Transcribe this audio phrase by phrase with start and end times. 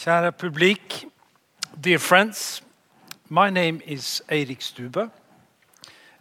[0.00, 1.10] Kära publik,
[1.78, 2.62] dear friends,
[3.28, 5.10] my name is Eirik Stubø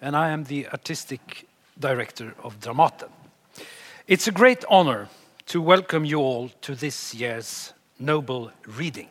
[0.02, 1.48] and I am the artistic
[1.80, 3.08] director of Dramaten.
[4.06, 5.08] It's a great honor
[5.46, 9.08] to welcome you all to this year's Nobel reading.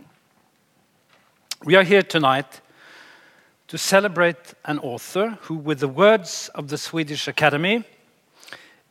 [1.64, 2.60] We are here tonight
[3.68, 7.84] to celebrate an author who, with the words of the Swedish Academy,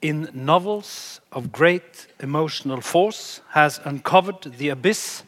[0.01, 5.21] in novels of great emotional force, has uncovered the abyss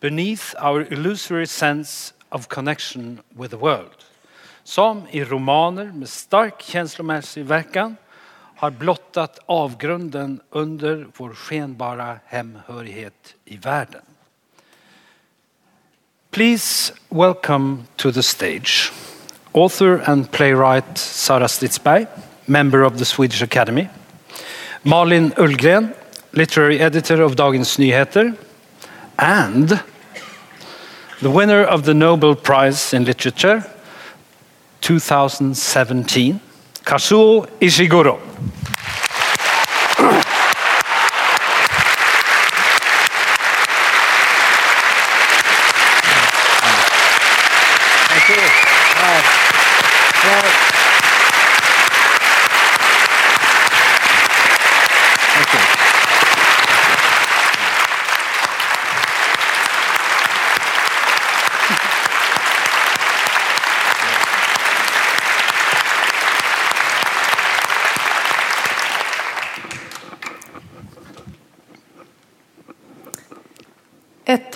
[0.00, 4.04] beneath our illusory sense of connection with the world.
[4.64, 7.96] Som i romaner med stark känslomässig verkan
[8.56, 14.02] har blottat avgrunden under vår skenbara hemhörighet i världen.
[16.30, 18.92] Please welcome to the stage
[19.52, 22.06] author and playwright Sara Stridsberg,
[22.46, 23.88] member of the Swedish Academy,
[24.82, 25.94] Malin Ullgren,
[26.32, 28.34] literary editor of Dagens Nyheter,
[29.18, 29.82] and
[31.20, 33.64] the winner of the Nobel Prize in Literature
[34.80, 36.40] 2017,
[36.84, 38.20] Kazuo Ishiguro.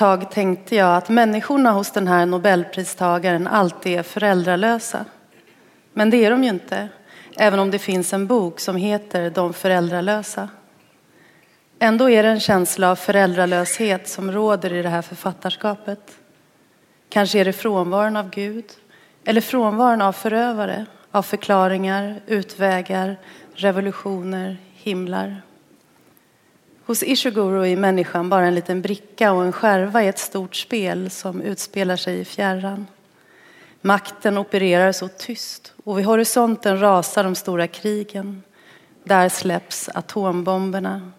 [0.02, 5.04] Tag tänkte jag att människorna hos den här nobelpristagaren alltid är föräldralösa.
[5.92, 6.88] Men det är de ju inte,
[7.36, 10.48] även om det finns en bok som heter De föräldralösa.
[11.78, 16.18] Ändå är det en känsla av föräldralöshet som råder i det här författarskapet.
[17.08, 18.66] Kanske är det frånvaron av Gud,
[19.24, 23.16] eller frånvaron av förövare, av förklaringar, utvägar,
[23.54, 25.42] revolutioner, himlar.
[26.86, 31.10] Hos Ishiguro är människan bara en liten bricka och en skärva i ett stort spel
[31.10, 32.86] som utspelar sig i fjärran.
[33.80, 38.42] Makten opererar så tyst och vid horisonten rasar de stora krigen.
[39.04, 41.12] Där släpps atombomberna.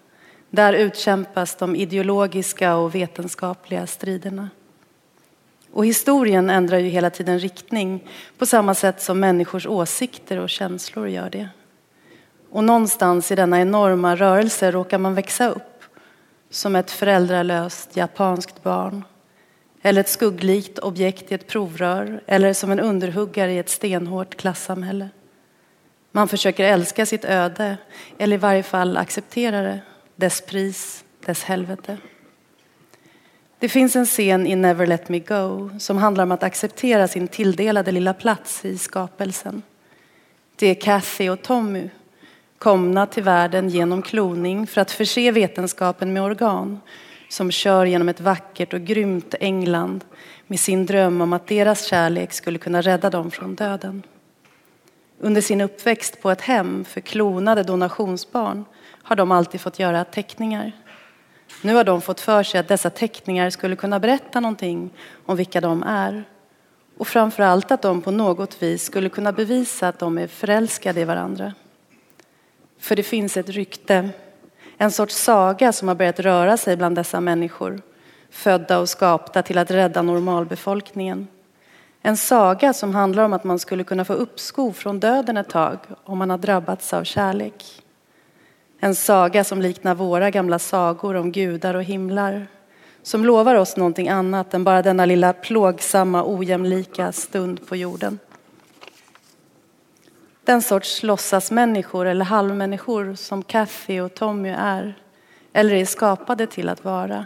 [0.50, 4.50] Där utkämpas de ideologiska och vetenskapliga striderna.
[5.72, 8.08] Och historien ändrar ju hela tiden riktning
[8.38, 11.50] på samma sätt som människors åsikter och känslor gör det.
[12.54, 15.84] Och någonstans i denna enorma rörelse råkar man växa upp
[16.50, 19.04] som ett föräldralöst japanskt barn
[19.82, 25.10] eller ett skugglikt objekt i ett provrör eller som en underhuggare i ett stenhårt klassamhälle.
[26.12, 27.78] Man försöker älska sitt öde
[28.18, 29.80] eller i varje fall acceptera det,
[30.16, 31.98] dess pris, dess helvete.
[33.60, 37.28] Det finns en scen i Never Let Me Go som handlar om att acceptera sin
[37.28, 39.62] tilldelade lilla plats i skapelsen.
[40.56, 41.90] Det är Kathy och Tommy
[42.64, 46.80] komna till världen genom kloning för att förse vetenskapen med organ
[47.30, 50.04] som kör genom ett vackert och grymt England
[50.48, 54.04] med sin dröm om att deras kärlek skulle kunna rädda dem från döden.
[55.20, 58.66] Under sin uppväxt på ett hem för klonade donationsbarn
[59.04, 60.72] har de alltid fått göra teckningar.
[61.62, 64.90] Nu har de fått för sig att dessa teckningar skulle kunna berätta någonting
[65.26, 66.24] om vilka de är.
[66.98, 71.02] Och framför allt att de på något vis skulle kunna bevisa att de är förälskade
[71.02, 71.54] i varandra.
[72.84, 74.10] För det finns ett rykte,
[74.78, 77.82] en sorts saga som har börjat röra sig bland dessa människor,
[78.30, 81.28] födda och skapta till att rädda normalbefolkningen.
[82.02, 85.78] En saga som handlar om att man skulle kunna få uppskov från döden ett tag
[86.04, 87.84] om man har drabbats av kärlek.
[88.80, 92.48] En saga som liknar våra gamla sagor om gudar och himlar.
[93.04, 98.20] Som lovar oss någonting annat än bara denna lilla plågsamma, ojämlika stund på jorden.
[100.46, 104.98] Den sorts låtsasmänniskor eller halvmänniskor som Kathy och Tommy är,
[105.54, 107.26] eller är skapade till att vara,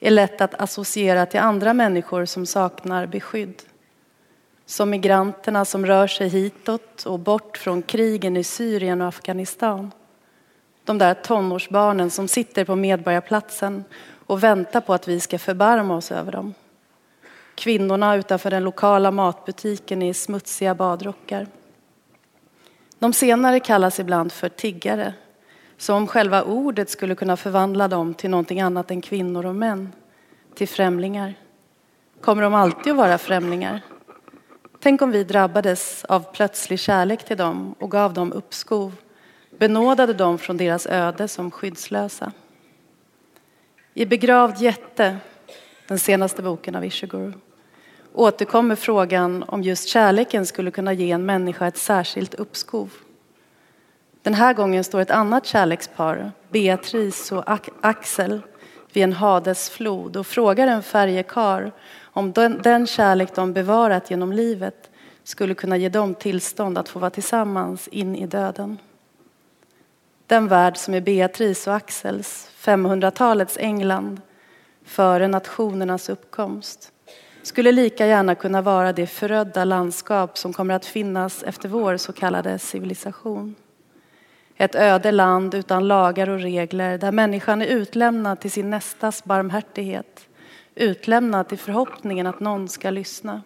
[0.00, 3.62] är lätt att associera till andra människor som saknar beskydd.
[4.66, 9.92] Som migranterna som rör sig hitåt och bort från krigen i Syrien och Afghanistan.
[10.84, 13.84] De där tonårsbarnen som sitter på Medborgarplatsen
[14.26, 16.54] och väntar på att vi ska förbarma oss över dem.
[17.54, 21.46] Kvinnorna utanför den lokala matbutiken i smutsiga badrockar.
[23.04, 25.14] De senare kallas ibland för tiggare,
[25.76, 29.92] som om själva ordet skulle kunna förvandla dem till någonting annat än kvinnor och män,
[30.54, 31.34] till främlingar.
[32.20, 33.80] Kommer de alltid att vara främlingar?
[34.80, 38.92] Tänk om vi drabbades av plötslig kärlek till dem och gav dem uppskov,
[39.58, 42.32] benådade dem från deras öde som skyddslösa.
[43.94, 45.16] I Begravd jätte
[45.88, 47.32] den senaste boken av Ishiguro,
[48.14, 52.92] återkommer frågan om just kärleken skulle kunna ge en människa ett särskilt uppskov.
[54.22, 57.44] Den här gången står ett annat kärlekspar, Beatrice och
[57.80, 58.40] Axel,
[58.92, 61.72] vid en Hadesflod och frågar en färjekar
[62.02, 64.90] om den, den kärlek de bevarat genom livet
[65.24, 68.78] skulle kunna ge dem tillstånd att få vara tillsammans in i döden.
[70.26, 74.20] Den värld som är Beatrice och Axels, 500-talets England,
[74.84, 76.92] före nationernas uppkomst,
[77.46, 82.12] skulle lika gärna kunna vara det förödda landskap som kommer att finnas efter vår så
[82.12, 83.54] kallade civilisation.
[84.56, 90.28] Ett öde land utan lagar och regler där människan är utlämnad till sin nästas barmhärtighet,
[90.74, 93.42] utlämnad till förhoppningen att någon ska lyssna.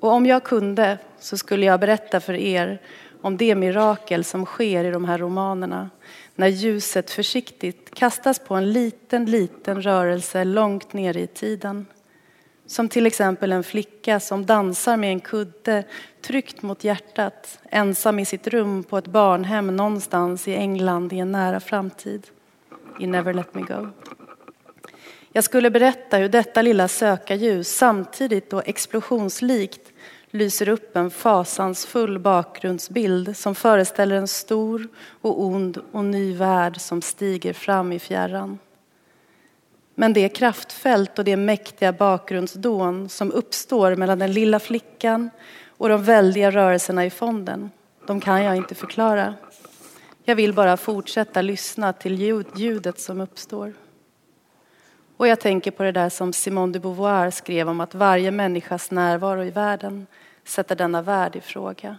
[0.00, 2.80] Och om jag kunde så skulle jag berätta för er
[3.22, 5.90] om det mirakel som sker i de här romanerna
[6.34, 11.86] när ljuset försiktigt kastas på en liten, liten rörelse långt ner i tiden.
[12.66, 15.84] Som till exempel en flicka som dansar med en kudde
[16.20, 21.32] tryckt mot hjärtat, ensam i sitt rum på ett barnhem någonstans i England i en
[21.32, 22.26] nära framtid.
[23.00, 23.88] I Never Let Me Go.
[25.32, 29.91] Jag skulle berätta hur detta lilla sökarljus samtidigt och explosionslikt
[30.34, 34.88] lyser upp en fasansfull bakgrundsbild som föreställer en stor
[35.20, 38.58] och ond och ny värld som stiger fram i fjärran.
[39.94, 45.30] Men det kraftfält och det mäktiga bakgrundsdån som uppstår mellan den lilla flickan
[45.66, 47.70] och de väldiga rörelserna i fonden,
[48.06, 49.34] de kan jag inte förklara.
[50.24, 53.72] Jag vill bara fortsätta lyssna till ljudet som uppstår.
[55.16, 58.90] Och jag tänker på det där som Simone de Beauvoir skrev om att varje människas
[58.90, 60.06] närvaro i världen
[60.44, 61.96] sätter denna värld i fråga.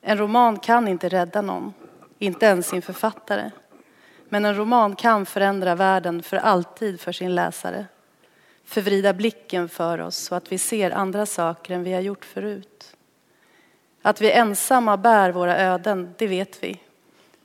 [0.00, 1.74] En roman kan inte rädda någon,
[2.18, 3.50] inte ens sin författare.
[4.28, 7.86] Men en roman kan förändra världen för alltid för sin läsare.
[8.64, 12.96] Förvrida blicken för oss så att vi ser andra saker än vi har gjort förut.
[14.02, 16.80] Att vi ensamma bär våra öden, det vet vi.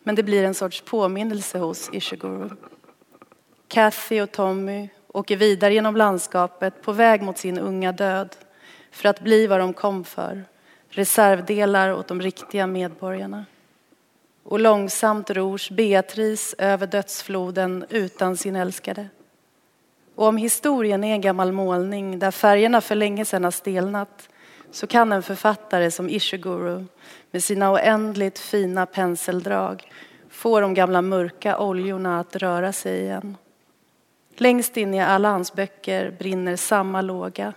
[0.04, 2.50] Men det blir en sorts påminnelse hos Ishiguro.
[3.68, 8.36] Kathy och Tommy åker vidare genom landskapet på väg mot sin unga död
[8.92, 10.44] för att bli vad de kom för,
[10.90, 13.46] reservdelar åt de riktiga medborgarna.
[14.44, 19.10] Och långsamt rors Beatrice över dödsfloden utan sin älskade.
[20.16, 24.30] Och om historien är en gammal målning där färgerna för länge sedan har stelnat
[24.72, 26.86] så kan en författare som Ishiguro
[27.32, 29.92] med sina oändligt fina penseldrag
[30.30, 33.38] få de gamla mörka oljorna att röra sig igen.
[34.38, 37.54] Längst in i alla hans böcker brinner samma låga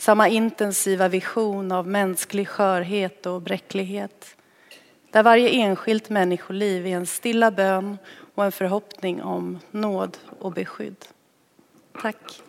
[0.00, 4.36] samma intensiva vision av mänsklig skörhet och bräcklighet.
[5.10, 7.98] Där varje enskilt människoliv är en stilla bön
[8.34, 10.96] och en förhoppning om nåd och beskydd.
[12.00, 12.42] Tack.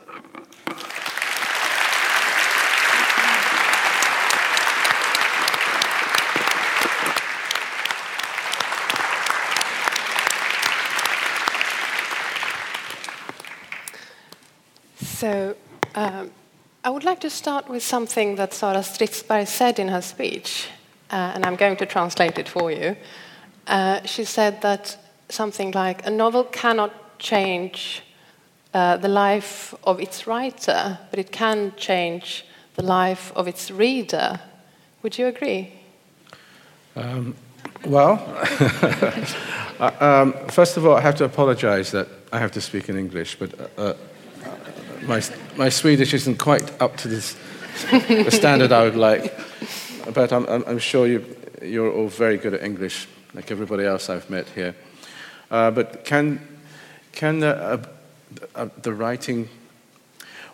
[15.20, 15.54] So,
[15.96, 16.32] um...
[16.84, 20.68] I would like to start with something that Sara Stridsberg said in her speech,
[21.12, 22.96] uh, and I'm going to translate it for you.
[23.68, 24.98] Uh, she said that
[25.30, 28.02] something like a novel cannot change
[28.74, 34.40] uh, the life of its writer, but it can change the life of its reader.
[35.04, 35.74] Would you agree?
[36.96, 37.36] Um,
[37.86, 38.14] well,
[39.80, 42.98] uh, um, first of all, I have to apologize that I have to speak in
[42.98, 43.94] English, but uh,
[45.04, 45.22] my,
[45.58, 47.36] my Swedish isn't quite up to this,
[47.92, 49.34] the standard I would like.
[50.14, 51.26] But I'm, I'm sure you,
[51.62, 54.76] you're all very good at English, like everybody else I've met here.
[55.50, 56.40] Uh, but can,
[57.12, 57.84] can the, uh,
[58.56, 59.50] uh, the writing.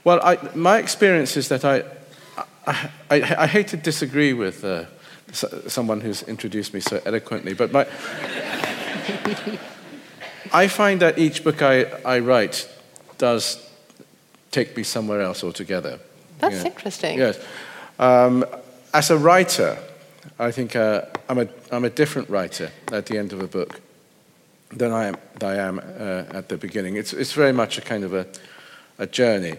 [0.03, 1.83] Well, I, my experience is that I,
[2.65, 4.85] I, I, I hate to disagree with uh,
[5.31, 7.81] someone who's introduced me so eloquently, but my,
[10.53, 12.69] I find that each book I, I write
[13.17, 13.66] does
[14.57, 15.99] take me somewhere else altogether.
[16.39, 17.19] That's interesting.
[17.19, 17.39] Yes.
[17.99, 18.43] Um,
[18.91, 19.77] as a writer,
[20.39, 23.81] I think uh, I'm, a, I'm a different writer at the end of a book
[24.77, 26.97] than I am, than I am uh, at the beginning.
[26.97, 28.25] It's, it's very much a kind of a,
[28.97, 29.55] a journey.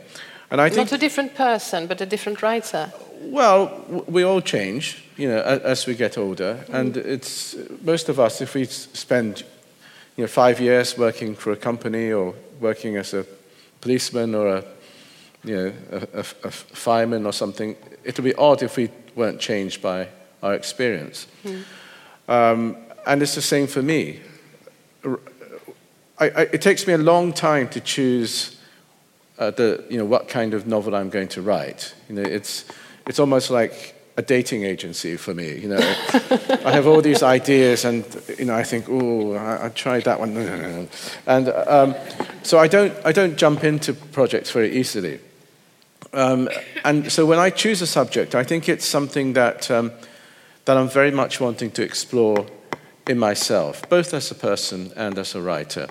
[0.50, 2.92] And I think, Not a different person, but a different writer.
[3.20, 6.54] Well, we all change, you know, as we get older.
[6.54, 6.74] Mm.
[6.74, 9.44] And it's most of us, if we spend,
[10.16, 13.24] you know, five years working for a company or working as a
[13.80, 14.64] policeman or a
[15.44, 19.40] you know, a, a, a, fireman or something, it would be odd if we weren't
[19.40, 20.08] changed by
[20.42, 21.26] our experience.
[21.44, 21.64] Mm.
[22.28, 22.76] Um,
[23.06, 24.20] and it's the same for me.
[26.18, 28.58] I, I, it takes me a long time to choose
[29.38, 31.94] uh, the, you know, what kind of novel I'm going to write.
[32.08, 32.64] You know, it's,
[33.06, 35.56] it's almost like a dating agency for me.
[35.56, 35.76] You know,
[36.64, 38.04] I have all these ideas, and
[38.36, 40.36] you know, I think, oh, I, I tried that one,
[41.26, 41.94] and um,
[42.42, 45.20] so I don't, I don't jump into projects very easily.
[46.12, 46.48] Um,
[46.84, 49.92] and so when I choose a subject, I think it's something that um,
[50.68, 52.46] that I'm very much wanting to explore
[53.08, 55.88] in myself, both as a person and as a writer.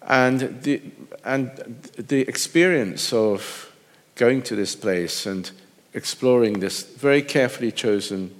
[0.00, 0.80] And the,
[1.22, 1.50] and
[1.98, 3.70] the experience of
[4.14, 5.50] going to this place and
[5.92, 8.34] exploring this very carefully chosen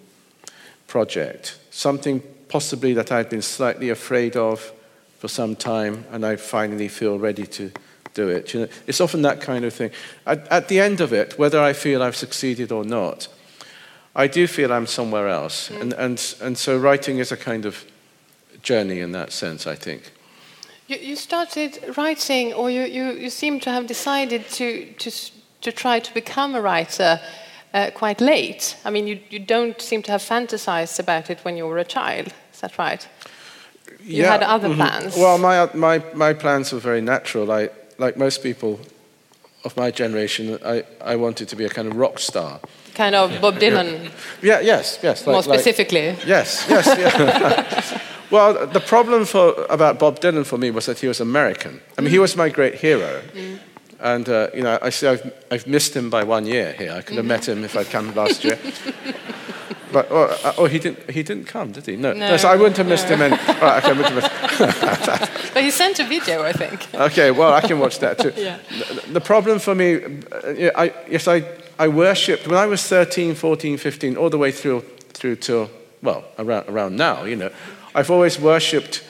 [0.86, 4.72] project, something possibly that I've been slightly afraid of
[5.18, 7.72] for some time, and I finally feel ready to
[8.16, 8.52] do it.
[8.54, 9.90] You know, it's often that kind of thing.
[10.24, 13.28] At, at, the end of it, whether I feel I've succeeded or not,
[14.14, 15.68] I do feel I'm somewhere else.
[15.68, 15.80] Mm.
[15.80, 17.84] And, and, and so writing is a kind of
[18.62, 20.12] journey in that sense, I think.
[20.88, 25.10] You, you started writing, or you, you, you seem to have decided to, to,
[25.60, 27.20] to try to become a writer
[27.74, 28.76] uh, quite late.
[28.84, 31.84] I mean, you, you don't seem to have fantasized about it when you were a
[31.84, 32.32] child.
[32.52, 33.06] Is that right?
[34.00, 34.80] You yeah, had other mm-hmm.
[34.80, 35.16] plans.
[35.16, 37.50] Well, my, my, my plans were very natural.
[37.50, 38.80] I, like most people
[39.64, 42.60] of my generation, I, I wanted to be a kind of rock star.
[42.94, 44.10] Kind of Bob Dylan.
[44.42, 45.26] Yeah, yes, yes.
[45.26, 46.10] Like, more specifically.
[46.10, 46.86] Like, yes, yes.
[46.86, 48.00] Yeah.
[48.30, 51.80] well, the problem for, about Bob Dylan for me was that he was American.
[51.98, 52.12] I mean, mm.
[52.12, 53.22] he was my great hero.
[53.34, 53.58] Mm.
[54.00, 56.92] And, uh, you know, I say I've, I've missed him by one year here.
[56.92, 58.58] I could have met him if I'd come last year.
[59.92, 61.96] but, oh, uh, oh, he, didn't, he didn't come, did he?
[61.96, 62.12] No.
[62.12, 63.16] no, no so I wouldn't have missed no.
[63.16, 63.22] him.
[63.22, 66.94] Any, all right, okay, I wouldn't have missed But he sent a video, I think.
[66.94, 68.32] okay, well, I can watch that too.
[68.36, 68.58] yeah.
[68.68, 69.94] the, the problem for me,
[70.30, 71.44] uh, I, yes, I,
[71.78, 74.82] I worshipped, when I was 13, 14, 15, all the way through,
[75.14, 75.70] through till,
[76.02, 77.50] well, around, around now, you know,
[77.94, 79.02] I've always worshipped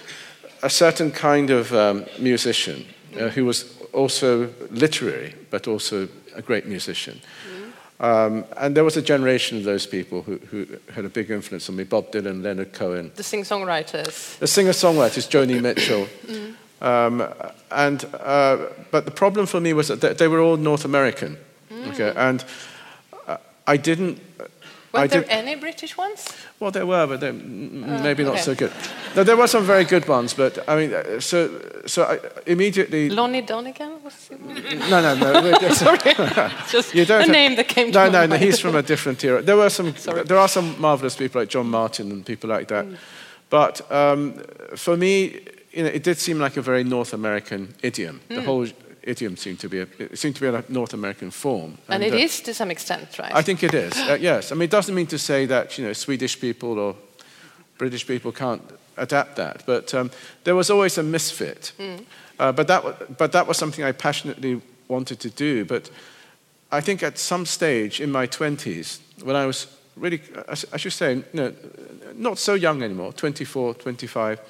[0.63, 2.87] a certain kind of um, musician
[3.19, 7.21] uh, who was also literary, but also a great musician.
[7.21, 8.05] Mm-hmm.
[8.05, 11.69] Um, and there was a generation of those people who, who, had a big influence
[11.71, 13.11] on me Bob Dylan, Leonard Cohen.
[13.15, 14.39] The singer songwriters.
[14.39, 16.07] The singer songwriters, Joni Mitchell.
[16.27, 16.85] mm-hmm.
[16.85, 17.33] um,
[17.71, 21.39] and, uh, but the problem for me was that they were all North American.
[21.71, 21.93] Mm.
[21.93, 22.45] Okay, and
[23.27, 24.21] uh, I didn't
[24.97, 26.29] Weren't there any British ones?
[26.59, 28.43] Well, there were, but uh, maybe not okay.
[28.43, 28.73] so good.
[29.15, 31.51] No, there were some very good ones, but I mean, uh, so
[31.87, 33.11] so I immediately.
[33.11, 34.31] Lonnie Donegan was.
[34.91, 35.69] No, no, no.
[35.73, 35.99] Sorry,
[36.71, 38.37] just you don't a have, name that came to no, no, no.
[38.37, 39.43] He's from a different era.
[39.43, 39.97] There were some.
[39.97, 40.25] Sorry.
[40.25, 42.97] There are some marvelous people like John Martyn and people like that, mm.
[43.51, 44.35] but um,
[44.75, 45.41] for me,
[45.73, 48.21] you know, it did seem like a very North American idiom.
[48.29, 48.37] Mm.
[48.37, 48.67] The whole
[49.07, 51.79] idiom seemed to be a, it seemed to be a North American form.
[51.89, 53.35] And, and it uh, is to some extent, right?
[53.35, 53.97] I think it is.
[53.97, 54.53] uh, yes.
[54.53, 56.97] I mean, it doesn't mean to say that you know Swedish people or
[57.79, 58.63] British people can't
[58.97, 60.11] adapt that, but um,
[60.45, 61.73] there was always a misfit.
[61.79, 62.05] Mm.
[62.39, 65.65] Uh, but that but that was something I passionately wanted to do.
[65.65, 65.91] But
[66.71, 70.21] I think at some stage in my twenties, when I was really,
[70.73, 71.53] I should say, you know,
[72.15, 74.41] not so young anymore, 24, 25.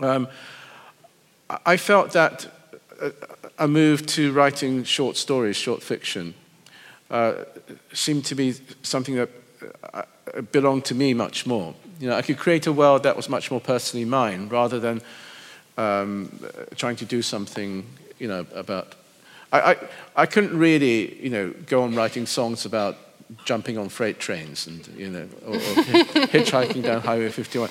[0.00, 0.28] Um,
[1.66, 2.46] I felt that
[3.00, 3.10] uh,
[3.60, 6.34] a move to writing short stories, short fiction,
[7.10, 7.44] uh,
[7.92, 9.28] seemed to be something that
[9.92, 10.02] uh,
[10.50, 11.74] belonged to me much more.
[12.00, 15.02] You know, I could create a world that was much more personally mine rather than
[15.76, 16.32] um,
[16.74, 17.86] trying to do something,
[18.18, 18.94] you know, about.
[19.52, 19.76] I, I,
[20.16, 22.96] I couldn't really, you know, go on writing songs about
[23.44, 25.58] jumping on freight trains and, you know, or, or
[26.32, 27.68] hitchhiking down Highway 51.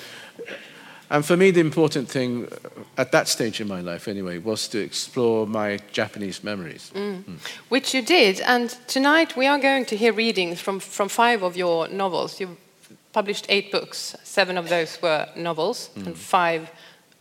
[1.10, 2.56] And for me, the important thing uh,
[2.96, 6.92] at that stage in my life, anyway, was to explore my Japanese memories.
[6.94, 7.24] Mm.
[7.24, 7.38] Mm.
[7.68, 8.40] Which you did.
[8.40, 12.40] And tonight we are going to hear readings from, from five of your novels.
[12.40, 12.56] You've
[13.12, 16.06] published eight books, seven of those were novels, mm.
[16.06, 16.70] and five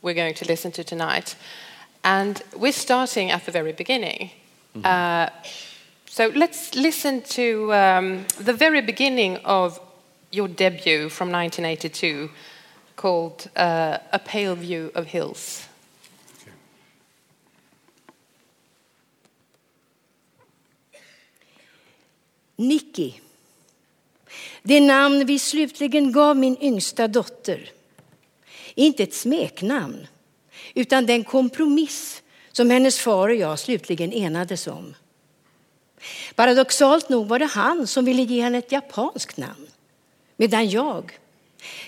[0.01, 1.35] we're going to listen to tonight.
[2.03, 4.31] And we're starting at the very beginning.
[4.73, 4.85] -hmm.
[4.85, 5.29] Uh,
[6.05, 9.79] so let's listen to um, the very beginning of
[10.31, 12.29] your debut from 1982
[12.99, 15.69] called uh, A Pale View of Hills.
[22.55, 23.13] Nicky.
[24.63, 27.71] Det namn vi slutligen gav min yngsta dotter.
[28.75, 30.07] Inte ett smeknamn,
[30.73, 34.95] utan den kompromiss som hennes far och jag slutligen enades om.
[36.35, 39.67] Paradoxalt nog var det han som ville ge henne ett japanskt namn,
[40.37, 41.19] medan jag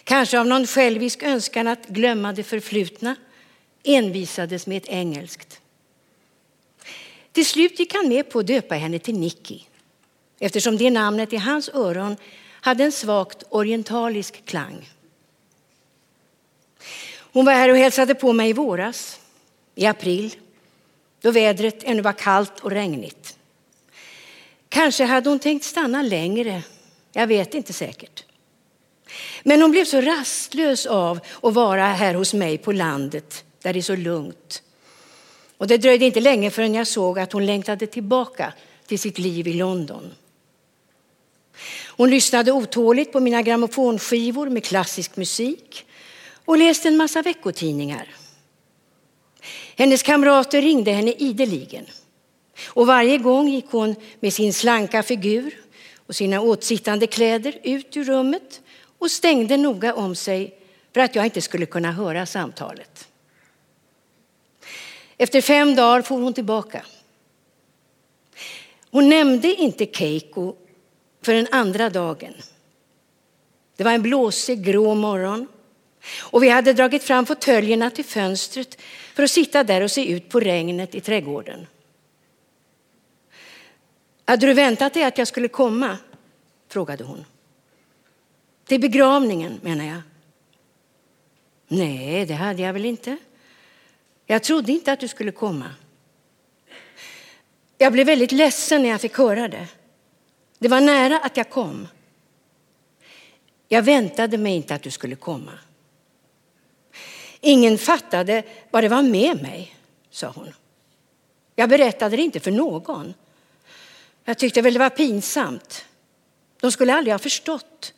[0.03, 3.15] Kanske av någon självisk önskan att glömma det förflutna
[3.83, 5.61] envisades med ett engelskt.
[7.31, 9.59] Till slut gick han med på att döpa henne till Nicky
[10.39, 12.17] eftersom det namnet i hans öron
[12.61, 14.89] hade en svagt orientalisk klang.
[17.33, 19.19] Hon var här och hälsade på mig i våras.
[19.75, 20.35] i april,
[21.21, 23.37] då vädret ännu var kallt och regnigt.
[24.69, 26.63] Kanske hade hon tänkt stanna längre,
[27.11, 28.23] jag vet inte säkert.
[29.43, 33.79] Men hon blev så rastlös av att vara här hos mig på landet där det
[33.79, 34.63] är så lugnt.
[35.57, 38.53] Och det dröjde inte länge förrän jag såg att hon längtade tillbaka
[38.87, 40.11] till sitt liv i London.
[41.87, 45.85] Hon lyssnade otåligt på mina grammofonskivor med klassisk musik
[46.45, 48.07] och läste en massa veckotidningar.
[49.75, 51.85] Hennes kamrater ringde henne ideligen.
[52.67, 55.53] Och varje gång gick hon med sin slanka figur
[56.07, 58.60] och sina åtsittande kläder ut ur rummet
[59.01, 60.59] och stängde noga om sig
[60.93, 63.07] för att jag inte skulle kunna höra samtalet.
[65.17, 66.85] Efter fem dagar for hon tillbaka.
[68.91, 70.55] Hon nämnde inte Keiko
[71.21, 72.33] för den andra dagen.
[73.75, 75.47] Det var en blåsig grå morgon
[76.19, 78.81] och vi hade dragit fram fåtöljerna till fönstret
[79.15, 81.67] för att sitta där och se ut på regnet i trädgården.
[84.25, 85.97] Hade du väntat dig att jag skulle komma?
[86.67, 87.25] frågade hon.
[88.71, 90.01] Till begravningen menar jag.
[91.67, 93.17] Nej, det hade jag väl inte.
[94.25, 95.75] Jag trodde inte att du skulle komma.
[97.77, 99.67] Jag blev väldigt ledsen när jag fick höra det.
[100.59, 101.87] Det var nära att jag kom.
[103.67, 105.53] Jag väntade mig inte att du skulle komma.
[107.39, 109.75] Ingen fattade vad det var med mig,
[110.09, 110.53] sa hon.
[111.55, 113.13] Jag berättade det inte för någon.
[114.23, 115.85] Jag tyckte väl det var pinsamt.
[116.59, 117.93] De skulle aldrig ha förstått.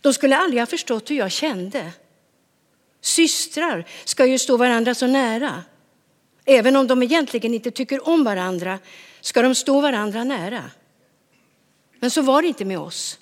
[0.00, 1.92] De skulle aldrig ha förstått hur jag kände.
[3.00, 5.64] Systrar ska ju stå varandra så nära.
[6.44, 8.78] Även om de egentligen inte tycker om varandra
[9.20, 10.70] ska de stå varandra nära.
[11.98, 13.18] Men så var det inte med oss.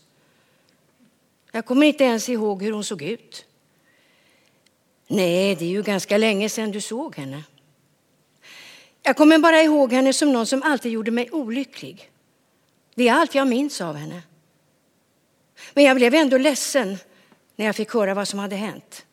[1.53, 3.45] Jag kommer inte ens ihåg hur hon såg ut.
[5.07, 7.45] Nej, det är ju ganska länge sedan du såg henne.
[9.03, 12.11] Jag kommer bara ihåg henne som någon som alltid gjorde mig olycklig.
[12.95, 14.23] Det är allt jag minns av henne.
[15.75, 16.99] Men jag blev ändå ledsen
[17.57, 19.07] när jag fick höra vad som hade hänt.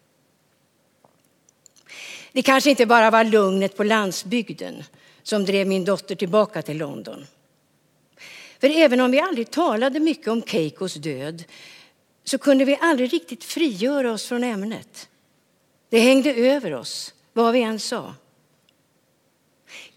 [2.31, 4.83] Det kanske inte bara var lugnet på landsbygden
[5.23, 7.27] som drev min dotter tillbaka till London.
[8.59, 11.43] För även om vi aldrig talade mycket om Keikos död
[12.23, 15.09] så kunde vi aldrig riktigt frigöra oss från ämnet.
[15.89, 18.15] Det hängde över oss, vad vi än sa.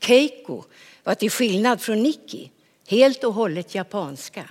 [0.01, 0.64] Keiko
[1.05, 2.51] var till skillnad från Nikki
[2.87, 4.49] helt och hållet japanska.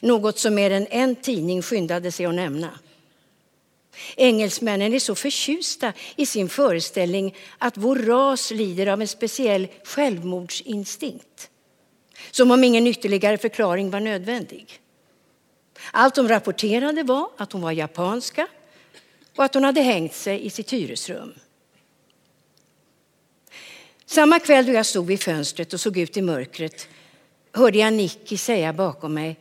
[0.00, 2.78] Något som mer än en tidning skyndade sig att nämna.
[4.16, 11.50] Engelsmännen är så förtjusta i sin föreställning att vår ras lider av en speciell självmordsinstinkt.
[12.30, 14.80] Som om ingen ytterligare förklaring var nödvändig.
[15.92, 18.46] Allt de rapporterade var att hon var japanska
[19.36, 21.34] och att hon hade hängt sig i sitt hyresrum.
[24.06, 26.88] Samma kväll då jag stod vid fönstret och såg ut i mörkret
[27.52, 29.36] hörde jag Nicky säga bakom mig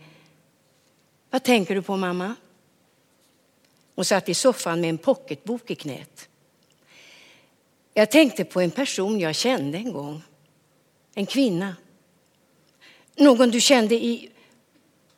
[1.36, 2.36] vad tänker du på mamma?
[3.96, 6.30] Hon satt i soffan med en pocketbok i knät.
[7.94, 10.22] Jag tänkte på en person jag kände en gång.
[11.14, 11.76] En kvinna.
[13.16, 14.30] Någon du kände i,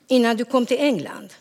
[0.06, 1.34] innan du kom till England.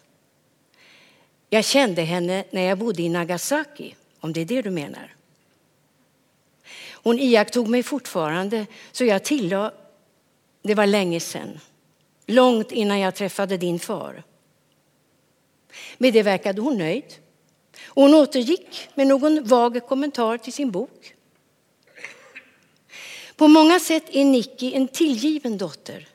[1.50, 5.16] Jag kände henne när jag bodde i Nagasaki, om det är det du menar.
[6.92, 9.74] Hon iakttog mig fortfarande, så jag tillade
[10.62, 11.60] det var länge sedan.
[12.26, 14.24] Långt innan jag träffade din far.
[15.98, 17.16] Med det verkade hon nöjd.
[17.86, 21.14] hon återgick med någon vag kommentar till sin bok.
[23.36, 26.08] På många sätt är Nicky en tillgiven dotter.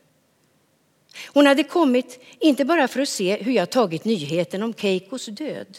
[1.33, 5.77] Hon hade kommit inte bara för att se hur jag tagit nyheten om Keikos död.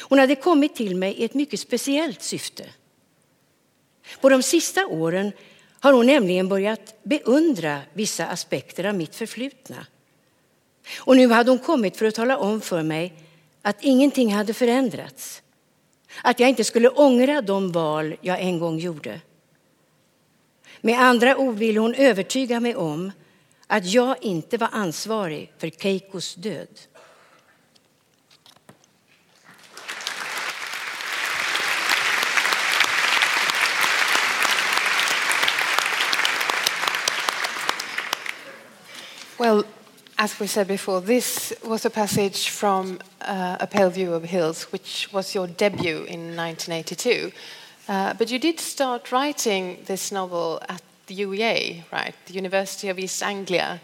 [0.00, 2.64] Hon hade kommit till mig i ett mycket speciellt syfte.
[4.20, 5.32] På de sista åren
[5.80, 9.86] har hon nämligen börjat beundra vissa aspekter av mitt förflutna.
[10.98, 13.14] Och nu hade hon kommit för att tala om för mig
[13.62, 15.42] att ingenting hade förändrats.
[16.22, 19.20] Att jag inte skulle ångra de val jag en gång gjorde.
[20.80, 23.12] Med andra ord ville hon övertyga mig om
[23.66, 26.68] att jag inte var ansvarig för Keikos död.
[39.38, 39.64] Well,
[40.18, 44.64] as we said before, this was a passage from uh, A Pale View of Hills,
[44.72, 47.32] which was your debut in 1982.
[47.88, 52.14] Uh, but you did start writing this novel at the UEA, right?
[52.26, 53.80] The University of East Anglia.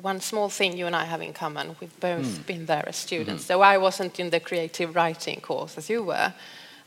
[0.00, 2.46] One small thing you and I have in common, we've both mm.
[2.46, 3.46] been there as students, mm.
[3.48, 6.32] though I wasn't in the creative writing course as you were.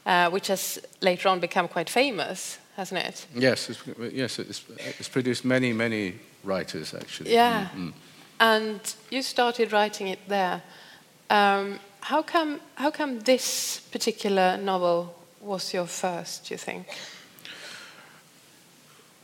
[0.05, 3.25] uh, which has later on become quite famous, hasn't it?
[3.33, 4.63] Yes, it's, yes, it's,
[4.99, 7.33] it's produced many, many writers actually.
[7.33, 7.69] Yeah.
[7.75, 7.93] Mm, mm.
[8.39, 10.61] And you started writing it there.
[11.29, 12.59] Um, how come?
[12.75, 16.47] How come this particular novel was your first?
[16.47, 16.87] Do you think?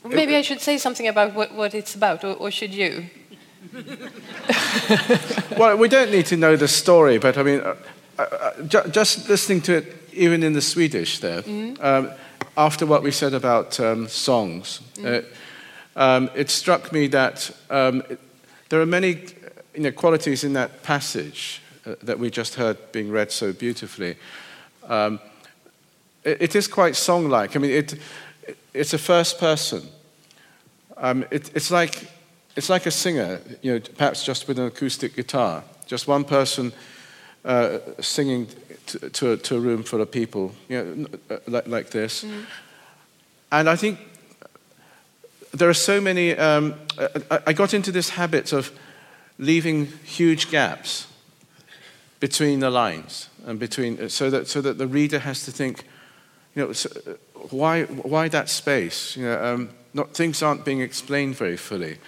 [0.04, 3.10] Maybe I should say something about what, what it's about, or, or should you?
[5.58, 7.74] well, we don't need to know the story, but I mean, uh,
[8.18, 11.76] uh, ju just listening to it, even in the Swedish there, mm.
[11.84, 12.10] um,
[12.56, 15.04] after what we said about um, songs, mm.
[15.04, 18.18] uh, um, it struck me that um, it,
[18.70, 19.24] there are many
[19.74, 24.16] you know, qualities in that passage uh, that we just heard being read so beautifully.
[24.88, 25.20] Um,
[26.24, 27.56] it, it is quite song like.
[27.56, 27.94] I mean, it,
[28.72, 29.82] it's a first person.
[30.96, 32.08] Um, it, it's, like,
[32.56, 36.72] it's like a singer, you know, perhaps just with an acoustic guitar, just one person
[37.44, 38.46] uh, singing
[38.86, 42.24] to, to, a, to, a, room full of people, you know, uh, like, like this.
[42.24, 42.44] Mm.
[43.52, 43.98] And I think
[45.52, 46.36] there are so many.
[46.36, 46.74] Um,
[47.30, 48.70] I, I got into this habit of
[49.38, 51.06] leaving huge gaps
[52.20, 55.84] between the lines and between, so that, so that the reader has to think,
[56.54, 56.90] you know, so
[57.48, 59.16] why, why that space?
[59.16, 61.94] You know, um, not, things aren't being explained very fully.
[61.94, 61.98] Mm.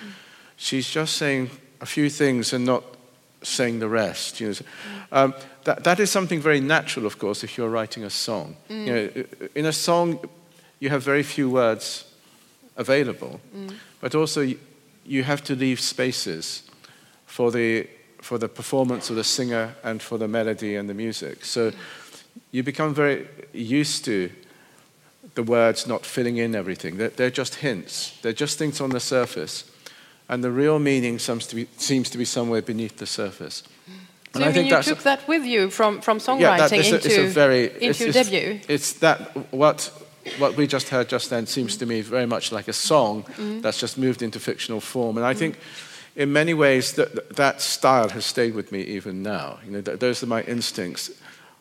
[0.57, 1.50] She's just saying
[1.81, 2.85] a few things and not
[3.42, 4.40] saying the rest.
[4.40, 4.55] You know.
[5.11, 8.57] Um, that, that is something very natural, of course, if you're writing a song.
[8.68, 8.87] Mm.
[8.87, 10.20] You know, in a song,
[10.78, 12.05] you have very few words
[12.76, 13.74] available, mm.
[14.00, 14.58] but also you,
[15.04, 16.62] you have to leave spaces
[17.26, 17.88] for the,
[18.20, 21.44] for the performance of the singer and for the melody and the music.
[21.44, 21.72] So
[22.50, 24.30] you become very used to
[25.35, 26.98] the words not filling in everything.
[26.98, 29.64] They're, they're just hints, they're just things on the surface.
[30.28, 33.64] And the real meaning seems to be, seems to be somewhere beneath the surface.
[34.32, 36.72] So and I think you took a, that with you from, from songwriting yeah, that,
[36.72, 38.61] into, a, a very, into it's, debut?
[38.66, 39.90] It's that, what,
[40.38, 43.62] what we just heard just then seems to me very much like a song mm.
[43.62, 45.16] that's just moved into fictional form.
[45.16, 45.38] And I mm.
[45.38, 45.58] think
[46.16, 49.58] in many ways that, that style has stayed with me even now.
[49.64, 51.11] You know, those are my instincts.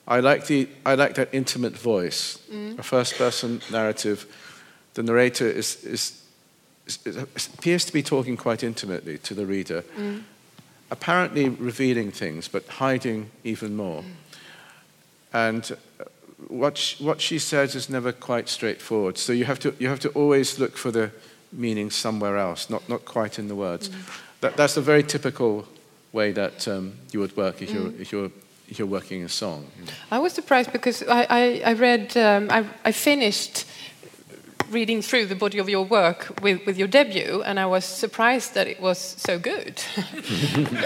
[0.07, 2.77] I like, the, I like that intimate voice, mm.
[2.77, 4.25] a first person narrative.
[4.93, 6.21] The narrator is, is,
[6.85, 10.23] is, appears to be talking quite intimately to the reader, mm.
[10.89, 14.03] apparently revealing things, but hiding even more.
[15.33, 16.03] And uh,
[16.47, 19.17] what she, what she says is never quite straightforward.
[19.17, 21.11] So you have to, you have to always look for the
[21.51, 23.89] meaning somewhere else, not, not quite in the words.
[23.89, 24.19] Mm.
[24.41, 25.67] That, that's a very typical
[26.11, 27.99] way that um, you would work if, you're, mm.
[27.99, 28.31] if you're
[28.77, 29.67] you're working a song.
[30.11, 33.65] I was surprised because I, I, I read, um, I, I, finished
[34.69, 38.53] reading through the body of your work with, with your debut, and I was surprised
[38.53, 39.81] that it was so good.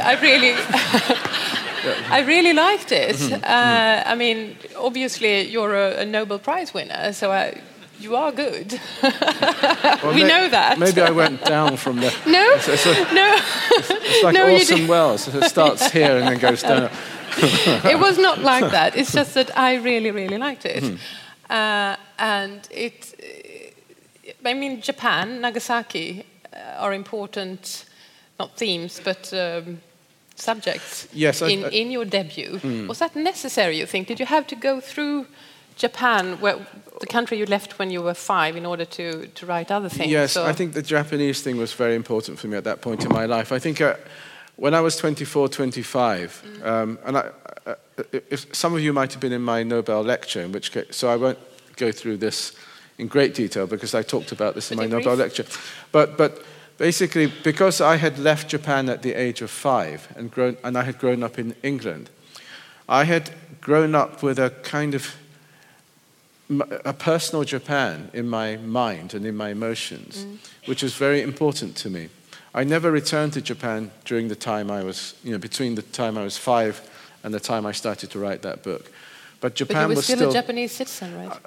[0.01, 0.53] I really,
[2.11, 3.15] I really liked it.
[3.15, 3.43] Mm-hmm.
[3.43, 7.61] Uh, I mean, obviously you're a, a Nobel Prize winner, so I,
[7.99, 8.79] you are good.
[9.03, 10.77] well, we may, know that.
[10.79, 12.11] Maybe I went down from there.
[12.27, 15.27] No, it's, it's a, no, it's, it's like no, Orson Welles.
[15.33, 16.89] It starts here and then goes down.
[17.38, 18.95] it was not like that.
[18.95, 20.83] It's just that I really, really liked it.
[20.83, 20.97] Mm.
[21.49, 23.13] Uh, and it,
[24.45, 27.86] I mean, Japan, Nagasaki uh, are important,
[28.39, 29.81] not themes, but um,
[30.36, 32.60] subjects yes, in, I, in your debut.
[32.60, 32.88] Mm.
[32.88, 34.08] Was that necessary, you think?
[34.08, 35.27] Did you have to go through
[35.75, 36.65] Japan, where,
[36.99, 40.12] the country you left when you were five, in order to, to write other things?
[40.12, 43.12] Yes, I think the Japanese thing was very important for me at that point in
[43.12, 43.51] my life.
[43.51, 43.81] I think.
[43.81, 43.95] Uh,
[44.58, 46.65] when I was 24, 25, mm.
[46.65, 47.29] um, and I,
[47.65, 47.75] uh,
[48.12, 51.10] if some of you might have been in my Nobel lecture, in which case, so
[51.10, 51.39] I won't
[51.75, 52.53] go through this
[52.97, 55.45] in great detail because I talked about this in my Nobel lecture.
[55.91, 56.43] But, but
[56.77, 60.84] basically, because I had left Japan at the age of five and, grown, and I
[60.84, 62.10] had grown up in England,
[62.88, 63.31] I had
[63.62, 65.15] grown up with a kind of
[66.86, 70.38] a personal Japan in my mind and in my emotions, mm.
[70.67, 72.10] which was very important to me.
[72.53, 76.17] I never returned to Japan during the time I was, you know, between the time
[76.17, 76.88] I was five
[77.23, 78.91] and the time I started to write that book.
[79.41, 81.38] But Japan but you were was still, still a Japanese citizen, right?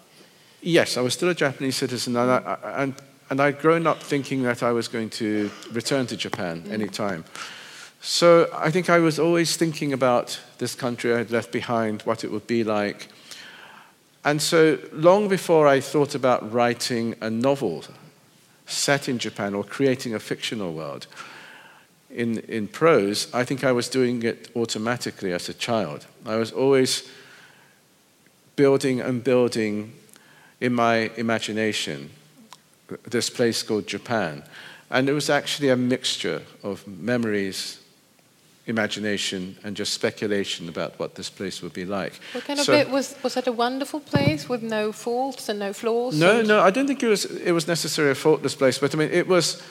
[0.61, 2.95] Yes, I was still a Japanese citizen, and, I, and,
[3.31, 6.73] and I'd grown up thinking that I was going to return to Japan mm.
[6.73, 7.25] any time.
[8.01, 12.25] So I think I was always thinking about this country I had left behind, what
[12.25, 13.09] it would be like.
[14.25, 17.85] And so long before I thought about writing a novel
[18.67, 21.07] set in Japan or creating a fictional world.
[22.11, 26.07] In, in prose, I think I was doing it automatically as a child.
[26.27, 27.09] I was always
[28.57, 29.93] building and building
[30.61, 32.11] in my imagination
[33.11, 34.43] this place called Japan.
[34.91, 37.81] And it was actually a mixture of memories
[38.67, 42.13] imagination and just speculation about what this place would be like.
[42.33, 45.59] What kind of So- bit was was that a wonderful place with no faults and
[45.59, 46.15] no flaws?
[46.19, 48.99] No, no, I don't think it was, it was necessarily a faultless place, but I
[48.99, 49.63] mean, it was,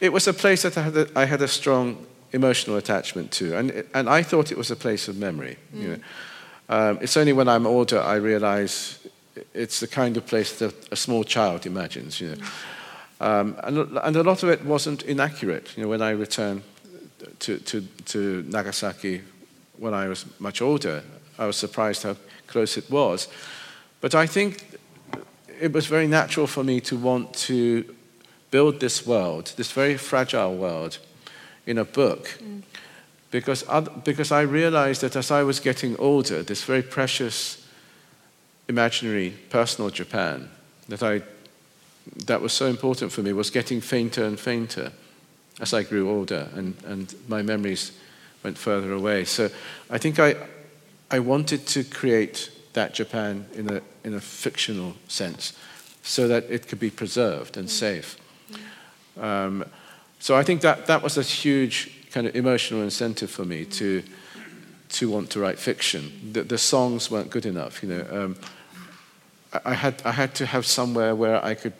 [0.00, 3.56] it was a place that I had a, I had a strong emotional attachment to,
[3.56, 5.56] and, and I thought it was a place of memory.
[5.72, 5.98] You know.
[6.68, 8.98] um, it's only when I'm older I realize
[9.54, 12.20] it's the kind of place that a small child imagines.
[12.20, 12.44] You know.
[13.20, 15.76] Um, and, and a lot of it wasn't inaccurate.
[15.76, 16.62] You know, when I returned
[17.40, 19.22] to, to, to Nagasaki
[19.76, 21.02] when I was much older,
[21.38, 22.16] I was surprised how
[22.46, 23.28] close it was.
[24.00, 24.78] But I think
[25.60, 27.84] it was very natural for me to want to
[28.50, 30.98] build this world, this very fragile world,
[31.66, 32.38] in a book.
[33.30, 37.59] Because, oth- because I realized that as I was getting older, this very precious,
[38.70, 40.48] imaginary, personal Japan
[40.88, 41.22] that, I,
[42.26, 44.92] that was so important for me was getting fainter and fainter
[45.60, 47.92] as I grew older and, and my memories
[48.42, 49.24] went further away.
[49.24, 49.50] So
[49.90, 50.36] I think I,
[51.10, 55.52] I wanted to create that Japan in a, in a fictional sense
[56.02, 58.16] so that it could be preserved and safe.
[59.18, 59.64] Um,
[60.20, 64.02] so I think that, that was a huge kind of emotional incentive for me to,
[64.90, 66.30] to want to write fiction.
[66.32, 68.06] The, the songs weren't good enough, you know.
[68.10, 68.36] Um,
[69.64, 71.72] I, had, I had to have somewhere where I could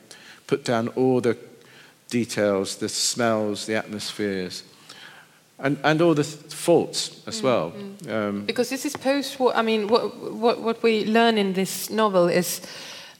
[0.47, 1.37] put down all the
[2.09, 4.65] details, the smells, the atmospheres,
[5.59, 7.73] and, and all the th- faults as well.
[8.09, 9.55] Um, Because this is post war.
[9.55, 12.61] I mean, what, what, what we learn in this novel is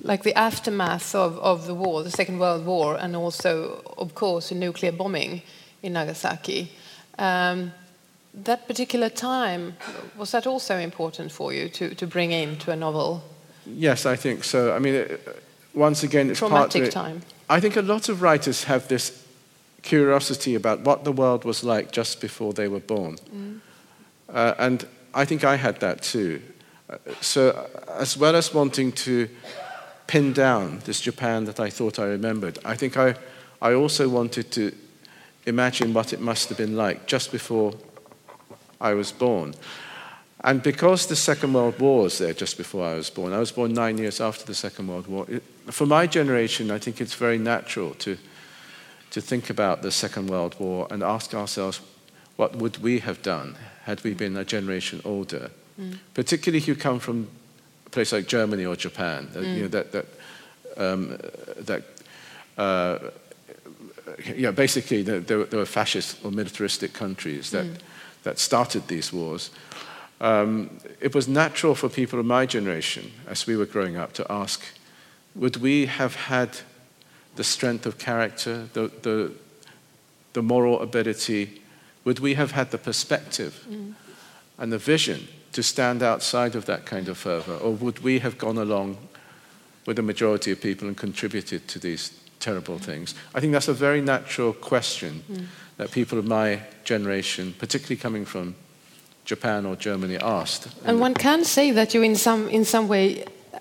[0.03, 4.51] like the aftermath of, of the war, the Second World War, and also, of course,
[4.51, 5.43] a nuclear bombing
[5.83, 6.73] in Nagasaki.
[7.19, 7.73] Um,
[8.33, 9.77] that particular time,
[10.17, 13.23] was that also important for you to, to bring into a novel?
[13.75, 14.75] Yes, I think so.
[14.75, 15.43] I mean, it,
[15.75, 16.51] once again, it's part.
[16.51, 17.23] Traumatic partly, time.
[17.49, 19.13] I think a lot of writers have this
[19.83, 23.17] curiosity about what the world was like just before they were born.
[24.29, 26.41] Uh, and I think I had that too.
[26.89, 29.29] Uh, So, uh, as well as wanting to
[30.07, 33.15] pin down this Japan that I thought I remembered, I think I,
[33.63, 34.73] I also wanted to
[35.47, 37.75] imagine what it must have been like just before
[38.81, 39.55] I was born.
[40.43, 43.53] And because the Second World War was there just before I was born, I was
[43.53, 45.27] born nine years after the Second World War.
[45.29, 48.17] It, for my generation, I think it's very natural to,
[49.11, 51.81] to think about the Second World War and ask ourselves,
[52.37, 55.51] what would we have done had we been a generation older?
[56.15, 57.29] Particularly if you come from
[57.87, 60.07] a place like Germany or Japan, that, you know, that, that,
[60.77, 61.19] um,
[61.59, 61.83] that
[62.59, 62.99] uh,
[64.37, 67.67] yeah, basically there, there, were- there were fascist or militaristic countries that,
[68.23, 69.51] that started these wars.
[70.21, 74.27] Um, it was natural for people of my generation, as we were growing up, to
[74.31, 74.63] ask,
[75.35, 76.61] would we have had
[77.37, 79.33] the strength of character, the, the,
[80.33, 81.63] the moral ability,
[82.05, 83.95] would we have had the perspective mm.
[84.59, 88.37] and the vision to stand outside of that kind of fervor, or would we have
[88.37, 88.99] gone along
[89.87, 92.85] with the majority of people and contributed to these terrible mm.
[92.85, 93.15] things?
[93.35, 95.47] I think that's a very natural question mm.
[95.79, 98.55] that people of my generation, particularly coming from
[99.31, 100.67] Japan or Germany, asked.
[100.85, 103.59] And one can say that you, in some, in some way, uh,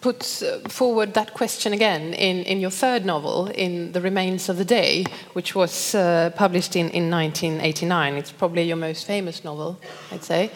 [0.00, 4.58] put uh, forward that question again in, in your third novel, in The Remains of
[4.58, 8.14] the Day, which was uh, published in, in 1989.
[8.14, 9.80] It's probably your most famous novel,
[10.12, 10.50] I'd say.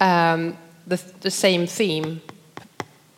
[0.00, 2.22] Um, the, the same theme,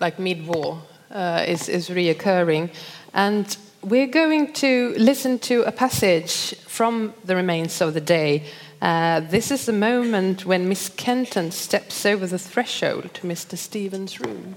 [0.01, 0.83] like mid war,
[1.13, 2.71] uh, is, is reoccurring.
[3.13, 8.43] And we're going to listen to a passage from The Remains of the Day.
[8.85, 13.57] Uh, this is the moment when Miss Kenton steps over the threshold to Mr.
[13.57, 14.55] Stevens' room.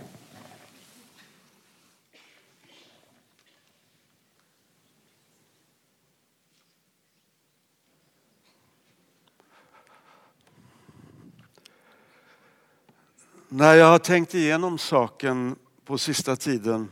[13.50, 16.92] När jag har tänkt igenom saken på sista tiden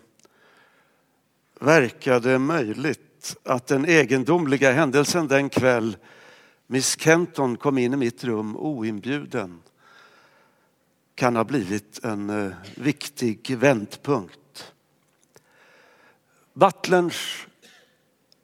[1.59, 5.97] verkar det möjligt att den egendomliga händelsen den kväll
[6.67, 9.61] Miss Kenton kom in i mitt rum oinbjuden
[11.15, 14.73] kan ha blivit en eh, viktig vändpunkt.
[16.53, 17.47] Butlerns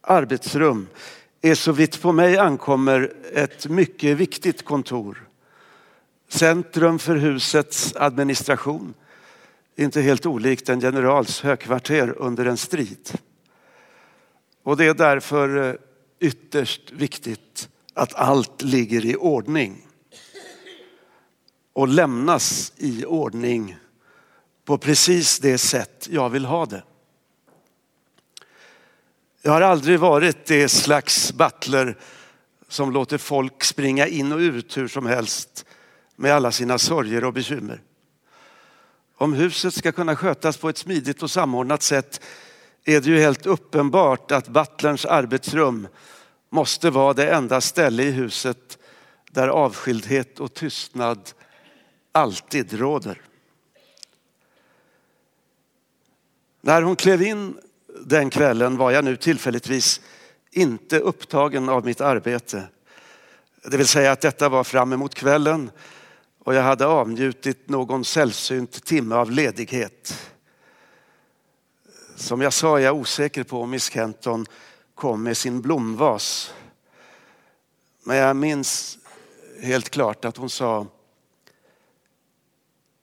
[0.02, 0.88] arbetsrum
[1.42, 5.28] är så vitt på mig ankommer ett mycket viktigt kontor.
[6.28, 8.94] Centrum för husets administration.
[9.76, 13.12] Inte helt olikt en generals högkvarter under en strid.
[14.64, 15.76] Och det är därför eh,
[16.20, 19.88] ytterst viktigt att allt ligger i ordning.
[21.74, 23.78] Och lämnas i ordning
[24.66, 26.84] på precis det sätt jag vill ha det.
[29.42, 31.98] Jag har aldrig varit det slags butler
[32.68, 35.66] som låter folk springa in och ut hur som helst
[36.16, 37.82] med alla sina sorger och bekymmer.
[39.18, 42.22] Om huset ska kunna skötas på ett smidigt och samordnat sätt
[42.84, 45.88] är det ju helt uppenbart att butlerns arbetsrum
[46.54, 48.78] måste vara det enda ställe i huset
[49.32, 51.32] där avskildhet och tystnad
[52.12, 53.22] alltid råder.
[56.62, 57.58] När hon klev in
[58.06, 60.02] den kvällen var jag nu tillfälligtvis
[60.52, 62.64] inte upptagen av mitt arbete.
[63.64, 65.72] Det vill säga att detta var fram emot kvällen
[66.44, 70.32] och jag hade avnjutit någon sällsynt timme av ledighet.
[72.16, 74.46] Som jag sa är jag osäker på om Miss Kenton
[75.02, 76.54] kom med sin blomvas.
[78.04, 78.98] Men jag minns
[79.62, 80.88] helt klart att hon sa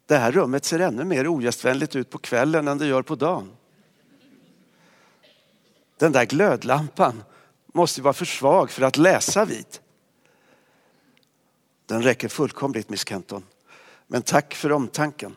[0.06, 3.50] det här rummet ser ännu mer ogästvänligt ut på kvällen än det gör på dagen.
[5.96, 7.24] Den där glödlampan
[7.66, 9.78] måste vara för svag för att läsa vid.
[11.86, 13.44] Den räcker fullkomligt, Miss Kenton.
[14.06, 15.36] Men tack för omtanken.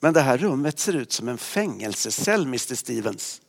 [0.00, 3.40] Men det här rummet ser ut som en fängelsecell, Mr Stevens.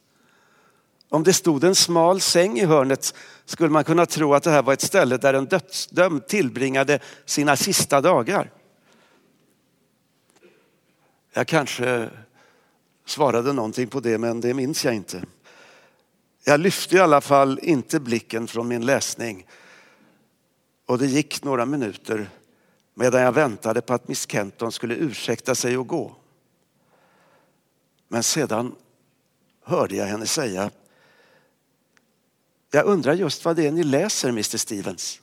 [1.09, 3.13] Om det stod en smal säng i hörnet
[3.45, 7.55] skulle man kunna tro att det här var ett ställe där en dödsdömd tillbringade sina
[7.55, 8.51] sista dagar.
[11.33, 12.09] Jag kanske
[13.05, 15.23] svarade någonting på det, men det minns jag inte.
[16.43, 19.47] Jag lyfte i alla fall inte blicken från min läsning
[20.85, 22.29] och det gick några minuter
[22.93, 26.15] medan jag väntade på att Miss Kenton skulle ursäkta sig och gå.
[28.07, 28.75] Men sedan
[29.63, 30.71] hörde jag henne säga
[32.75, 35.21] jag undrar just vad det är ni läser, Mr Stevens.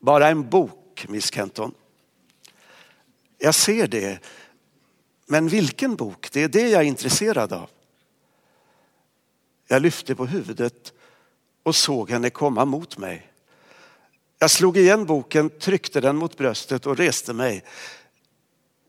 [0.00, 1.74] Bara en bok, Miss Kenton.
[3.38, 4.18] Jag ser det.
[5.26, 6.32] Men vilken bok?
[6.32, 7.70] Det är det jag är intresserad av.
[9.68, 10.92] Jag lyfte på huvudet
[11.62, 13.32] och såg henne komma mot mig.
[14.38, 17.64] Jag slog igen boken, tryckte den mot bröstet och reste mig.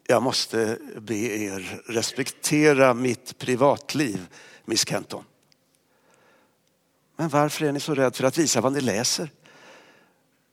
[0.08, 4.28] Jag måste be er respektera mitt privatliv,
[4.66, 5.24] Miss Kenton.
[7.22, 9.30] Men varför är ni så rädd för att visa vad ni läser?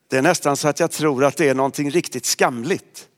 [0.09, 3.09] Det är nästan så att jag tror att det är någonting riktigt skamligt.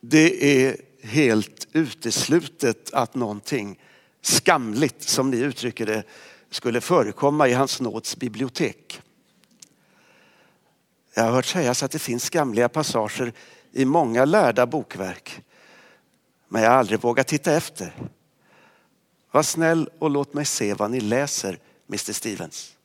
[0.00, 3.80] Det är helt uteslutet att någonting
[4.22, 6.02] skamligt, som ni uttrycker det,
[6.50, 9.00] skulle förekomma i hans nåds bibliotek.
[11.14, 13.32] Jag har hört sägas att det finns skamliga passager
[13.72, 15.42] i många lärda bokverk.
[16.48, 17.94] Men jag har aldrig vågat titta efter.
[19.30, 22.76] Var snäll och låt mig se vad ni läser, Mr Stevens.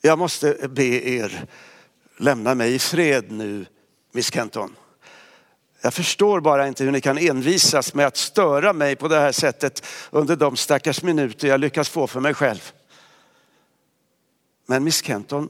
[0.00, 1.46] Jag måste be er
[2.16, 3.66] lämna mig i fred nu,
[4.12, 4.76] Miss Kenton.
[5.80, 9.32] Jag förstår bara inte hur ni kan envisas med att störa mig på det här
[9.32, 12.72] sättet under de stackars minuter jag lyckas få för mig själv.
[14.66, 15.48] Men Miss Kenton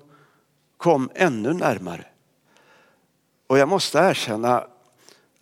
[0.76, 2.04] kom ännu närmare.
[3.46, 4.66] Och jag måste erkänna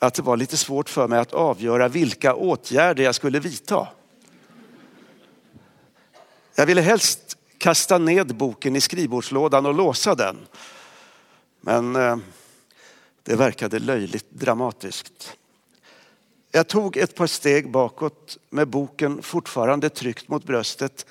[0.03, 3.89] att det var lite svårt för mig att avgöra vilka åtgärder jag skulle vidta.
[6.55, 10.39] Jag ville helst kasta ned boken i skrivbordslådan och låsa den.
[11.61, 12.17] Men eh,
[13.23, 15.37] det verkade löjligt dramatiskt.
[16.51, 21.07] Jag tog ett par steg bakåt med boken fortfarande tryckt mot bröstet.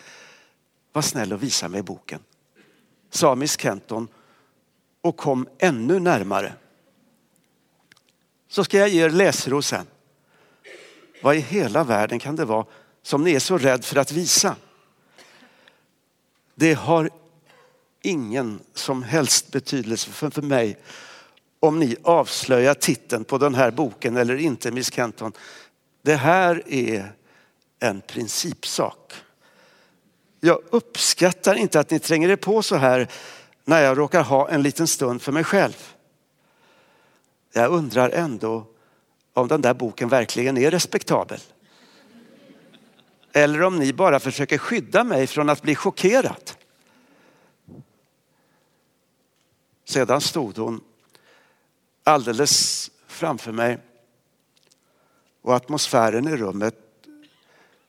[0.93, 2.19] Var snäll och visa mig boken,
[3.09, 4.07] sa Miss Kenton
[5.01, 6.53] och kom ännu närmare.
[8.51, 9.87] Så ska jag ge er läsrosen.
[11.21, 12.65] Vad i hela världen kan det vara
[13.03, 14.55] som ni är så rädd för att visa?
[16.55, 17.09] Det har
[18.01, 20.77] ingen som helst betydelse för, för mig
[21.59, 25.33] om ni avslöjar titeln på den här boken eller inte, Miss Kenton.
[26.01, 27.13] Det här är
[27.79, 29.13] en principsak.
[30.39, 33.07] Jag uppskattar inte att ni tränger er på så här
[33.65, 35.90] när jag råkar ha en liten stund för mig själv.
[37.51, 38.67] Jag undrar ändå
[39.33, 41.39] om den där boken verkligen är respektabel.
[43.33, 46.51] Eller om ni bara försöker skydda mig från att bli chockerad.
[49.85, 50.81] Sedan stod hon
[52.03, 53.77] alldeles framför mig
[55.41, 56.75] och atmosfären i rummet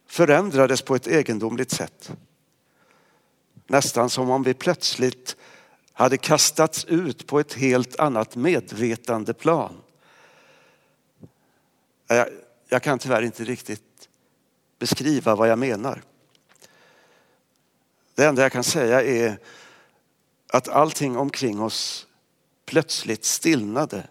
[0.07, 2.13] förändrades på ett egendomligt sätt.
[3.67, 5.37] Nästan som om vi plötsligt
[6.03, 9.75] hade kastats ut på ett helt annat medvetandeplan.
[12.07, 12.29] Jag,
[12.69, 14.09] jag kan tyvärr inte riktigt
[14.79, 16.03] beskriva vad jag menar.
[18.15, 19.39] Det enda jag kan säga är
[20.49, 22.07] att allting omkring oss
[22.67, 24.09] plötsligt stillnade.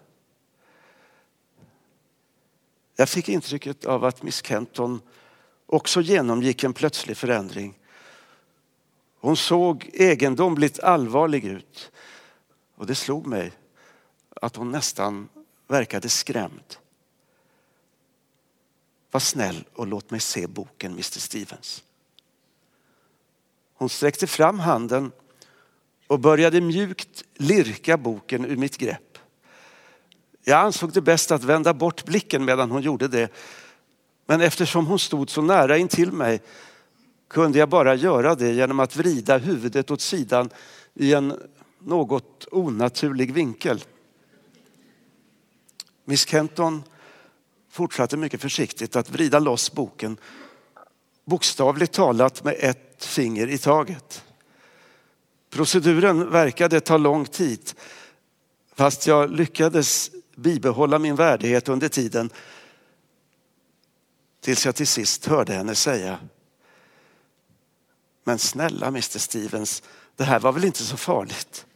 [2.96, 5.00] Jag fick intrycket av att Miss Kenton
[5.66, 7.78] också genomgick en plötslig förändring.
[9.22, 11.92] Hon såg egendomligt allvarlig ut.
[12.74, 13.52] Och det slog mig
[14.40, 15.28] att hon nästan
[15.68, 16.76] verkade skrämd.
[19.10, 21.84] Var snäll och låt mig se boken, Mr Stevens.
[23.74, 25.12] Hon sträckte fram handen
[26.06, 29.18] och började mjukt lirka boken ur mitt grepp.
[30.44, 33.32] Jag ansåg det bäst att vända bort blicken medan hon gjorde det.
[34.26, 36.42] Men eftersom hon stod så nära intill mig
[37.32, 40.50] kunde jag bara göra det genom att vrida huvudet åt sidan
[40.94, 41.38] i en
[41.78, 43.84] något onaturlig vinkel.
[46.04, 46.82] Miss Kenton
[47.70, 50.16] fortsatte mycket försiktigt att vrida loss boken,
[51.24, 54.24] bokstavligt talat med ett finger i taget.
[55.50, 57.72] Proceduren verkade ta lång tid,
[58.74, 62.30] fast jag lyckades bibehålla min värdighet under tiden
[64.40, 66.18] tills jag till sist hörde henne säga
[68.24, 69.82] men snälla Mr Stevens,
[70.16, 71.66] det här var väl inte så farligt?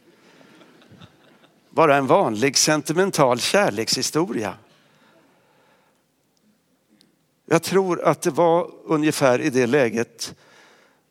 [1.69, 4.57] Bara en vanlig sentimental kärlekshistoria.
[7.45, 10.35] Jag tror att det var ungefär i det läget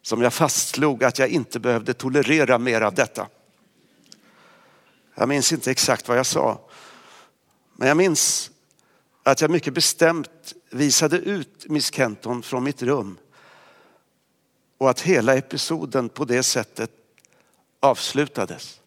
[0.03, 3.29] som jag fastslog att jag inte behövde tolerera mer av detta.
[5.15, 6.61] Jag minns inte exakt vad jag sa.
[7.77, 8.51] Men jag minns
[9.23, 13.19] att jag mycket bestämt visade ut Miss Kenton från mitt rum
[14.79, 16.91] och att hela episoden på det sättet
[17.81, 18.81] avslutades.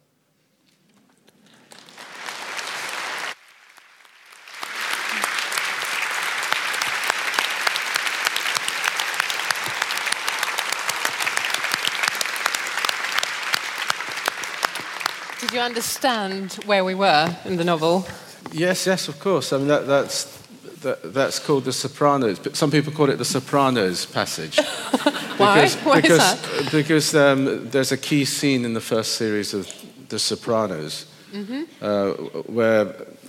[15.42, 18.04] Did you understand where we were in the novel?
[18.52, 19.52] Yes, yes, of course.
[19.52, 20.39] I mean, that, that's,
[20.82, 22.40] that, that's called the Sopranos.
[22.40, 24.60] But some people call it the Sopranos passage.
[25.38, 25.62] Why?
[25.62, 26.70] Because, Why is that?
[26.72, 29.68] because um, there's a key scene in the first series of
[30.10, 31.64] The Sopranos Mm-hmm.
[31.80, 32.12] uh,
[32.52, 32.86] where,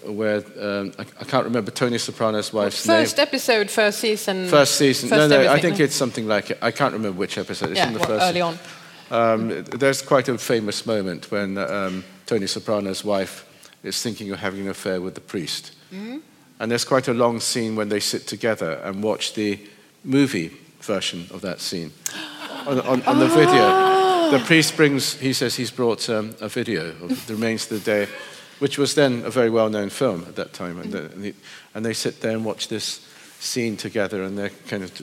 [0.06, 3.26] where um, I, I can't remember Tony Soprano's wife's First name.
[3.26, 4.48] episode, first season.
[4.48, 5.10] First season.
[5.10, 6.58] first no, no, I think it's something like it.
[6.62, 7.72] I can't remember which episode.
[7.72, 8.24] It's yeah, in the well, first.
[8.24, 8.58] early on.
[9.10, 13.44] Um, there's quite a famous moment when um, Tony Soprano's wife
[13.82, 15.72] is thinking of having an affair with the priest.
[15.92, 16.18] Mm-hmm.
[16.60, 19.58] And there's quite a long scene when they sit together and watch the
[20.04, 20.52] movie
[20.82, 21.92] version of that scene
[22.66, 24.30] on, on, on the video.
[24.30, 27.84] The priest brings, he says he's brought um, a video of The Remains of the
[27.84, 28.12] Day,
[28.58, 30.78] which was then a very well known film at that time.
[30.78, 31.34] And, the, and,
[31.74, 33.06] and they sit there and watch this
[33.38, 35.02] scene together and they're kind of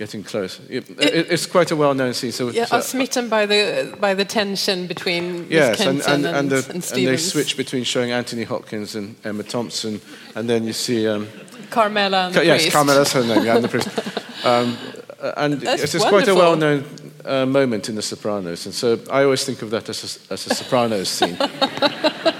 [0.00, 0.60] getting close.
[0.70, 2.32] It, it, it's quite a well known scene.
[2.32, 6.26] So, Yeah, so- are smitten by the by the tension between Yes, and, and, and,
[6.26, 10.00] and, the, and and they switch between showing Anthony Hopkins and Emma Thompson,
[10.34, 11.28] and then you see, um,
[11.70, 12.76] Carmela and the Ca- yes, priest.
[12.76, 13.88] Carmela's her name, yeah, and the priest.
[14.42, 14.78] Um,
[15.36, 16.82] and That's it's, it's quite a well-known
[17.26, 20.46] uh, moment in The Sopranos, and so I always think of that as a, as
[20.46, 21.36] a Sopranos scene.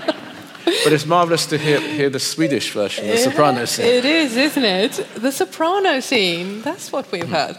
[0.84, 3.86] but it's marvelous to hear, hear the Swedish version, the soprano scene.
[3.86, 5.06] It is, isn't it?
[5.14, 6.62] The soprano scene.
[6.62, 7.56] That's what we've heard.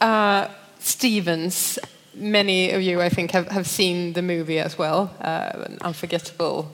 [0.00, 0.48] Uh,
[0.78, 1.78] Stevens.
[2.14, 5.14] Many of you, I think, have, have seen the movie as well.
[5.20, 6.72] Uh, an unforgettable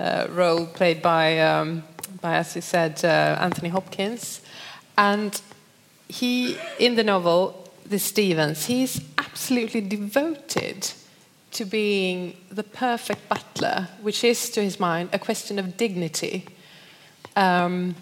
[0.00, 1.84] uh, role played by, um,
[2.20, 4.40] by, as you said, uh, Anthony Hopkins.
[4.98, 5.40] And
[6.08, 10.92] he, in the novel, the Stevens, he's absolutely devoted
[11.52, 16.46] to being the perfect butler, which is, to his mind, a question of dignity.
[17.36, 17.94] Um,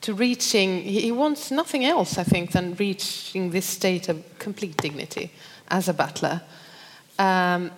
[0.00, 5.30] to reaching, he wants nothing else, I think, than reaching this state of complete dignity
[5.68, 6.42] as a butler.
[7.18, 7.70] Um,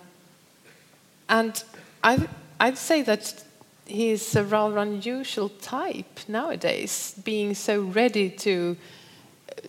[1.29, 1.63] and
[2.03, 2.27] I,
[2.59, 3.43] I'd say that
[3.85, 8.75] he's a rather unusual type nowadays, being so ready to,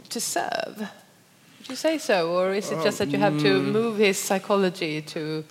[0.09, 0.89] to serve.
[1.69, 2.33] Would you say so?
[2.33, 5.45] Or is it just that you have to move his psychology to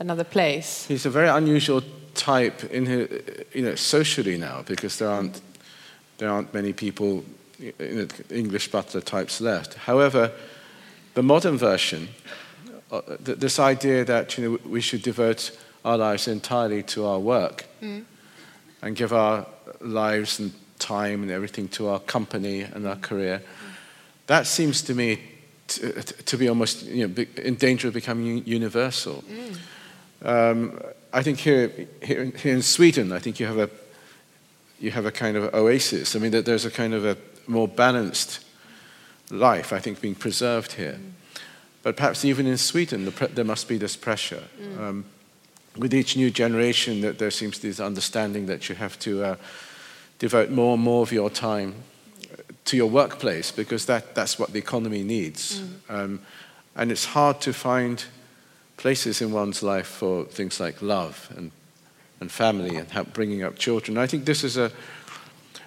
[0.00, 0.84] another place?
[0.86, 1.80] He's a very unusual
[2.14, 3.08] type in his,
[3.52, 5.40] you know, socially now because there aren't,
[6.18, 7.24] there aren't many people,
[7.60, 9.74] you know, English butler types left.
[9.74, 10.32] However,
[11.14, 12.08] the modern version,
[12.90, 17.20] uh, th- this idea that you know, we should devote our lives entirely to our
[17.20, 19.46] work and give our
[19.80, 23.40] lives and time and everything to our company and our career,
[24.26, 25.20] that seems to me
[25.68, 29.24] to, to be almost you know, in danger of becoming universal.
[30.22, 30.80] Um,
[31.12, 31.70] I think here,
[32.02, 33.70] here, in- here in Sweden, I think you have a
[34.80, 36.16] you have a kind of oasis.
[36.16, 38.44] I mean, that there's a kind of a more balanced
[39.30, 40.98] life, I think, being preserved here.
[41.82, 44.42] But perhaps even in Sweden, the there must be this pressure.
[44.78, 45.04] Um,
[45.76, 49.24] with each new generation, that there seems to be this understanding that you have to
[49.24, 49.36] uh,
[50.18, 51.74] devote more and more of your time
[52.64, 55.62] to your workplace because that, that's what the economy needs.
[55.88, 56.20] Um,
[56.76, 58.04] and it's hard to find
[58.76, 61.50] places in one's life for things like love and,
[62.20, 63.98] and family and help bringing up children.
[63.98, 64.72] I think this is a,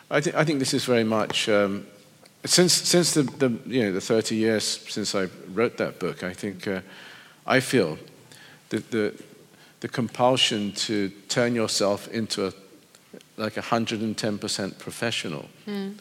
[0.09, 1.85] I think, I think this is very much, um,
[2.45, 6.33] since, since the, the, you know, the 30 years since I wrote that book, I
[6.33, 6.81] think uh,
[7.45, 7.97] I feel
[8.69, 9.13] that the,
[9.79, 12.53] the compulsion to turn yourself into a,
[13.37, 15.97] like a 110% professional Mm.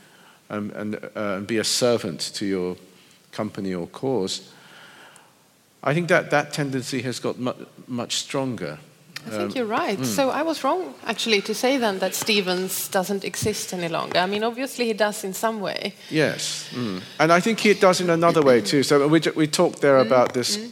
[0.50, 2.76] Um, and, uh, and be a servant to your
[3.32, 4.40] company or cause,
[5.82, 8.78] I think that that tendency has got mu- much stronger.
[9.26, 10.04] I think Um, you're right.
[10.06, 14.20] So I was wrong, actually, to say then that Stevens doesn't exist any longer.
[14.20, 15.94] I mean, obviously he does in some way.
[16.10, 17.00] Yes, mm.
[17.18, 18.82] and I think he does in another way too.
[18.82, 20.68] So we, we talked there about this, uh,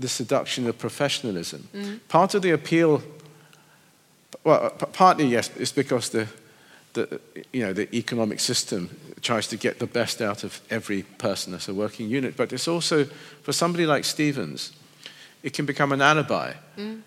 [0.00, 1.68] the seduction of professionalism.
[2.08, 3.02] Part of the appeal,
[4.44, 6.26] well, partly yes, is because the,
[6.94, 7.20] the,
[7.52, 8.90] you know, the economic system
[9.20, 12.36] tries to get the best out of every person as a working unit.
[12.36, 13.04] But it's also
[13.42, 14.72] for somebody like Stevens,
[15.42, 17.00] it can become an alibi mm.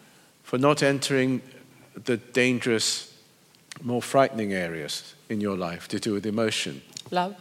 [0.43, 1.41] for not entering
[2.05, 3.13] the dangerous,
[3.81, 6.81] more frightening areas in your life to do with emotion.
[7.11, 7.35] Love.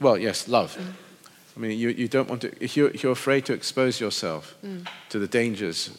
[0.00, 0.76] Well, yes, love.
[0.76, 0.92] Mm.
[1.56, 4.54] I mean, you, you don't want to, if you're, if you're afraid to expose yourself
[4.64, 4.86] mm.
[5.08, 5.96] to the dangers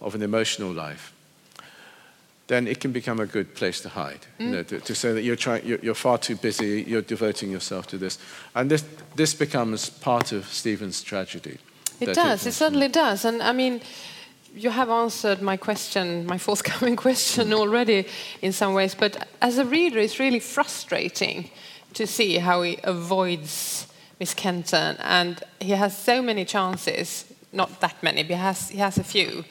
[0.00, 1.12] of an emotional life,
[2.50, 4.26] then it can become a good place to hide.
[4.40, 7.48] You know, to, to say that you're, trying, you're, you're far too busy, you're devoting
[7.48, 8.18] yourself to this.
[8.56, 8.84] And this,
[9.14, 11.58] this becomes part of Stevens' tragedy.
[12.00, 12.46] It does.
[12.46, 13.24] It certainly does.
[13.24, 13.80] And I mean,
[14.52, 18.08] you have answered my question, my forthcoming question already
[18.42, 18.96] in some ways.
[18.96, 21.50] But as a reader, it's really frustrating
[21.94, 23.86] to see how he avoids
[24.18, 24.96] Miss Kenton.
[24.98, 29.04] And he has so many chances, not that many, but he has, he has a
[29.04, 29.44] few,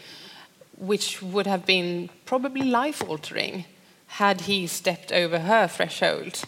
[0.79, 3.65] which would have been probably life altering
[4.07, 6.43] had he stepped over her threshold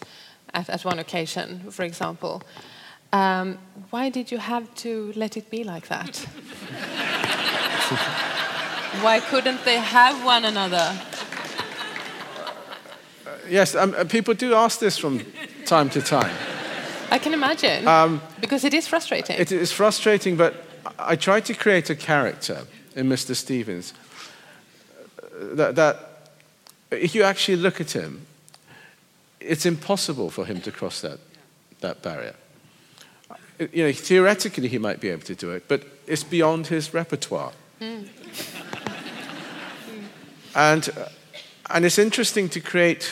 [0.53, 2.41] at, at one occasion, for example.
[3.13, 3.57] Um,
[3.89, 6.17] why did you have to let it be like that?
[9.01, 10.97] why couldn't they have one another?
[13.49, 15.21] Yes, um, uh, people do ask this from
[15.65, 16.33] time to time.
[17.11, 17.83] I can imagine.
[18.39, 19.37] because it is frustrating.
[19.37, 20.55] It is frustrating, but
[20.97, 22.65] I tried to create a character
[22.95, 23.35] in Mr.
[23.35, 24.00] Stevens uh,
[25.41, 26.29] that, that
[26.91, 28.25] if you actually look at him,
[29.39, 31.19] it's impossible for him to cross that,
[31.79, 32.35] that barrier.
[33.59, 37.53] You know, theoretically he might be able to do it, but it's beyond his repertoire.
[37.79, 38.09] and,
[40.55, 41.05] uh,
[41.69, 43.11] and it's interesting to create.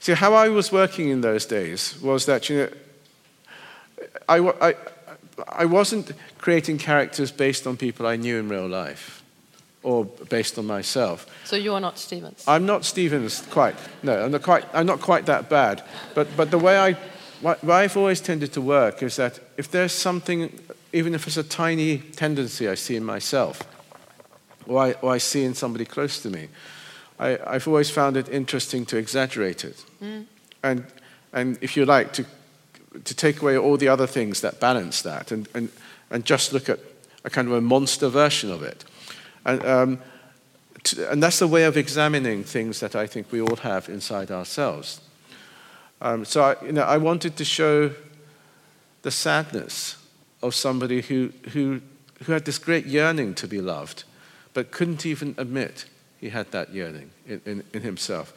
[0.00, 2.68] See, how I was working in those days was that, you know,
[4.28, 4.38] I,
[4.70, 4.74] I,
[5.48, 9.19] I wasn't creating characters based on people I knew in real life
[9.82, 11.26] or based on myself.
[11.44, 12.44] so you are not Stevens.
[12.46, 13.74] I'm not Stevens quite.
[14.02, 15.82] No, I'm not quite, I'm not quite that bad.
[16.14, 16.96] But, but the way I,
[17.40, 20.58] what I've always tended to work is that if there's something,
[20.92, 23.62] even if it's a tiny tendency I see in myself,
[24.66, 26.48] or I, or I see in somebody close to me,
[27.18, 29.84] I, I've always found it interesting to exaggerate it.
[30.02, 30.26] Mm.
[30.62, 30.86] And,
[31.32, 32.26] and if you like, to,
[33.04, 35.70] to take away all the other things that balance that and, and,
[36.10, 36.80] and just look at
[37.24, 38.84] a kind of a monster version of it.
[39.44, 39.98] And, um,
[41.08, 45.00] and that's the way of examining things that I think we all have inside ourselves.
[46.00, 47.90] Um, so I, you know, I wanted to show
[49.02, 49.96] the sadness
[50.42, 51.80] of somebody who, who,
[52.24, 54.04] who had this great yearning to be loved,
[54.54, 55.84] but couldn't even admit
[56.18, 58.32] he had that yearning in, in, in himself.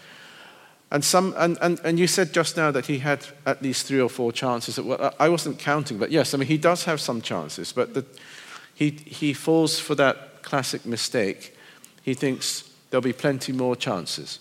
[0.92, 4.00] And, some, and, and, and you said just now that he had at least three
[4.00, 4.80] or four chances.
[4.80, 8.06] Well, I wasn't counting, but yes, I mean, he does have some chances, but the,
[8.76, 11.58] he, he falls for that classic mistake.
[12.04, 14.40] He thinks there'll be plenty more chances.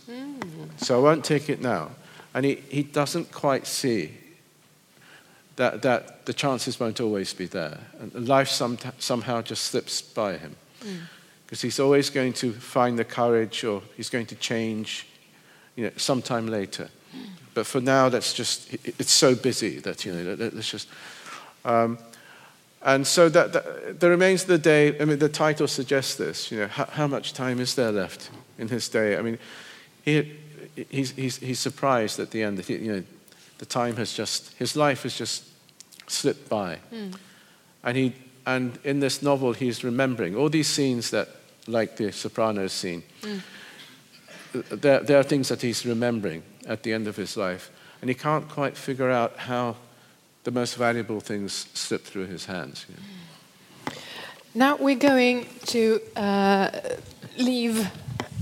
[0.76, 1.90] So I won't take it now.
[2.34, 4.12] And he, he doesn't quite see
[5.56, 7.78] that, that the chances won't always be there.
[8.00, 10.56] And life some, somehow just slips by him.
[11.46, 15.06] Because he's always going to find the courage or he's going to change
[15.76, 16.88] you know, sometime later.
[17.54, 20.70] But for now, that's just, it- it's so busy that, you know, let- let- let's
[20.70, 20.88] just.
[21.64, 21.98] Um,
[22.84, 26.50] and so that, that there remains of the day, I mean, the title suggests this,
[26.50, 29.16] you know, how, how much time is there left in his day?
[29.16, 29.38] I mean,
[30.04, 30.32] he,
[30.90, 33.04] he's, he's, he's surprised at the end that, he, you know,
[33.58, 35.44] the time has just, his life has just
[36.08, 36.76] slipped by.
[36.90, 37.10] Hmm.
[37.84, 38.14] And, he,
[38.46, 41.28] and in this novel, he's remembering all these scenes that,
[41.68, 43.38] like the Sopranos scene, hmm.
[44.52, 47.70] there, there are things that he's remembering at the end of his life.
[48.00, 49.76] And he can't quite figure out how
[50.44, 52.86] the most valuable things slip through his hands.
[52.88, 53.92] you know.
[54.54, 56.70] Now we're going to uh,
[57.38, 57.90] leave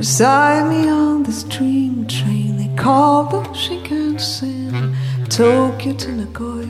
[0.00, 4.94] Beside me on this dream train, they call the Shinkansen.
[5.28, 6.66] Tokyo to Nagoya,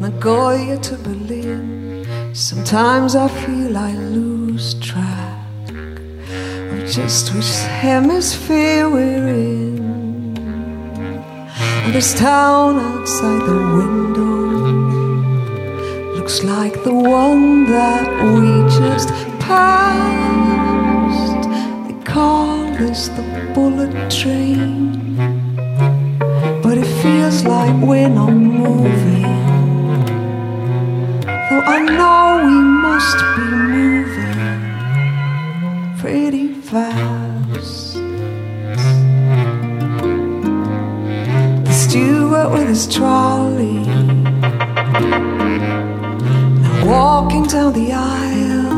[0.00, 1.89] Nagoya to Berlin.
[2.32, 10.38] Sometimes I feel I lose track of just which hemisphere we're in.
[10.38, 14.22] And this town outside the window
[16.14, 19.08] looks like the one that we just
[19.40, 20.28] passed.
[21.88, 23.22] They call this the
[23.54, 25.16] bullet train,
[26.62, 29.49] but it feels like we're not moving.
[31.50, 33.42] Though I know we must be
[33.74, 34.60] moving
[35.98, 37.94] pretty fast.
[41.64, 43.82] The steward with his trolley
[46.62, 48.70] now walking down the aisle.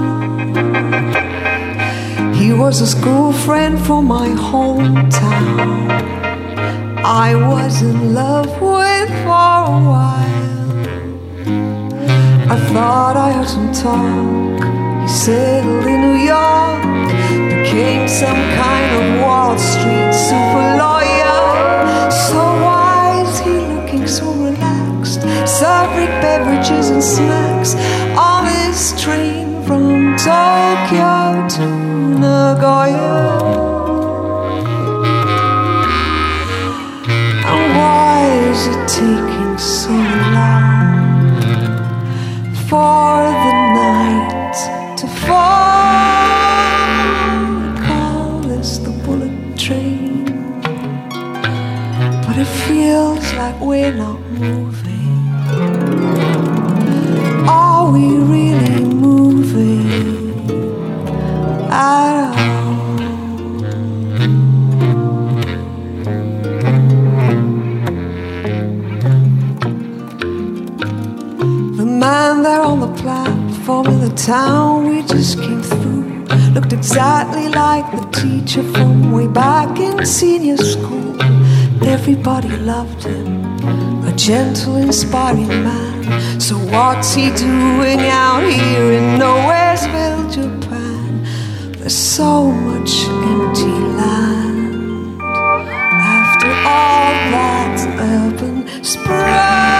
[2.32, 5.90] He was a school friend from my hometown.
[7.04, 10.41] I was in love with for a while.
[12.50, 14.60] I thought I heard him talk.
[15.02, 16.82] He settled in New York,
[17.62, 21.01] became some kind of Wall Street super lawyer.
[74.26, 80.56] Town we just came through looked exactly like the teacher from way back in senior
[80.58, 81.20] school.
[81.82, 86.40] Everybody loved him, a gentle, inspiring man.
[86.40, 91.24] So what's he doing out here in Nowheresville, Japan?
[91.78, 99.71] There's so much empty land after all that urban sprung.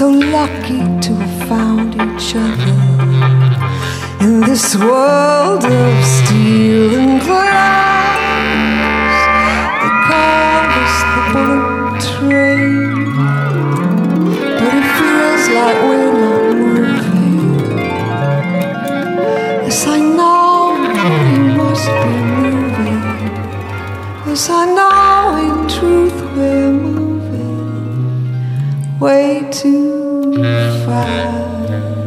[0.00, 2.72] So lucky to have found each other
[4.24, 7.69] in this world of steel and glass.
[29.00, 30.34] Way too
[30.84, 31.99] fast.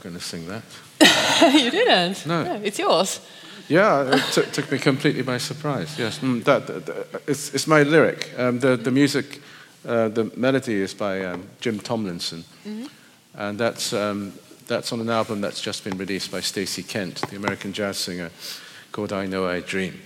[0.00, 0.62] Were going to sing that.
[1.54, 2.26] you didn't?
[2.26, 2.60] No.
[2.64, 3.20] It's yours.
[3.68, 5.96] Yeah, it took, took me completely by surprise.
[5.98, 8.30] Yes, mm, that, that- that- it's, it's my lyric.
[8.38, 9.40] Um, the, the music,
[9.86, 12.44] uh, the melody is by um, Jim Tomlinson,
[13.34, 14.32] and that's um,
[14.66, 18.30] that's on an album that's just been released by Stacey Kent, the American jazz singer,
[18.92, 20.00] called "I Know I Dream,"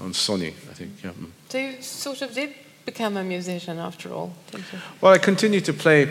[0.00, 0.92] on Sony, I think.
[1.04, 1.10] Yeah.
[1.10, 1.30] mm.
[1.48, 2.54] So you sort of did
[2.86, 4.32] become a musician after all?
[5.00, 6.06] Well, I continue to play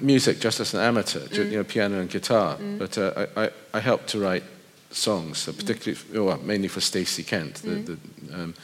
[0.00, 2.56] music just as an amateur, ju- you know, piano and guitar.
[2.78, 4.44] But uh, I, I, I helped to write
[4.90, 7.56] songs, uh, particularly, well, mainly for Stacey Kent.
[7.56, 7.98] The, the,
[8.34, 8.54] um,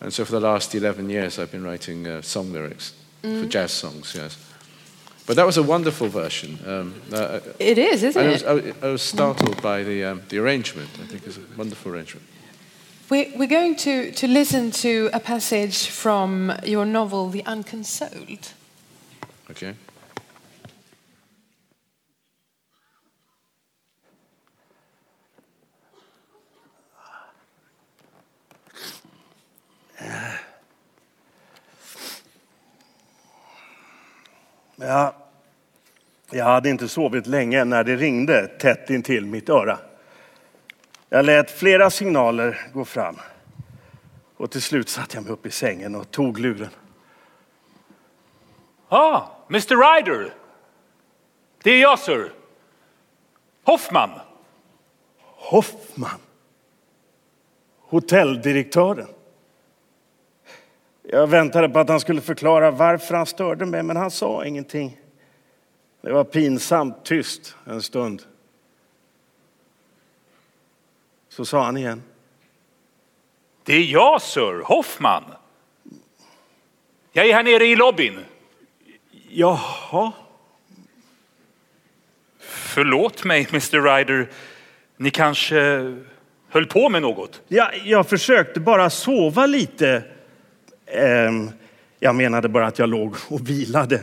[0.00, 3.72] and so for the last 11 years, I've been writing uh, song lyrics for jazz
[3.72, 4.36] songs, yes.
[5.26, 6.58] But that was a wonderful version.
[6.66, 8.48] Um, uh, It is, isn't I, was, it?
[8.48, 10.88] I, was- I was startled by the, um, the arrangement.
[11.00, 12.26] I think it's a wonderful arrangement.
[13.08, 18.52] We're, we're going to, to listen to a passage from your novel, The Unconsoled.
[19.50, 19.74] Okay?
[34.76, 35.14] Ja,
[36.30, 39.78] jag hade inte sovit länge när det ringde tätt intill mitt öra.
[41.08, 43.16] Jag lät flera signaler gå fram.
[44.36, 46.70] Och till slut satte jag mig upp i sängen och tog luren.
[48.88, 50.34] Ah, Mr Ryder.
[51.62, 52.32] Det är jag, sir.
[53.64, 54.10] Hoffman.
[55.20, 56.20] Hoffman.
[57.80, 59.08] Hotelldirektören.
[61.02, 64.98] Jag väntade på att han skulle förklara varför han störde mig, men han sa ingenting.
[66.00, 68.22] Det var pinsamt tyst en stund.
[71.28, 72.02] Så sa han igen.
[73.64, 74.62] Det är jag, sir.
[74.64, 75.24] Hoffman.
[77.12, 78.18] Jag är här nere i lobbyn.
[79.28, 80.12] Jaha,
[82.74, 84.30] Förlåt mig, Mr Ryder.
[84.96, 85.56] Ni kanske
[86.48, 87.40] höll på med något?
[87.48, 90.02] Ja, jag försökte bara sova lite.
[90.92, 91.50] Ehm,
[92.00, 94.00] jag menade bara att jag låg och vilade.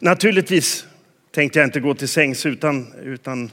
[0.00, 0.86] Naturligtvis
[1.30, 3.50] tänkte jag inte gå till sängs utan, utan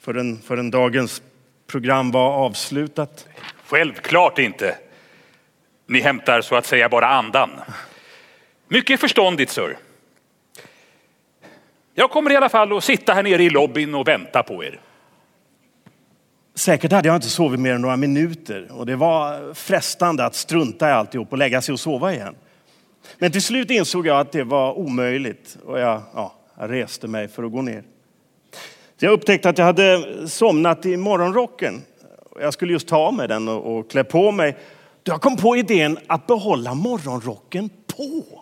[0.00, 1.22] förrän, förrän dagens
[1.66, 3.28] program var avslutat.
[3.66, 4.78] Självklart inte.
[5.86, 7.50] Ni hämtar så att säga bara andan.
[8.68, 9.76] Mycket förståndigt, sir.
[11.94, 14.80] Jag kommer i alla fall att sitta här nere i lobbyn och vänta på er.
[16.66, 20.88] Säkert hade jag inte sovit mer än några minuter och det var frestande att strunta
[20.88, 22.34] i alltihop och lägga sig och sova igen.
[23.18, 27.28] Men till slut insåg jag att det var omöjligt och jag, ja, jag reste mig
[27.28, 27.82] för att gå ner.
[28.98, 31.82] Jag upptäckte att jag hade somnat i morgonrocken.
[32.40, 34.56] Jag skulle just ta av mig den och, och klä på mig.
[35.02, 38.35] Då jag kom på idén att behålla morgonrocken på.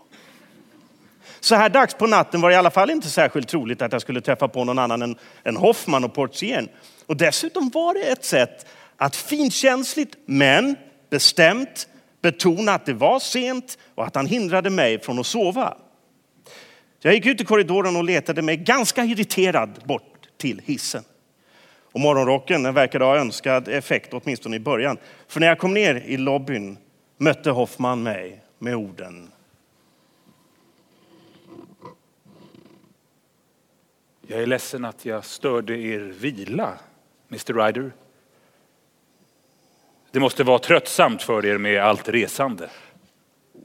[1.44, 4.00] Så här dags på natten var det i alla fall inte särskilt troligt att jag
[4.00, 6.66] skulle träffa på någon annan än, än Hoffman och Portier.
[7.06, 8.66] Och dessutom var det ett sätt
[8.96, 10.76] att finkänsligt men
[11.10, 11.88] bestämt
[12.22, 15.76] betona att det var sent och att han hindrade mig från att sova.
[17.00, 21.04] Jag gick ut i korridoren och letade mig ganska irriterad bort till hissen.
[21.92, 24.96] Och morgonrocken den verkade ha önskad effekt, åtminstone i början.
[25.28, 26.78] För när jag kom ner i lobbyn
[27.18, 29.30] mötte Hoffman mig med orden.
[34.26, 36.78] Jag är ledsen att jag störde er vila,
[37.30, 37.92] Mr Ryder.
[40.10, 42.70] Det måste vara tröttsamt för er med allt resande.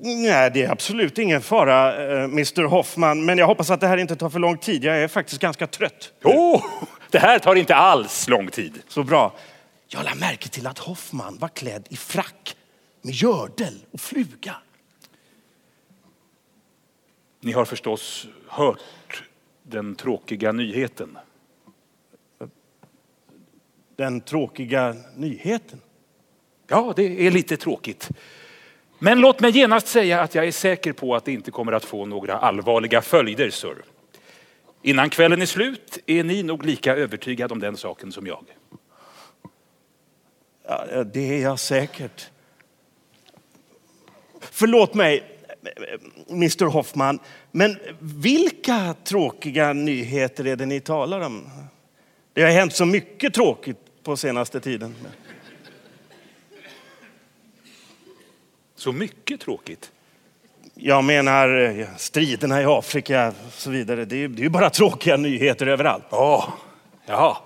[0.02, 3.26] Nej, det är absolut ingen fara, eh, Mr Hoffman.
[3.26, 4.84] Men jag hoppas att det här inte tar för lång tid.
[4.84, 6.14] Jag är faktiskt ganska trött.
[6.24, 6.64] Oh,
[7.10, 8.82] det här tar inte alls lång tid.
[8.88, 9.36] Så bra.
[9.88, 12.56] Jag lade märke till att Hoffman var klädd i frack
[13.02, 14.56] med gördel och fluga.
[17.42, 18.80] Ni har förstås hört
[19.70, 21.18] den tråkiga nyheten.
[23.96, 25.82] Den tråkiga nyheten.
[26.68, 28.10] Ja, det är lite tråkigt.
[29.00, 31.86] Men låt mig genast säga att jag är säker på att det inte kommer att
[31.86, 33.76] få några allvarliga följder, sir.
[34.82, 38.46] Innan kvällen är slut är ni nog lika övertygad om den saken som jag.
[40.68, 42.30] Ja, det är jag säkert.
[44.40, 45.39] Förlåt mig,
[46.30, 47.20] Mr Hoffman,
[47.52, 51.50] men vilka tråkiga nyheter är det ni talar om?
[52.34, 54.96] Det har hänt så mycket tråkigt på senaste tiden.
[58.76, 59.92] Så mycket tråkigt.
[60.74, 64.06] Jag menar eh, striderna i Afrika och så vidare.
[64.06, 66.06] Det är, det är ju bara tråkiga nyheter överallt.
[66.12, 66.54] Ja,
[67.06, 67.38] jaha.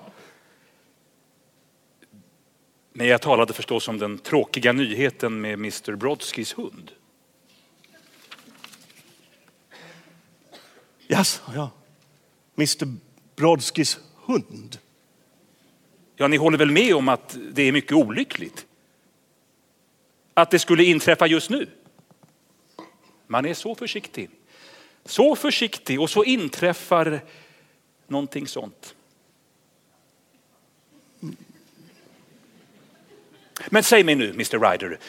[2.93, 6.91] Nej, jag talade förstås om den tråkiga nyheten med Mr Brodskis hund.
[11.14, 11.72] Jaså, ja.
[12.57, 12.97] Mr
[13.36, 14.78] Brodskis hund.
[16.16, 18.66] Ja, ni håller väl med om att det är mycket olyckligt?
[20.34, 21.70] Att det skulle inträffa just nu?
[23.28, 24.30] Man är så försiktig.
[25.05, 27.22] Så försiktig och så inträffar
[28.07, 28.95] någonting sånt.
[33.70, 34.99] Men säg mig nu, Mr Ryder,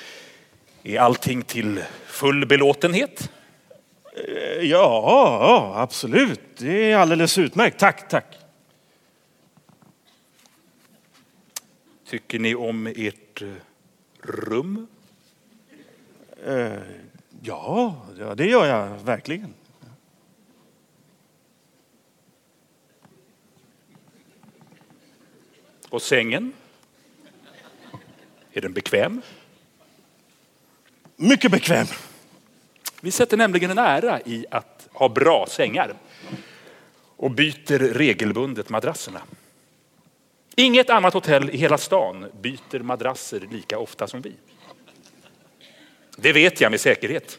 [0.83, 3.31] är allting till full belåtenhet?
[4.15, 6.41] Eh, Ja, absolut.
[6.57, 7.79] Det är alldeles utmärkt.
[7.79, 8.39] Tack, tack.
[12.07, 13.49] Tycker ni om ert eh,
[14.21, 14.87] rum?
[16.47, 16.73] Eh,
[17.43, 19.55] Ja, ja, det gör jag verkligen.
[25.89, 26.53] Och sängen?
[28.53, 29.23] Är den bekväm?
[31.17, 31.87] Mycket bekväm.
[33.05, 35.95] Vi sätter nämligen en ära i att ha bra sängar
[37.17, 39.21] och byter regelbundet madrasserna.
[40.57, 44.33] Inget annat hotell i hela stan byter madrasser lika ofta som vi.
[46.17, 47.39] Det vet jag med säkerhet.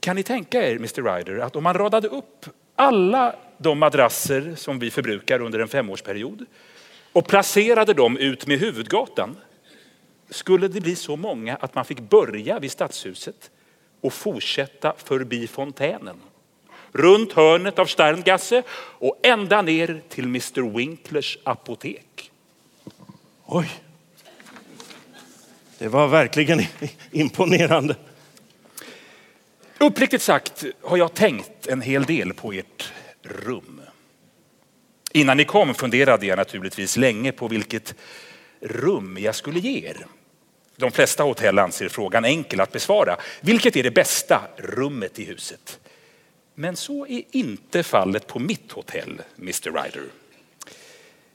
[0.00, 2.46] Kan ni tänka er, Mr Ryder, att om man radade upp
[2.76, 6.46] alla de madrasser som vi förbrukar under en femårsperiod
[7.12, 9.36] och placerade dem ut med huvudgatan
[10.30, 13.50] skulle det bli så många att man fick börja vid Stadshuset
[14.02, 16.16] och fortsätta förbi fontänen.
[16.92, 22.30] Runt hörnet av Sterngasse och ända ner till Mr Winklers apotek.
[23.46, 23.70] Oj.
[25.78, 26.62] Det var verkligen
[27.10, 27.96] imponerande.
[29.78, 32.92] Uppriktigt sagt har jag tänkt en hel del på ert
[33.22, 33.80] rum.
[35.12, 37.94] Innan ni kom funderade jag naturligtvis länge på vilket
[38.60, 40.06] rum jag skulle ge er.
[40.82, 43.16] De flesta hotell anser frågan enkel att besvara.
[43.40, 45.78] Vilket är det bästa rummet i huset?
[46.54, 50.04] Men så är inte fallet på mitt hotell, Mr Ryder.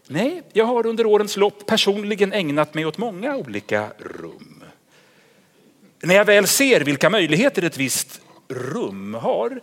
[0.08, 4.64] Nej, jag har under årens lopp personligen ägnat mig åt många olika rum.
[6.00, 9.60] När jag väl ser vilka möjligheter ett visst rum har,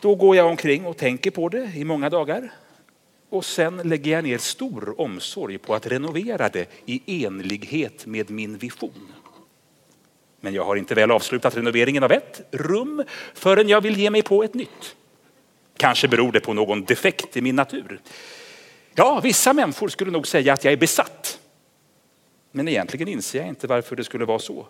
[0.00, 2.52] då går jag omkring och tänker på det i många dagar.
[3.30, 8.56] Och sen lägger jag ner stor omsorg på att renovera det i enlighet med min
[8.58, 9.12] vision.
[10.40, 13.04] Men jag har inte väl avslutat renoveringen av ett rum
[13.34, 14.96] förrän jag vill ge mig på ett nytt.
[15.76, 18.00] Kanske beror det på någon defekt i min natur.
[18.94, 21.38] Ja, vissa människor skulle nog säga att jag är besatt.
[22.52, 24.66] Men egentligen inser jag inte varför det skulle vara så.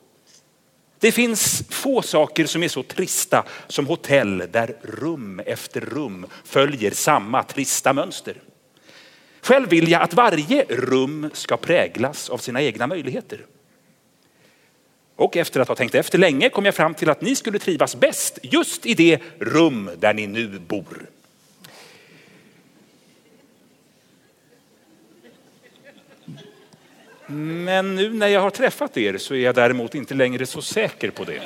[0.99, 6.91] Det finns få saker som är så trista som hotell där rum efter rum följer
[6.91, 8.35] samma trista mönster.
[9.43, 13.47] Själv vill jag att varje rum ska präglas av sina egna möjligheter.
[15.17, 17.97] Och efter att ha tänkt efter länge kom jag fram till att ni skulle trivas
[17.97, 21.07] bäst just i det rum där ni nu bor.
[27.27, 31.11] Men nu när jag har träffat er så är jag däremot inte längre så säker
[31.11, 31.41] på det.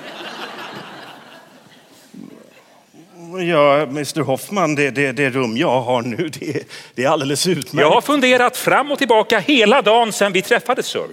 [3.41, 7.87] Ja, Mr Hoffman, det, det, det rum jag har nu, det, det är alldeles utmärkt.
[7.87, 11.07] Jag har funderat fram och tillbaka hela dagen sedan vi träffades, sir.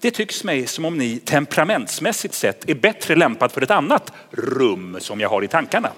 [0.00, 4.96] Det tycks mig som om ni temperamentsmässigt sett är bättre lämpad för ett annat rum
[5.00, 5.90] som jag har i tankarna.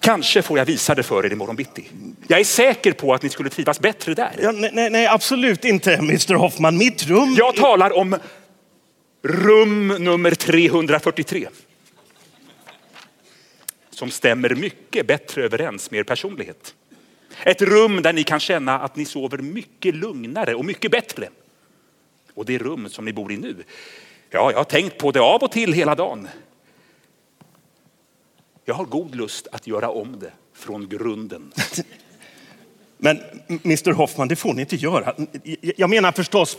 [0.00, 1.90] Kanske får jag visa det för er imorgon bitti.
[2.26, 4.30] Jag är säker på att ni skulle trivas bättre där.
[4.42, 6.76] Ja, nej, nej, absolut inte, Mr Hoffman.
[6.76, 7.34] Mitt rum...
[7.38, 8.16] Jag talar om
[9.24, 11.48] rum nummer 343.
[13.98, 16.74] Som stämmer mycket bättre överens med er personlighet.
[17.42, 21.28] Ett rum där ni kan känna att ni sover mycket lugnare och mycket bättre.
[22.34, 23.56] Och det rum som ni bor i nu.
[24.30, 26.28] Ja, jag har tänkt på det av och till hela dagen.
[28.64, 31.52] Jag har god lust att göra om det från grunden.
[32.98, 35.14] Men Mr Hoffman, det får ni inte göra.
[35.76, 36.58] Jag menar förstås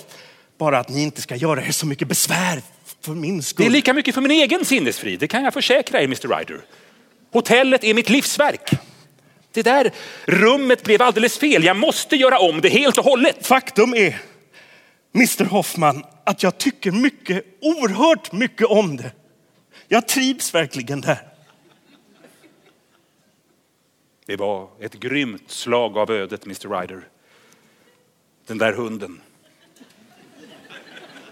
[0.58, 2.62] Bara att ni inte ska göra er så mycket besvär
[3.02, 3.64] för min skull.
[3.64, 6.62] Det är lika mycket för min egen sinnesfrid, det kan jag försäkra er Mr Ryder.
[7.32, 8.72] Hotellet är mitt livsverk.
[9.52, 9.92] Det där
[10.26, 11.64] rummet blev alldeles fel.
[11.64, 13.48] Jag måste göra om det helt och hållet.
[13.48, 14.22] Faktum är,
[15.16, 19.12] Mr Hoffman, att jag tycker mycket, oerhört mycket om det.
[19.88, 21.18] Jag trivs verkligen där.
[24.26, 27.02] Det var ett grymt slag av ödet, Mr Ryder.
[28.48, 29.22] Den där hunden.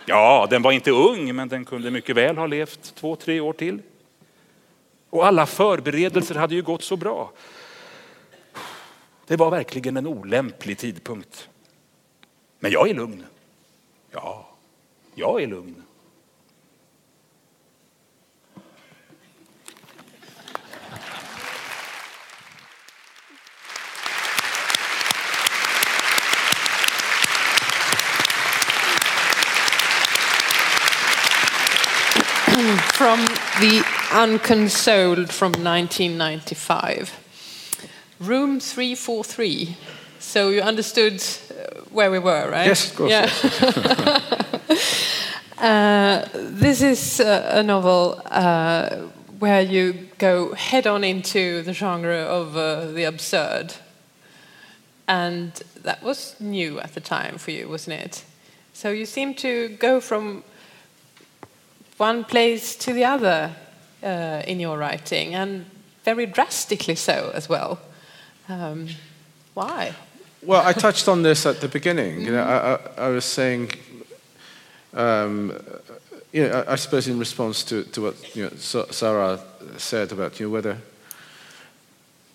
[0.05, 3.53] Ja, den var inte ung, men den kunde mycket väl ha levt två, tre år
[3.53, 3.81] till.
[5.09, 7.31] Och alla förberedelser hade ju gått så bra.
[9.27, 11.49] Det var verkligen en olämplig tidpunkt.
[12.59, 13.25] Men jag är lugn.
[14.11, 14.49] Ja,
[15.15, 15.83] jag är lugn.
[32.97, 33.19] from
[33.61, 37.11] the Unconsoled from 1995.
[38.19, 39.75] Room 343.
[40.19, 42.67] So you understood uh, where we were, right?
[42.67, 43.11] Yes, of course.
[43.11, 43.29] Yeah.
[45.67, 48.95] uh, this is uh, a novel uh,
[49.39, 53.73] where you go head on into the genre of uh, the absurd.
[55.07, 55.51] And
[55.83, 58.23] that was new at the time for you, wasn't it?
[58.73, 60.43] So you seem to go from
[61.97, 63.55] one place to the other
[64.03, 65.65] uh, in your writing, and
[66.03, 67.79] very drastically so as well.
[68.49, 68.87] Um,
[69.53, 69.93] why?
[70.41, 72.21] Well, I touched on this at the beginning.
[72.21, 73.71] You know, I, I, I was saying,
[74.93, 75.51] um,
[76.31, 79.39] you know, I, I suppose in response to, to what you know, Sarah
[79.77, 80.77] said about you know, whether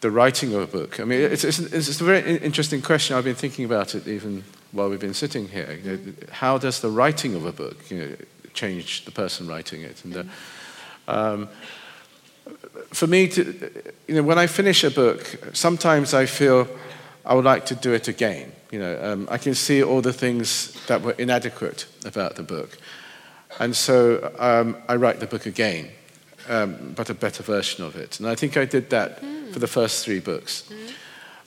[0.03, 0.99] the writing of a book.
[0.99, 3.17] I mean, it's, it's, it's a very interesting question.
[3.17, 4.43] I've been thinking about it even
[4.73, 5.79] while we've been sitting here.
[5.83, 5.99] You know,
[6.33, 8.17] how does the writing of a book you know,
[8.53, 10.05] change the person writing it?
[10.05, 10.23] And uh,
[11.13, 11.49] um,
[12.93, 13.43] for me, to,
[14.07, 16.67] you know, when I finish a book, sometimes I feel
[17.25, 18.53] I would like to do it again.
[18.71, 22.79] You know, um, I can see all the things that were inadequate about the book,
[23.59, 25.91] and so um, I write the book again,
[26.49, 28.19] um, but a better version of it.
[28.19, 29.21] And I think I did that
[29.53, 30.73] for the first three books.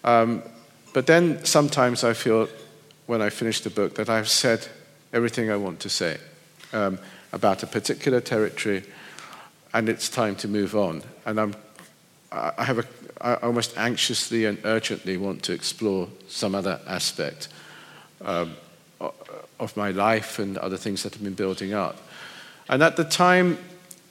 [0.03, 0.43] Um,
[0.93, 2.47] but then sometimes I feel,
[3.07, 4.67] when I finish the book, that I've said
[5.11, 6.17] everything I want to say
[6.73, 6.99] um,
[7.33, 8.83] about a particular territory,
[9.75, 11.03] and it's time to move on.
[11.25, 11.53] And I'm,
[12.31, 12.85] I have a,
[13.19, 17.49] I almost anxiously and urgently want to explore some other aspect
[18.21, 18.55] um,
[19.59, 21.97] of my life and other things that have been building up.
[22.69, 23.57] And at the time,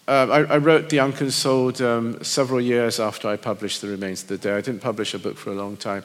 [0.07, 4.29] uh, I, I wrote The Unconsoled um, several years after I published The Remains of
[4.29, 4.59] the Day.
[4.59, 6.05] I didn't publish a book for a long time.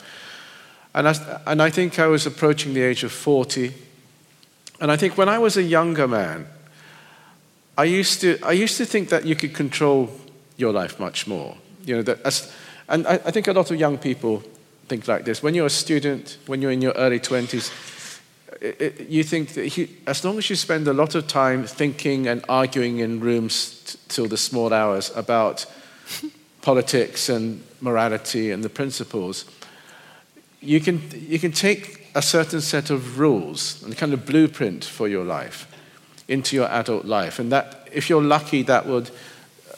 [0.96, 3.74] And I, and I think I was approaching the age of 40.
[4.80, 6.48] And I think when I was a younger man,
[7.80, 10.10] I used to, I used to think that you could control
[10.58, 11.56] your life much more.
[11.86, 12.52] You know, that as,
[12.90, 14.44] and I, I think a lot of young people
[14.90, 15.42] think like this.
[15.42, 17.72] When you're a student, when you're in your early 20s,
[18.60, 22.28] it, it, you think that as long as you spend a lot of time thinking
[22.28, 25.66] and arguing in rooms t- till the small hours about
[26.62, 29.46] politics and morality and the principles,
[30.60, 35.08] you can, you can take a certain set of rules and kind of blueprint for
[35.08, 35.66] your life
[36.30, 37.40] into your adult life.
[37.40, 39.10] And that, if you're lucky, that would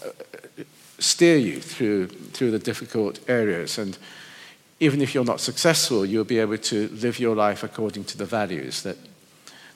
[0.05, 0.09] uh,
[0.99, 3.79] steer you through, through the difficult areas.
[3.79, 3.97] And
[4.79, 8.25] even if you're not successful, you'll be able to live your life according to the
[8.25, 8.97] values that,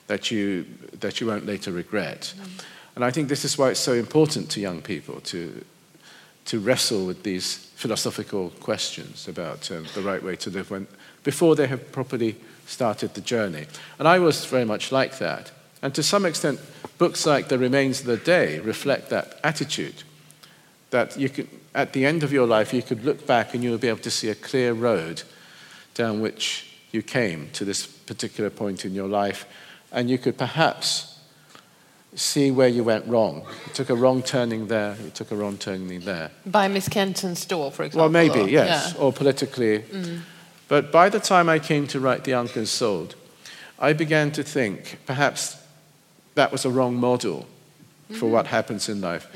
[0.06, 0.66] that, you,
[1.00, 2.34] that you won't later regret.
[2.94, 5.64] And I think this is why it's so important to young people to,
[6.46, 10.86] to wrestle with these philosophical questions about um, the right way to live when,
[11.24, 13.66] before they have properly started the journey.
[13.98, 15.52] And I was very much like that.
[15.86, 16.58] And to some extent,
[16.98, 20.02] books like The Remains of the Day reflect that attitude
[20.90, 23.70] that you could, at the end of your life, you could look back and you
[23.70, 25.22] would be able to see a clear road
[25.94, 29.46] down which you came to this particular point in your life,
[29.92, 31.20] and you could perhaps
[32.16, 33.46] see where you went wrong.
[33.68, 36.32] You took a wrong turning there, you took a wrong turning there.
[36.44, 38.10] By Miss Kenton's door, for example.
[38.10, 39.00] Well, maybe, or- yes, yeah.
[39.00, 39.78] or politically.
[39.82, 40.22] Mm.
[40.66, 43.14] But by the time I came to write The Unconsoled,
[43.78, 45.62] I began to think perhaps
[46.36, 47.46] that was a wrong model
[48.18, 49.26] for what happens in life.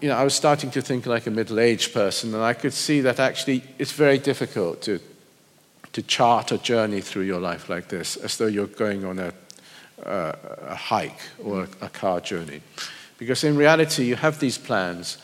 [0.00, 2.72] You know, I was starting to think like a middle aged person, and I could
[2.72, 5.00] see that actually it's very difficult to,
[5.92, 9.32] to chart a journey through your life like this, as though you're going on a,
[10.04, 10.32] uh,
[10.66, 12.60] a hike or a, a car journey.
[13.16, 15.18] Because in reality, you have these plans,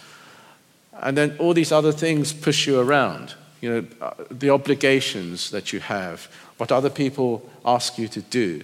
[1.00, 3.34] and then all these other things push you around.
[3.60, 6.28] You know, uh, the obligations that you have,
[6.58, 8.62] what other people ask you to do,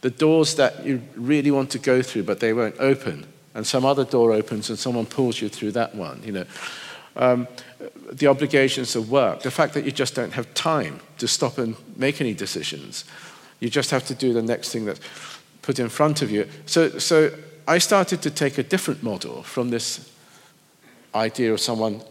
[0.00, 3.84] the doors that you really want to go through, but they won't open, and some
[3.84, 6.22] other door opens and someone pulls you through that one.
[6.24, 6.44] You know,
[7.16, 7.48] um,
[8.12, 11.76] the obligations of work, the fact that you just don't have time to stop and
[11.96, 13.04] make any decisions.
[13.60, 15.00] You just have to do the next thing that's
[15.62, 16.48] put in front of you.
[16.66, 17.30] So, so
[17.66, 20.10] I started to take a different model from this
[21.14, 22.02] idea of someone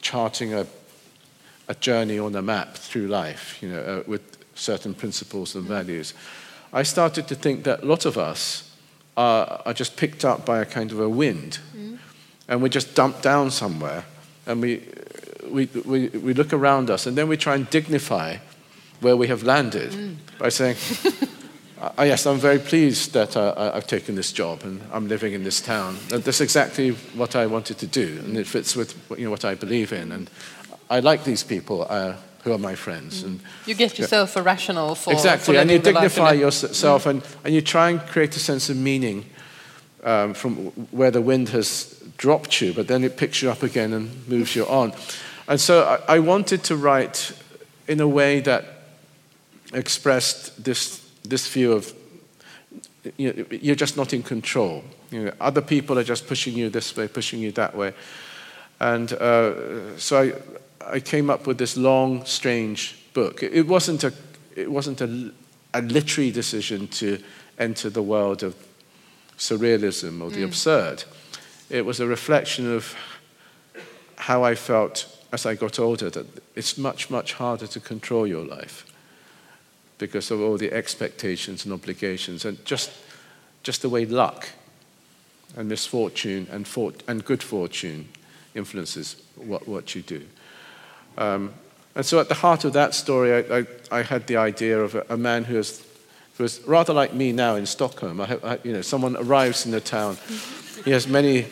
[0.00, 0.66] charting a,
[1.68, 4.22] a journey on a map through life, you know, uh, with
[4.54, 6.14] certain principles and values.
[6.74, 8.68] I started to think that a lot of us
[9.16, 11.60] are, are just picked up by a kind of a wind,
[12.48, 14.04] and we're just dumped down somewhere,
[14.44, 14.82] and we,
[15.48, 18.38] we, we, we look around us, and then we try and dignify
[19.00, 20.76] where we have landed by saying,
[21.80, 25.44] uh, yes, I'm very pleased that uh, I've taken this job and I'm living in
[25.44, 25.98] this town.
[26.12, 29.44] And That's exactly what I wanted to do, and it fits with you know, what
[29.44, 30.10] I believe in.
[30.10, 30.28] And
[30.90, 33.22] I like these people uh, who are my friends.
[33.22, 36.32] And You get yourself a rational for exactly, for and you living the life dignify
[36.32, 39.24] yourself, and, and you try and create a sense of meaning
[40.04, 40.54] um, from
[40.92, 44.54] where the wind has dropped you, but then it picks you up again and moves
[44.54, 44.92] you on.
[45.48, 47.32] And so I, I wanted to write
[47.88, 48.64] in a way that
[49.72, 51.92] expressed this, this view of
[53.16, 54.82] you know, you're just not in control.
[55.10, 57.92] You know, other people are just pushing you this way, pushing you that way.
[58.80, 60.32] And uh, so I,
[60.86, 63.42] I came up with this long, strange book.
[63.42, 64.12] It, wasn't, a,
[64.54, 65.32] it wasn't a,
[65.72, 67.18] a literary decision to
[67.58, 68.54] enter the world of
[69.38, 70.46] surrealism or the mm.
[70.46, 71.04] absurd.
[71.70, 72.94] It was a reflection of
[74.16, 78.44] how I felt as I got older that it's much, much harder to control your
[78.44, 78.86] life
[79.98, 82.90] because of all the expectations and obligations and just,
[83.62, 84.48] just the way luck
[85.56, 88.08] and misfortune and, fort- and good fortune
[88.54, 90.22] influences what, what you do.
[91.16, 91.54] Um,
[91.94, 94.94] and so at the heart of that story, I, I, I had the idea of
[94.94, 95.86] a, a man who is,
[96.36, 98.20] who is rather like me now in Stockholm.
[98.20, 100.18] I, you know, someone arrives in the town.
[100.84, 101.46] He has many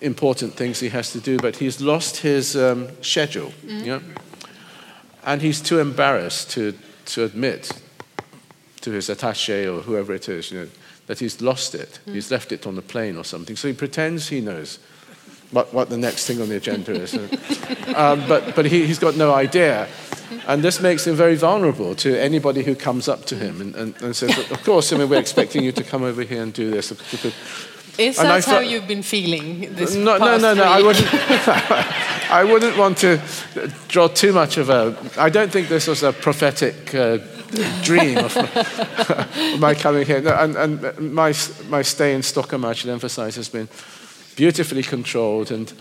[0.00, 3.52] important things he has to do, but he's lost his um, schedule.
[3.64, 4.02] You know?
[5.24, 6.74] And he's too embarrassed to,
[7.06, 7.72] to admit
[8.82, 10.68] to his attache or whoever it is you know,
[11.06, 11.98] that he's lost it.
[12.06, 13.56] He's left it on the plane or something.
[13.56, 14.78] So he pretends he knows
[15.50, 17.14] what, what the next thing on the agenda is.
[17.94, 19.88] um, but but he, he's got no idea.
[20.46, 24.02] And this makes him very vulnerable to anybody who comes up to him and, and,
[24.02, 26.70] and says, Of course, I mean, we're expecting you to come over here and do
[26.70, 26.92] this.
[27.98, 30.62] Is And that how you've been feeling this No, no, no, no.
[30.62, 31.08] I wouldn't.
[32.30, 33.20] I wouldn't want to
[33.88, 34.96] draw too much of a.
[35.18, 37.18] I don't think this was a prophetic uh,
[37.82, 38.36] dream of
[39.58, 40.20] my coming here.
[40.20, 41.34] No, and, and my
[41.68, 43.68] my stay in Stockholm, I should emphasise, has been
[44.36, 45.72] beautifully controlled and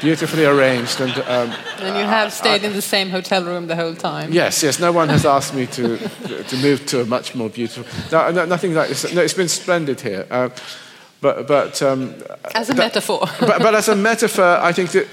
[0.00, 1.00] beautifully arranged.
[1.00, 4.32] And um, And you have stayed in the same hotel room the whole time.
[4.32, 5.98] yes, yes, no one has asked me to
[6.48, 7.84] to move to a much more beautiful.
[8.10, 9.12] No, no, nothing like this.
[9.12, 10.26] No, it's been splendid here.
[10.30, 10.48] Uh,
[11.20, 12.14] but but um,
[12.54, 13.20] As a metaphor.
[13.40, 15.06] but, but as a metaphor, I think that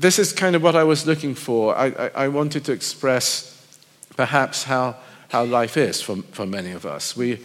[0.00, 1.76] this is kind of what I was looking for.
[1.76, 3.50] I, I, I wanted to express
[4.16, 4.96] perhaps how,
[5.28, 7.16] how life is for, for many of us.
[7.16, 7.38] We,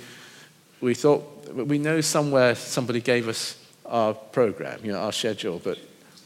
[0.82, 3.56] we thought, we know somewhere somebody gave us
[3.90, 5.78] our program, you know, our schedule, but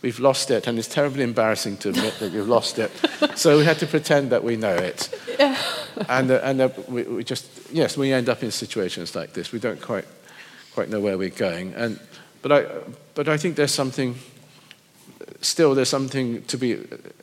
[0.01, 2.91] we've lost it, and it's terribly embarrassing to admit that you've lost it.
[3.35, 5.09] So we had to pretend that we know it.
[6.07, 9.51] And, uh, and uh, we, we just, yes, we end up in situations like this.
[9.51, 10.05] We don't quite,
[10.73, 11.73] quite know where we're going.
[11.73, 11.99] And,
[12.41, 12.65] but, I,
[13.15, 14.15] but I think there's something,
[15.41, 16.75] still there's something to be,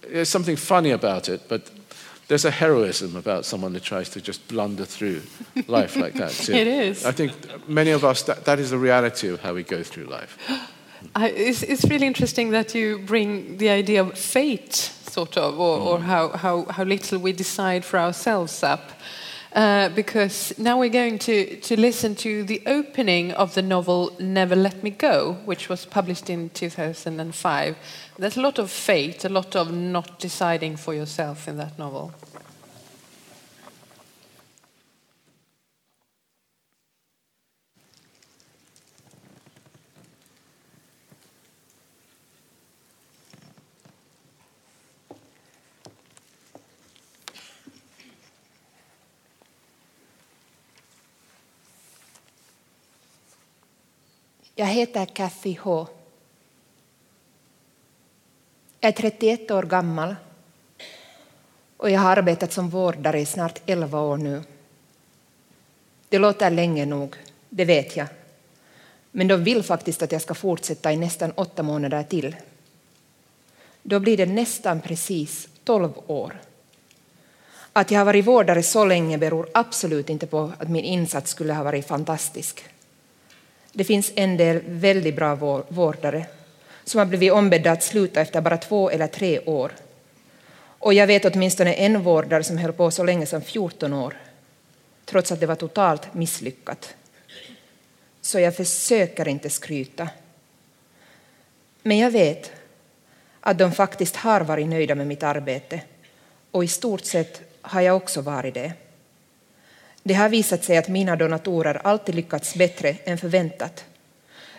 [0.09, 1.71] there's something funny about it, but
[2.31, 5.20] there's a heroism about someone who tries to just blunder through
[5.66, 6.55] life like that too.
[6.61, 7.05] It is.
[7.05, 7.32] I think
[7.69, 10.39] many of us, that, that is the reality of how we go through life.
[11.16, 15.81] I, it's, it's really interesting that you bring the idea of fate, sort of, or,
[15.81, 16.02] or mm.
[16.02, 18.93] how, how, how little we decide for ourselves up.
[19.52, 24.55] Uh, because now we're going to, to listen to the opening of the novel Never
[24.55, 27.77] Let Me Go, which was published in 2005.
[28.16, 32.14] There's a lot of fate, a lot of not deciding for yourself in that novel.
[54.61, 55.87] Jag heter Kathy H.
[58.81, 60.16] Jag är 31 år gammal
[61.77, 64.43] och jag har arbetat som vårdare i snart 11 år nu.
[66.09, 67.16] Det låter länge nog,
[67.49, 68.07] det vet jag.
[69.11, 72.37] Men de vill faktiskt att jag ska fortsätta i nästan åtta månader till.
[73.82, 76.41] Då blir det nästan precis 12 år.
[77.73, 81.55] Att jag har varit vårdare så länge beror absolut inte på att min insats skulle
[81.55, 82.65] ha varit fantastisk.
[83.73, 86.27] Det finns en del väldigt bra vårdare
[86.85, 89.73] som har blivit ombedda att sluta efter bara två eller tre år.
[90.59, 94.17] Och jag vet åtminstone en vårdare som höll på så länge som 14 år,
[95.05, 96.95] trots att det var totalt misslyckat.
[98.21, 100.09] Så jag försöker inte skryta.
[101.83, 102.53] Men jag vet
[103.41, 105.81] att de faktiskt har varit nöjda med mitt arbete
[106.51, 108.73] och i stort sett har jag också varit det.
[110.02, 113.85] Det har visat sig att mina donatorer alltid lyckats bättre än förväntat.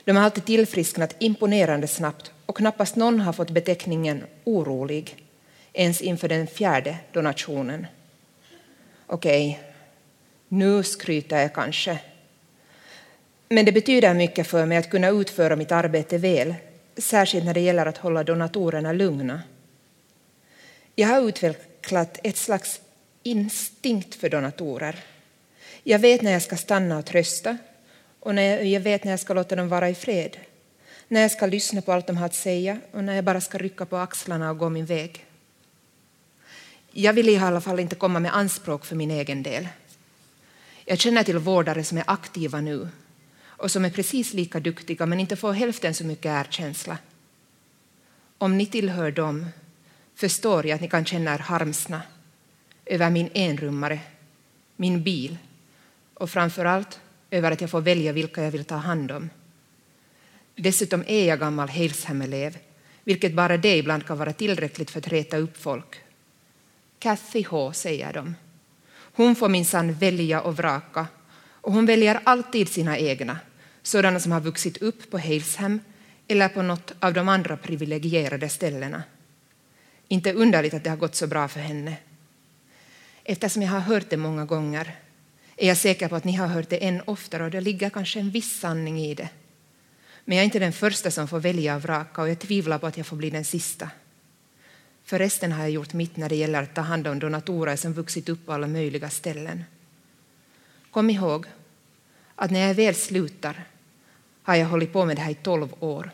[0.06, 5.26] De har alltid tillfrisknat imponerande snabbt och knappast någon har fått beteckningen orolig
[5.74, 7.88] ens inför den fjärde donationen.
[9.08, 9.60] Okej,
[10.48, 12.00] nu skryter jag kanske.
[13.50, 16.56] Men det betyder mycket för mig att kunna utföra mitt arbete väl,
[16.98, 19.42] särskilt när det gäller att hålla donatorerna lugna.
[20.96, 22.82] Jag har utvecklat ett slags
[23.24, 24.96] instinkt för donatorer.
[25.84, 27.58] Jag vet när jag ska stanna och trösta
[28.20, 30.38] och när jag vet när jag ska låta dem vara i fred.
[31.08, 33.58] När jag ska lyssna på allt de har att säga och när jag bara ska
[33.58, 35.26] rycka på axlarna och gå min väg.
[36.92, 39.68] Jag vill i alla fall inte komma med anspråk för min egen del.
[40.86, 42.90] Jag känner till vårdare som är aktiva nu
[43.44, 46.98] och som är precis lika duktiga men inte får hälften så mycket erkänsla.
[48.38, 49.48] Om ni tillhör dem
[50.16, 52.02] förstår jag att ni kan känna er harmsna
[52.86, 54.00] över min enrummare,
[54.76, 55.38] min bil
[56.22, 57.00] och framför allt
[57.32, 59.30] över att jag får välja vilka jag vill ta hand om.
[60.56, 62.58] Dessutom är jag gammal Halesham-elev,
[63.04, 65.96] vilket bara det ibland kan vara tillräckligt för att reta upp folk.
[67.00, 68.36] Kathy H, säger de.
[68.94, 71.08] Hon får minsann välja och vraka
[71.62, 73.40] och hon väljer alltid sina egna,
[73.82, 75.80] sådana som har vuxit upp på Halesham
[76.28, 79.04] eller på något av de andra privilegierade ställena.
[80.08, 81.98] Inte underligt att det har gått så bra för henne.
[83.24, 84.96] Eftersom jag har hört det många gånger
[85.62, 88.20] är jag säker på att ni har hört det än oftare och det ligger kanske
[88.20, 89.30] en viss sanning i det.
[90.26, 92.88] Men jag är inte den första som får välja och vraka och jag tvivlar på
[92.88, 93.90] att jag får bli den sista.
[95.04, 98.30] Förresten har jag gjort mitt när det gäller att ta hand om donatorer som vuxit
[98.30, 99.64] upp på alla möjliga ställen.
[100.92, 101.46] Kom ihåg
[102.36, 103.64] att när jag väl slutar
[104.44, 106.12] har jag hållit på med det här i tolv år.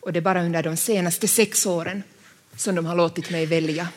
[0.00, 2.02] Och det är bara under de senaste sex åren
[2.56, 3.88] som de har låtit mig välja.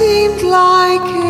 [0.00, 1.29] Seemed like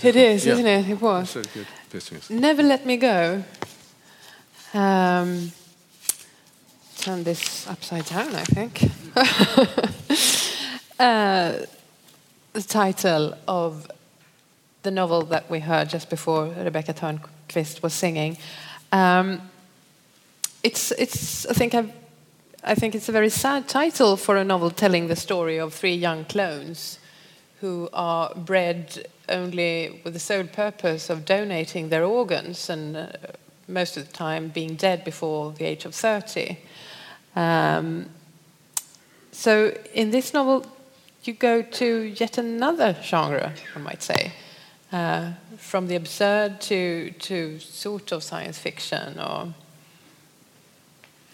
[0.00, 0.20] Beautiful.
[0.20, 0.52] It is, Yeah.
[0.54, 0.88] isn't it?
[0.90, 2.30] It was.
[2.30, 3.44] Never Let Me Go.
[4.72, 5.52] Um,
[6.98, 8.82] turn this upside down, I think.
[10.98, 11.66] uh,
[12.52, 13.88] the title of
[14.82, 18.36] the novel that we heard just before Rebecka Törnqvist was singing.
[18.90, 19.42] Um,
[20.64, 21.92] it's, it's, I think I've,
[22.64, 25.94] I think it's a very sad title for a novel telling the story of three
[25.94, 26.98] young clones
[27.60, 33.08] who are bred only with the sole purpose of donating their organs and uh,
[33.68, 36.58] most of the time being dead before the age of 30.
[37.36, 38.10] Um,
[39.32, 40.66] so in this novel,
[41.24, 44.32] you go to yet another genre, I might say,
[44.92, 49.54] uh, from the absurd to, to sort of science fiction or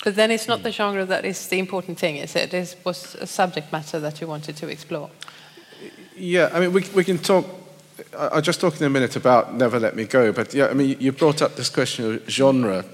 [0.03, 2.55] but then it's not the genre that is the important thing, is it?
[2.55, 5.11] It was a subject matter that you wanted to explore.
[6.17, 7.45] Yeah, I mean, we, we can talk.
[8.17, 10.75] I- I'll just talk in a minute about Never Let Me Go, but yeah, I
[10.75, 12.85] mean, you brought up this question of genre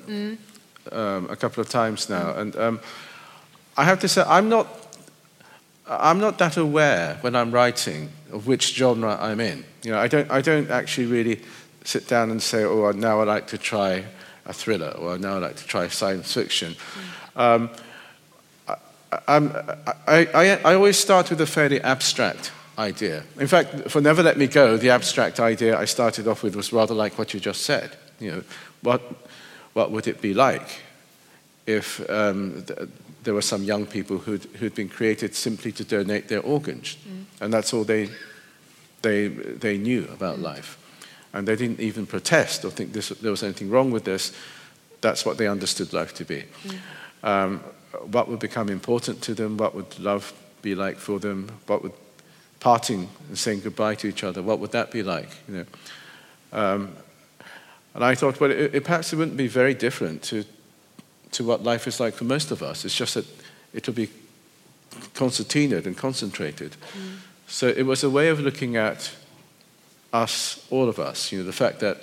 [0.92, 2.80] um, a couple of times now, and um,
[3.76, 4.66] I have to say, I'm not,
[5.86, 9.64] I'm not that aware when I'm writing of which genre I'm in.
[9.82, 11.40] You know, I don't, I don't actually really
[11.84, 14.04] sit down and say, oh, now I'd like to try
[14.46, 16.74] a thriller, or now I'd like to try science fiction.
[17.36, 17.70] Um,
[19.28, 19.52] I'm,
[20.06, 23.22] I, I, I always start with a fairly abstract idea.
[23.38, 26.72] In fact, for Never Let Me Go, the abstract idea I started off with was
[26.72, 27.96] rather like what you just said.
[28.20, 28.42] You know,
[28.82, 29.02] what,
[29.72, 30.80] what would it be like
[31.66, 32.88] if um, th-
[33.24, 36.96] there were some young people who'd, who'd been created simply to donate their organs,
[37.40, 38.08] and that's all they,
[39.02, 40.78] they, they knew about life.
[41.32, 44.32] And they didn't even protest or think this, there was anything wrong with this.
[45.00, 46.44] That's what they understood life to be.
[47.22, 47.60] Um,
[48.10, 49.56] what would become important to them?
[49.56, 50.32] What would love
[50.62, 51.50] be like for them?
[51.66, 51.92] What would
[52.66, 55.28] parting and saying goodbye to each other, what would that be like?
[55.46, 55.64] You know?
[56.52, 56.96] Um,
[57.94, 60.44] and I thought, well, it, it perhaps it wouldn't be very different to,
[61.30, 62.84] to what life is like for most of us.
[62.84, 63.24] It's just that
[63.72, 64.08] it'll be
[65.14, 66.74] concertinaed and concentrated.
[67.46, 69.14] So it was a way of looking at
[70.12, 71.98] us, all of us, you know, the fact that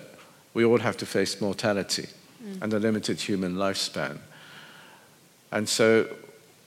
[0.53, 2.07] we all have to face mortality
[2.61, 4.17] and a limited human lifespan.
[5.51, 6.07] And so,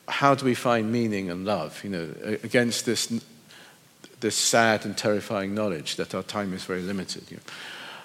[0.07, 2.09] how do we find meaning and love, you know,
[2.43, 3.11] against this,
[4.21, 7.31] this sad and terrifying knowledge that our time is very limited?
[7.31, 7.39] You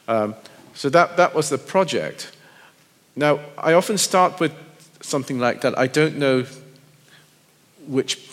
[0.07, 0.13] know?
[0.13, 0.35] um,
[0.73, 2.31] so that, that was the project.
[3.15, 4.53] Now, I often start with
[5.01, 5.77] something like that.
[5.77, 6.45] I don't know
[7.88, 8.29] which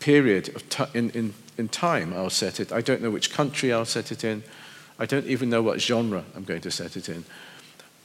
[0.00, 2.72] period of ti in, in, in time I'll set it.
[2.72, 4.42] I don't know which country I'll set it in.
[4.98, 7.24] I don't even know what genre I'm going to set it in.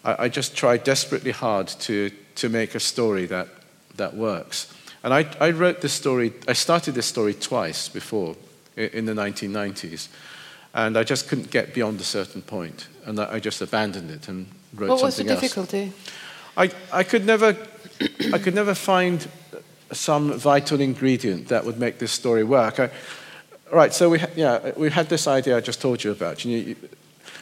[0.03, 3.47] I, I just try desperately hard to, to make a story that,
[3.95, 4.73] that works.
[5.03, 8.35] And I, I wrote this story, I started this story twice before
[8.77, 10.07] in the 1990s.
[10.73, 14.47] And I just couldn't get beyond a certain point, And I just abandoned it and
[14.75, 15.41] wrote what was the something else.
[15.41, 15.93] difficulty?
[16.55, 17.57] I, I, could never,
[18.33, 19.27] I could never find
[19.91, 22.79] some vital ingredient that would make this story work.
[22.79, 22.89] I,
[23.71, 26.45] right, so we, ha- yeah, we had this idea I just told you about.
[26.45, 26.75] You, you,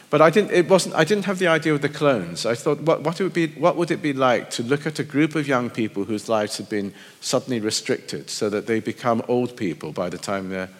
[0.08, 2.46] but I didn't, it wasn't, I didn't have the idea of the clones.
[2.46, 4.98] I thought, what, what, it would be, what would it be like to look at
[4.98, 9.22] a group of young people whose lives had been suddenly restricted so that they become
[9.26, 10.70] old people by the time they're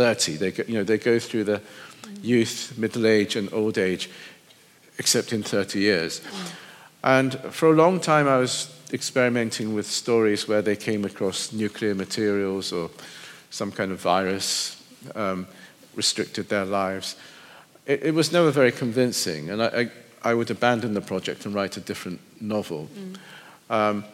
[0.00, 0.36] 30?
[0.36, 1.60] They, go- you know, they go through the
[2.22, 4.08] youth, middle age, and old age,
[4.96, 6.22] except in 30 years.
[7.04, 11.94] And for a long time, I was experimenting with stories where they came across nuclear
[11.94, 12.88] materials or
[13.50, 14.82] some kind of virus
[15.14, 15.46] um,
[15.94, 17.16] restricted their lives.
[17.84, 21.54] It, it was never very convincing, and I, I, I would abandon the project and
[21.54, 22.88] write a different novel.
[23.68, 24.04] Um,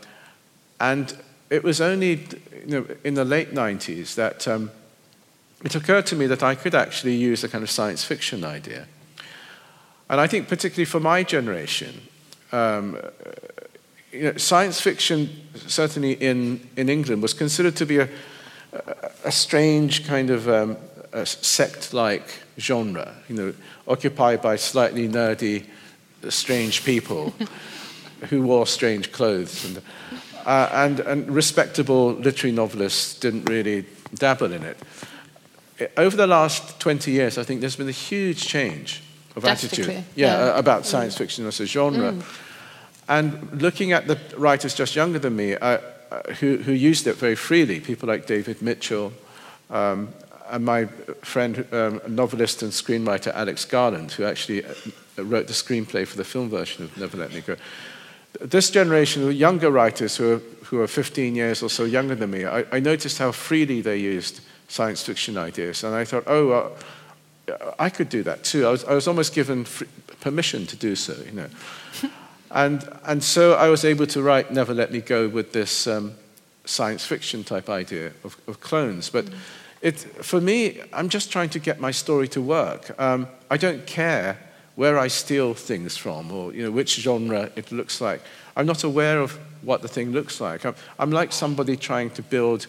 [0.80, 1.16] and
[1.48, 2.26] it was only
[2.66, 4.72] you know, in the late 90s that um,
[5.64, 8.86] it occurred to me that I could actually use a kind of science fiction idea.
[10.08, 12.02] And I think, particularly for my generation,
[12.52, 12.98] um,
[14.12, 15.30] you know, science fiction,
[15.66, 18.08] certainly in, in England, was considered to be a,
[18.72, 20.76] a, a strange kind of um,
[21.12, 23.54] a sect-like genre, you know,
[23.88, 25.64] occupied by slightly nerdy,
[26.28, 27.34] strange people
[28.28, 29.64] who wore strange clothes.
[29.64, 29.82] And,
[30.44, 34.78] uh, and, and respectable literary novelists didn't really dabble in it.
[35.96, 39.02] Over the last 20 years, I think there's been a huge change
[39.36, 40.58] of attitude yeah, yeah.
[40.58, 42.14] about science fiction as a genre.
[43.08, 45.78] And looking at the writers just younger than me uh,
[46.10, 49.12] uh, who, who used it very freely, people like David Mitchell,
[49.70, 50.08] um,
[50.48, 50.86] and my
[51.22, 54.72] friend, um, novelist and screenwriter Alex Garland, who actually uh,
[55.18, 57.56] wrote the screenplay for the film version of Never Let Me Go.
[58.40, 62.30] This generation of younger writers who are, who are 15 years or so younger than
[62.30, 65.84] me, I, I noticed how freely they used science fiction ideas.
[65.84, 66.70] And I thought, oh, uh,
[67.78, 68.66] I could do that too.
[68.66, 69.88] I was, I was almost given free,
[70.20, 71.48] permission to do so, you know.
[72.50, 76.14] and, and so I was able to write Never Let Me Go with this um,
[76.64, 79.10] science fiction type idea of, of clones.
[79.10, 79.26] But
[79.82, 82.98] it, for me, I'm just trying to get my story to work.
[83.00, 84.38] Um, I don't care
[84.74, 88.20] where I steal things from or you know, which genre it looks like.
[88.56, 90.64] I'm not aware of what the thing looks like.
[90.64, 92.66] I'm, I'm like somebody trying to build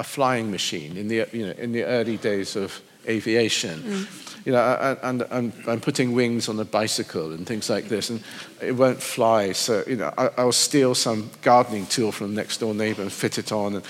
[0.00, 4.06] a flying machine in the, you know, in the early days of aviation.
[4.46, 8.22] You know, and, and, and putting wings on a bicycle and things like this, and
[8.62, 9.52] it won't fly.
[9.52, 13.12] So, you know, I, I'll steal some gardening tool from the next door neighbor and
[13.12, 13.74] fit it on.
[13.74, 13.84] And,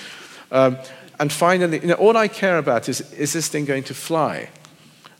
[0.51, 0.77] um,
[1.21, 4.49] and finally, you know, all I care about is, is this thing going to fly?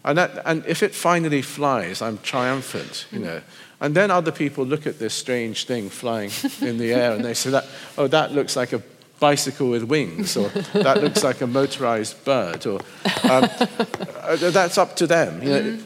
[0.03, 3.41] And, that, and if it finally flies, I'm triumphant, you know.
[3.80, 7.35] And then other people look at this strange thing flying in the air and they
[7.35, 7.65] say, that,
[7.97, 8.81] oh, that looks like a
[9.22, 12.81] bicycle with wings, or that looks like a motorized bird, or
[13.30, 13.48] um,
[14.19, 15.41] uh, that's up to them.
[15.41, 15.80] You know,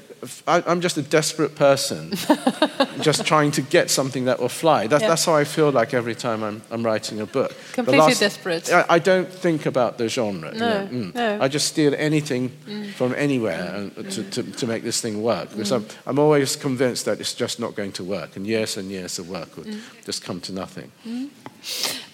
[0.48, 2.14] I, I'm just a desperate person,
[3.02, 4.88] just trying to get something that will fly.
[4.88, 5.10] That's, Yeah.
[5.10, 7.54] that's how I feel like every time I'm, I'm writing a book.
[7.74, 8.72] Completely desperate.
[8.72, 10.54] I, I don't think about the genre.
[10.54, 11.16] you No, know, mm.
[11.16, 11.40] no.
[11.42, 12.92] I just steal anything mm.
[12.94, 15.50] from anywhere and, uh, to, to, to make this thing work.
[15.50, 15.78] Because mm.
[15.78, 19.20] I'm, I'm always convinced that it's just not going to work, and years and years
[19.20, 19.80] of work would mm.
[20.06, 20.92] just come to nothing.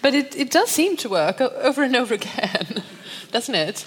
[0.00, 2.82] But it, it does seem to work over and over again,
[3.30, 3.86] doesn't it?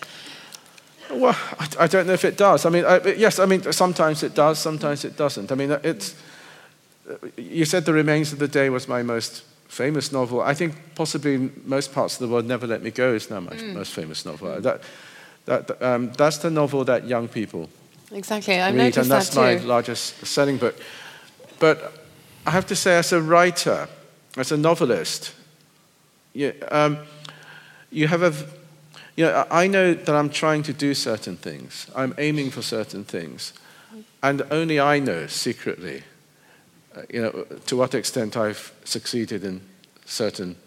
[1.09, 2.65] Well, I, I don't know if it does.
[2.65, 5.51] I mean, I, yes, I mean, sometimes it does, sometimes it doesn't.
[5.51, 6.15] I mean, it's.
[7.37, 10.41] You said The Remains of the Day was my most famous novel.
[10.41, 13.55] I think possibly most parts of the world, Never Let Me Go is now my
[13.73, 14.59] most famous novel.
[14.59, 14.81] That,
[15.45, 17.69] that, um, that's the novel that young people
[18.11, 18.59] Exactly.
[18.59, 20.75] I read, noticed and that's that my largest selling book.
[21.59, 21.93] But
[22.45, 23.87] I have to say, as a writer,
[24.37, 25.33] as a novelist,
[26.33, 26.99] you, um,
[27.91, 28.33] you have a,
[29.15, 31.87] you know, I know that I'm trying to do certain things.
[31.95, 33.53] I'm aiming for certain things,
[34.21, 36.03] and only I know secretly,
[36.95, 39.61] uh, you know, to what extent I've succeeded in
[40.05, 40.57] certain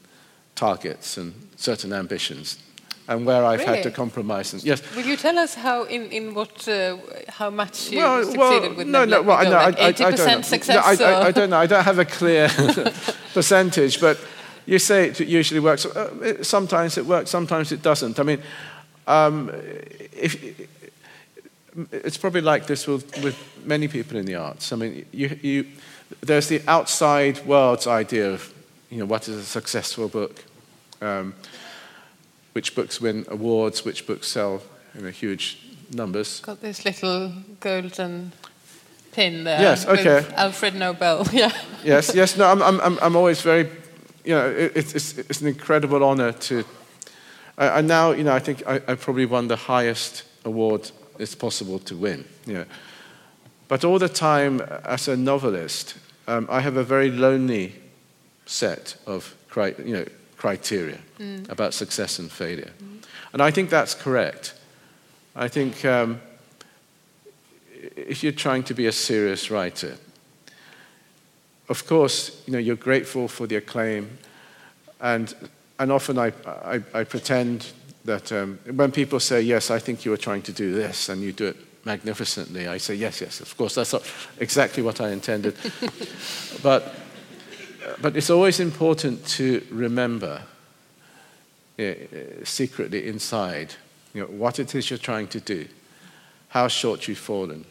[0.54, 2.58] targets and certain ambitions,
[3.06, 4.54] and where I've had to compromise.
[4.54, 6.96] And, yes, Will you tell us how, in, in what, uh,
[7.28, 10.04] how much you well, succeeded well, with no, no, well, no, like I, I, 80%
[10.04, 10.42] I don't know.
[10.42, 10.98] success?
[10.98, 11.58] No, I, I, I don't know.
[11.58, 12.48] I don't have a clear
[13.34, 14.18] percentage, but
[14.68, 15.86] you say it usually works.
[15.86, 18.18] Uh, Sometimes it works, sometimes it doesn't.
[18.18, 18.42] I mean,
[19.06, 19.50] um,
[20.12, 20.34] if,
[21.92, 24.72] it's probably like this with, with many people in the arts.
[24.72, 25.66] I mean, you, you,
[26.20, 28.52] there's the outside world's idea of,
[28.90, 30.44] you know, what is a successful book,
[31.00, 31.34] um,
[32.52, 34.60] which books win awards, which books sell
[34.98, 35.58] in a huge
[35.94, 36.40] numbers.
[36.40, 38.32] Got this little golden
[39.12, 39.60] pin there.
[39.60, 40.34] Yes, with okay.
[40.34, 41.26] Alfred Nobel.
[41.32, 41.52] Yeah.
[41.84, 42.36] yes, yes.
[42.36, 43.68] No, I'm, I'm- I'm always very,
[44.28, 46.62] you know, it, it's, it's, it's an incredible honor to.
[47.56, 51.34] I, and now, you know, I think I, I probably won the highest award it's
[51.34, 52.26] possible to win.
[52.46, 52.64] You know.
[53.68, 55.94] But all the time, as a novelist,
[56.26, 57.74] um, I have a very lonely
[58.44, 60.04] set of cri- you know,
[60.36, 60.98] criteria
[61.48, 62.72] about success and failure.
[63.32, 64.54] And I think that's correct.
[65.34, 66.20] I think um,
[67.96, 69.96] if you're trying to be a serious writer,
[71.68, 74.18] of course, you know, you're grateful for the acclaim,
[75.00, 75.34] and,
[75.78, 77.66] and often I, I, I pretend
[78.04, 81.22] that um, when people say, yes, I think you were trying to do this, and
[81.22, 83.94] you do it magnificently, I say, yes, yes, of course, that's
[84.38, 85.56] exactly what I intended.
[86.62, 86.94] but,
[88.00, 90.42] but it's always important to remember
[91.78, 91.94] uh, uh,
[92.44, 93.74] secretly inside
[94.14, 95.66] you know, what it is you're trying to do,
[96.48, 97.64] how short you've fallen,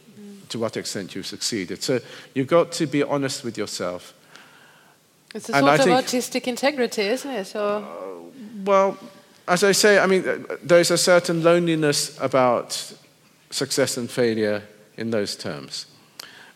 [0.48, 1.82] to what extent you've succeeded.
[1.82, 2.00] So
[2.34, 4.14] you've got to be honest with yourself.
[5.34, 7.54] It's a And sort I of artistic integrity, isn't it?
[7.54, 7.84] Or,
[8.64, 8.96] Well,
[9.46, 12.94] as I say, I mean, uh, there's a certain loneliness about
[13.50, 14.62] success and failure
[14.96, 15.86] in those terms,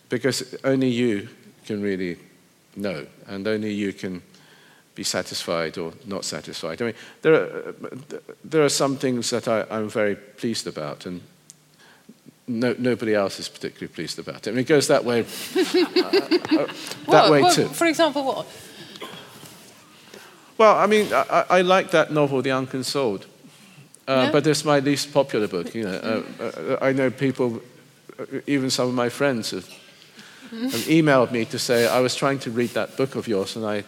[0.08, 1.28] because only you
[1.66, 2.16] can really
[2.74, 4.22] know, and only you can
[4.94, 6.82] be satisfied or not satisfied.
[6.82, 11.06] I mean, there are, uh, there are some things that I, I'm very pleased about,
[11.06, 11.20] and
[12.48, 14.48] no, nobody else is particularly pleased about it.
[14.48, 15.20] I mean, it goes that way,
[15.56, 16.68] uh, uh, that
[17.06, 17.68] What- way what- too.
[17.68, 18.46] For example, what?
[20.58, 23.26] Well, I mean, I, I I like that novel, The Unconsoled,
[24.08, 24.30] uh, Yeah?
[24.32, 25.74] but it's my least popular book.
[25.74, 27.60] You know, uh, uh, I know people,
[28.18, 29.66] uh, even some of my friends, have,
[30.50, 33.64] have emailed me to say I was trying to read that book of yours and
[33.64, 33.84] I,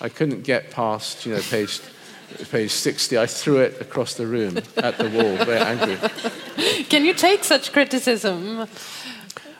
[0.00, 1.80] I couldn't get past, you know, page,
[2.50, 3.18] page 60.
[3.18, 5.96] I threw it across the room at the wall, very angry.
[6.84, 8.66] Can you take such criticism?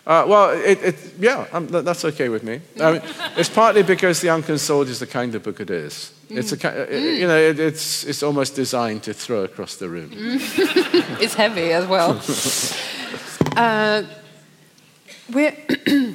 [0.07, 2.62] Uh, well, it, it, yeah, um, that, that's okay with me.
[2.81, 3.03] I mean,
[3.36, 6.12] it's partly because The Unconsoled is the kind of book it is.
[6.31, 9.89] It's a, ki- uh, you know, it, it's, it's almost designed to throw across the
[9.89, 10.11] room.
[11.20, 12.20] It's heavy as well.
[13.57, 14.05] Uh,
[15.32, 15.57] we're,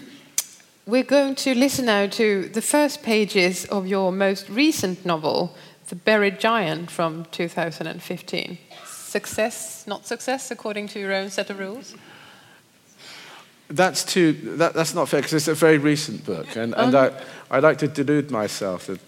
[0.85, 5.53] we're going to listen now to the first pages of your most recent novel,
[5.93, 8.57] The Buried Giant from 2015.
[8.83, 11.93] Success, not success, according to your own set of rules?
[13.69, 14.33] That's too.
[14.57, 17.11] That, that's not fair because it's a very recent book, and, and I,
[17.51, 18.99] I like to delude myself that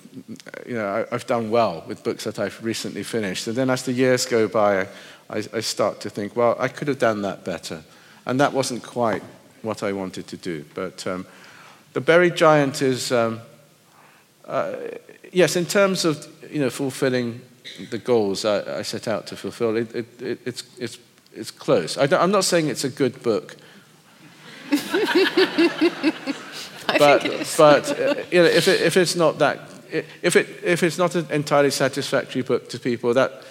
[0.67, 3.81] you know I, I've done well with books that I've recently finished, and then as
[3.81, 4.81] the years go by,
[5.27, 7.83] I, I start to think, well, I could have done that better,
[8.27, 9.23] and that wasn't quite
[9.63, 10.63] what I wanted to do.
[10.75, 11.25] But um,
[11.93, 13.41] the buried giant is, um,
[14.45, 14.75] uh,
[15.35, 17.41] yes, in terms of you know fulfilling
[17.91, 20.97] the goals I, I set out to fulfill, it, it, it, it's it's
[21.33, 21.97] it's close.
[21.97, 23.57] I am not saying it's a good book.
[26.87, 27.57] I but, think it is.
[27.57, 29.59] but uh, you know, if, it, if it's not that,
[30.21, 33.43] if, it, if it's not an entirely satisfactory book to people, that,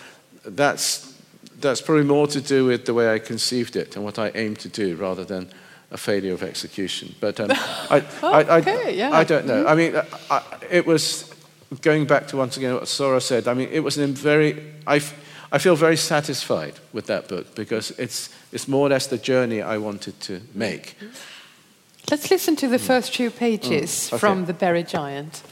[0.45, 1.15] that's,
[1.61, 4.61] that's probably more to do with the way I conceived it and what I aimed
[4.61, 5.51] to do rather than
[5.91, 7.15] a failure of execution.
[7.21, 9.11] But um, I, I, I, Okay, yeah.
[9.13, 9.67] I don't know.
[9.67, 9.97] I mean,
[10.31, 11.34] I, it was,
[11.83, 14.53] going back to once again what Sara said, I mean, it was a very,
[14.87, 15.15] I, f-
[15.53, 19.63] I feel very satisfied with that book because it's, it's more or less the journey
[19.63, 20.97] I wanted to make.
[22.11, 24.19] Let's listen to the first two pages Mm, okay.
[24.19, 25.43] from The Buried Giant.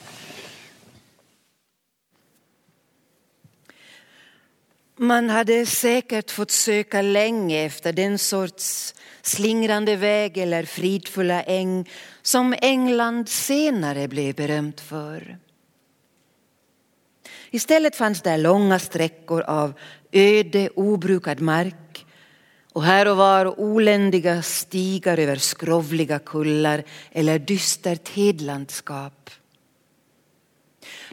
[4.96, 11.90] Man hade säkert fått söka länge efter den sorts slingrande väg eller fridfulla äng
[12.22, 15.38] som England senare blev berömt för.
[17.54, 19.72] Istället fanns där långa sträckor av
[20.12, 22.06] öde, obrukad mark
[22.72, 29.30] och här och var oländiga stigar över skrovliga kullar eller dystert hedlandskap.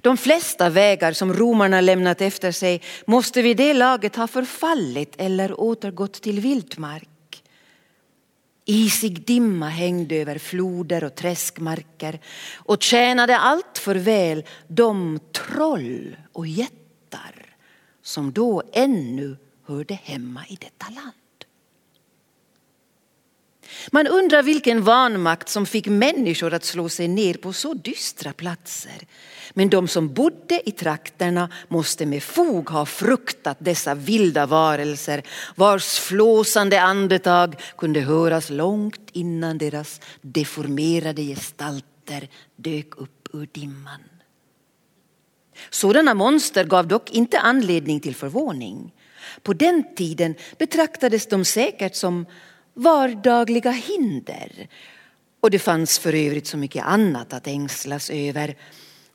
[0.02, 5.60] De flesta vägar som romarna lämnat efter sig måste vid det laget ha förfallit eller
[5.60, 7.10] återgått till vildmark.
[8.72, 12.20] Isig dimma hängde över floder och träskmarker
[12.56, 17.56] och tjänade allt för väl de troll och jättar
[18.02, 21.19] som då ännu hörde hemma i detta land.
[23.92, 29.08] Man undrar vilken vanmakt som fick människor att slå sig ner på så dystra platser.
[29.54, 35.24] Men de som bodde i trakterna måste med fog ha fruktat dessa vilda varelser
[35.56, 44.02] vars flåsande andetag kunde höras långt innan deras deformerade gestalter dök upp ur dimman.
[45.70, 48.94] Sådana monster gav dock inte anledning till förvåning.
[49.44, 52.26] På den tiden betraktades de säkert som
[52.80, 54.68] vardagliga hinder.
[55.42, 58.56] Och det fanns för övrigt så mycket annat att ängslas över.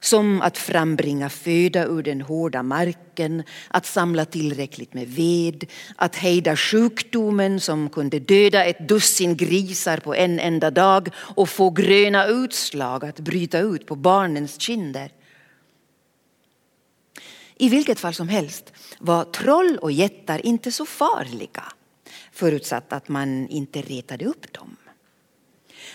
[0.01, 5.65] Som att frambringa föda ur den hårda marken, att samla tillräckligt med ved,
[5.97, 11.71] att hejda sjukdomen som kunde döda ett dussin grisar på en enda dag och få
[11.71, 15.11] gröna utslag att bryta ut på barnens kinder.
[17.57, 21.65] I vilket fall som helst var troll och jättar inte så farliga
[22.35, 24.77] förutsatt att man inte retade upp dem.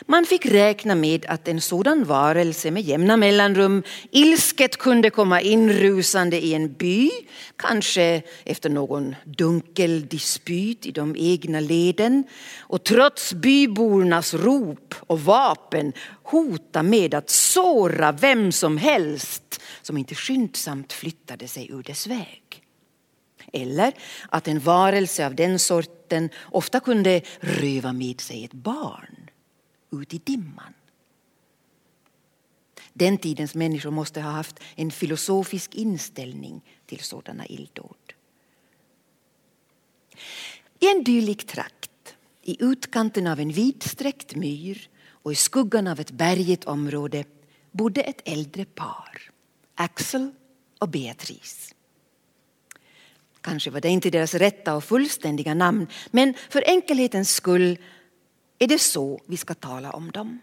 [0.05, 6.45] Man fick räkna med att en sådan varelse med jämna mellanrum ilsket kunde komma inrusande
[6.45, 7.09] i en by,
[7.55, 12.23] kanske efter någon dunkel dispyt i de egna leden
[12.59, 15.93] och trots bybornas rop och vapen
[16.23, 22.48] hota med att såra vem som helst som inte skyndsamt flyttade sig ur dess väg.
[23.53, 23.93] Eller
[24.29, 29.29] att en varelse av den sorten ofta kunde röva med sig ett barn
[29.91, 30.73] ut i dimman.
[32.93, 38.13] Den tidens människor måste ha haft en filosofisk inställning till sådana illdåd.
[40.79, 46.11] I en dylik trakt, i utkanten av en vidsträckt myr och i skuggan av ett
[46.11, 47.23] bergigt område
[47.71, 49.31] bodde ett äldre par,
[49.75, 50.31] Axel
[50.79, 51.75] och Beatrice.
[53.41, 57.77] Kanske var det inte deras rätta och fullständiga namn, men för enkelhetens skull
[58.59, 60.39] är det så vi ska tala om dem.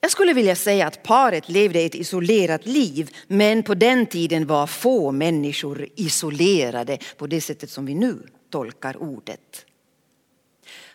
[0.00, 4.66] Jag skulle vilja säga att paret levde ett isolerat liv, men på den tiden var
[4.66, 8.18] få människor isolerade på det sättet som vi nu
[8.50, 9.66] tolkar ordet.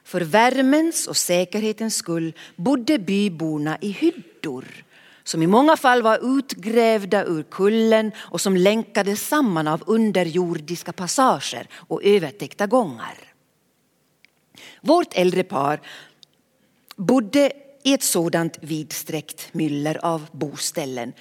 [0.03, 4.65] För värmens och säkerhetens skull bodde byborna i hyddor
[5.29, 11.67] som i många fall var utgrävda ur kullen och som länkades samman av underjordiska passager
[11.73, 13.17] och övertäckta gångar.
[14.81, 15.81] Vårt äldre par
[16.95, 17.51] bodde
[17.83, 21.13] i ett sådant vidsträckt myller av boställen.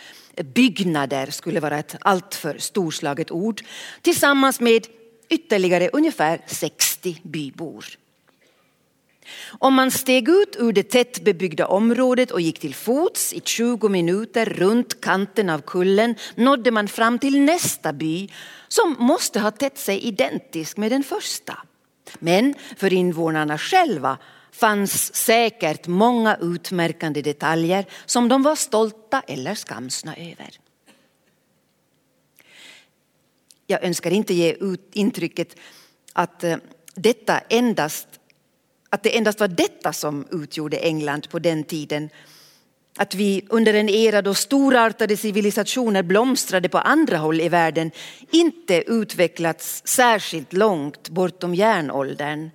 [0.54, 3.62] Byggnader skulle vara ett alltför storslaget ord
[4.02, 4.86] tillsammans med
[5.28, 7.84] ytterligare ungefär 60 bybor.
[9.58, 14.46] Om man steg ut ur det tättbebyggda området och gick till fots i 20 minuter
[14.46, 18.28] runt kanten av kullen nådde man fram till nästa by
[18.68, 21.58] som måste ha tätt sig identisk med den första.
[22.18, 24.18] Men för invånarna själva
[24.52, 30.50] fanns säkert många utmärkande detaljer som de var stolta eller skamsna över.
[33.66, 35.56] Jag önskar inte ge ut intrycket
[36.12, 36.56] att eh,
[36.94, 38.07] detta endast
[38.90, 42.10] att det endast var detta som utgjorde England på den tiden.
[42.96, 47.90] Att vi under en era då storartade civilisationer blomstrade på andra håll i världen
[48.30, 52.50] inte utvecklats särskilt långt bortom järnåldern.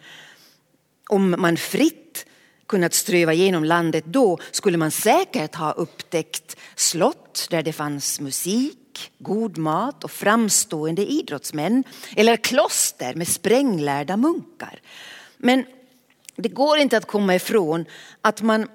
[1.09, 2.25] Om man fritt
[2.67, 9.11] kunnat ströva genom landet då skulle man säkert ha upptäckt slott där det fanns musik,
[9.17, 11.83] god mat och framstående idrottsmän
[12.15, 14.81] eller kloster med spränglärda munkar.
[15.37, 15.65] Men
[16.35, 17.85] det går inte att komma ifrån
[18.21, 18.67] att man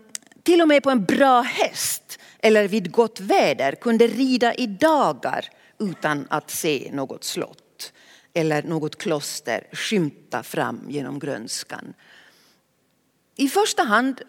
[0.43, 5.44] till och med på en bra häst eller vid gott väder kunde rida i dagar
[5.78, 7.93] utan att se något slott
[8.35, 11.94] eller något kloster skymta fram genom grönskan.
[13.36, 14.20] I första hand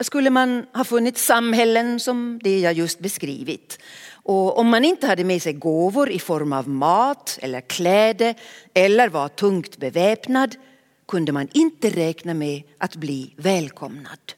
[0.00, 3.78] skulle man ha funnit samhällen som det jag just beskrivit.
[4.12, 8.34] Och om man inte hade med sig gåvor i form av mat eller kläder
[8.74, 10.56] eller var tungt beväpnad
[11.06, 14.32] kunde man inte räkna med att bli välkomnad.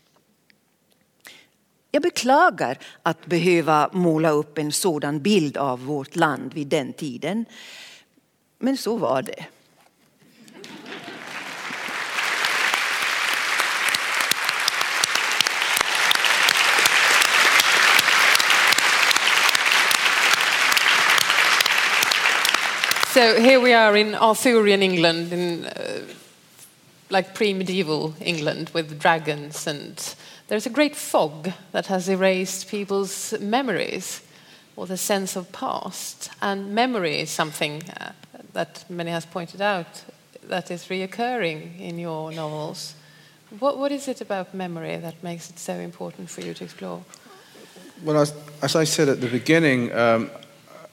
[1.90, 7.44] Jag beklagar att behöva måla upp en sådan bild av vårt land vid den tiden.
[8.58, 9.46] Men så var det.
[23.14, 26.25] So here we are in Arthurian England, in uh,
[27.10, 30.14] like pre-medieval England with dragons, and
[30.48, 34.22] there's a great fog that has erased people's memories
[34.76, 36.30] or the sense of past.
[36.42, 38.12] And memory is something uh,
[38.52, 40.04] that many has pointed out
[40.44, 42.94] that is reoccurring in your novels.
[43.58, 47.04] What, what is it about memory that makes it so important for you to explore?
[48.02, 50.30] Well, as, as I said at the beginning, um,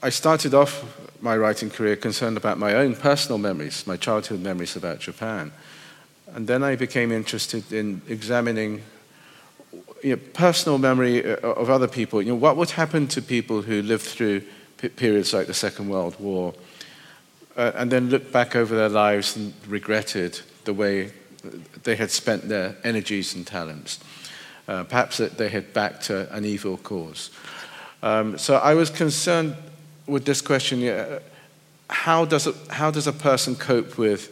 [0.02, 0.84] I started off
[1.22, 5.52] my writing career concerned about my own personal memories, my childhood memories about Japan.
[6.34, 8.82] And then I became interested in examining
[10.02, 12.22] you know, personal memory uh, of other people.
[12.22, 14.42] You know, what would happen to people who lived through
[14.96, 16.54] periods like the Second World War
[17.56, 21.12] uh, and then looked back over their lives and regretted the way
[21.84, 24.00] they had spent their energies and talents.
[24.68, 27.30] Uh, perhaps that they had backed a, an evil cause.
[28.02, 29.56] Um, so I was concerned
[30.08, 31.20] with this question yeah,
[31.90, 34.32] how, does a, how does a person cope with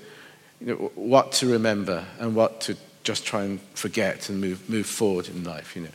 [0.61, 4.85] you know, what to remember and what to just try and forget and move, move
[4.85, 5.75] forward in life?
[5.75, 5.89] You know?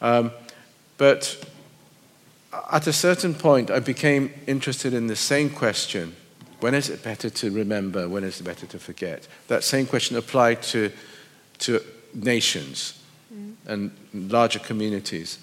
[0.00, 0.30] Um,
[0.96, 1.44] but
[2.72, 6.14] at a certain point, I became interested in the same question
[6.60, 8.08] when is it better to remember?
[8.08, 9.28] When is it better to forget?
[9.46, 10.90] That same question applied to,
[11.60, 11.80] to
[12.14, 13.00] nations
[13.32, 13.54] mm.
[13.66, 15.38] and larger communities.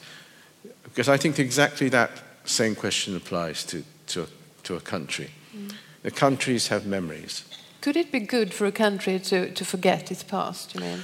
[0.84, 2.12] Because I think exactly that
[2.44, 4.28] same question applies to, to,
[4.64, 5.32] to a country.
[5.56, 5.74] Mm.
[6.04, 7.46] The countries have memories.
[7.86, 11.04] Could it be good for a country to, to forget its past, you mean?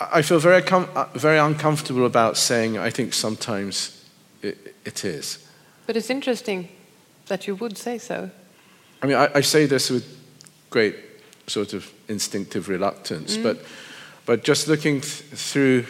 [0.00, 4.04] I feel very, com- uh, very uncomfortable about saying I think sometimes
[4.42, 5.48] it, it is.
[5.86, 6.68] But it's interesting
[7.28, 8.28] that you would say so.
[9.00, 10.04] I mean, I, I say this with
[10.68, 10.96] great
[11.46, 13.44] sort of instinctive reluctance, mm.
[13.44, 13.64] but,
[14.26, 15.86] but just looking th- through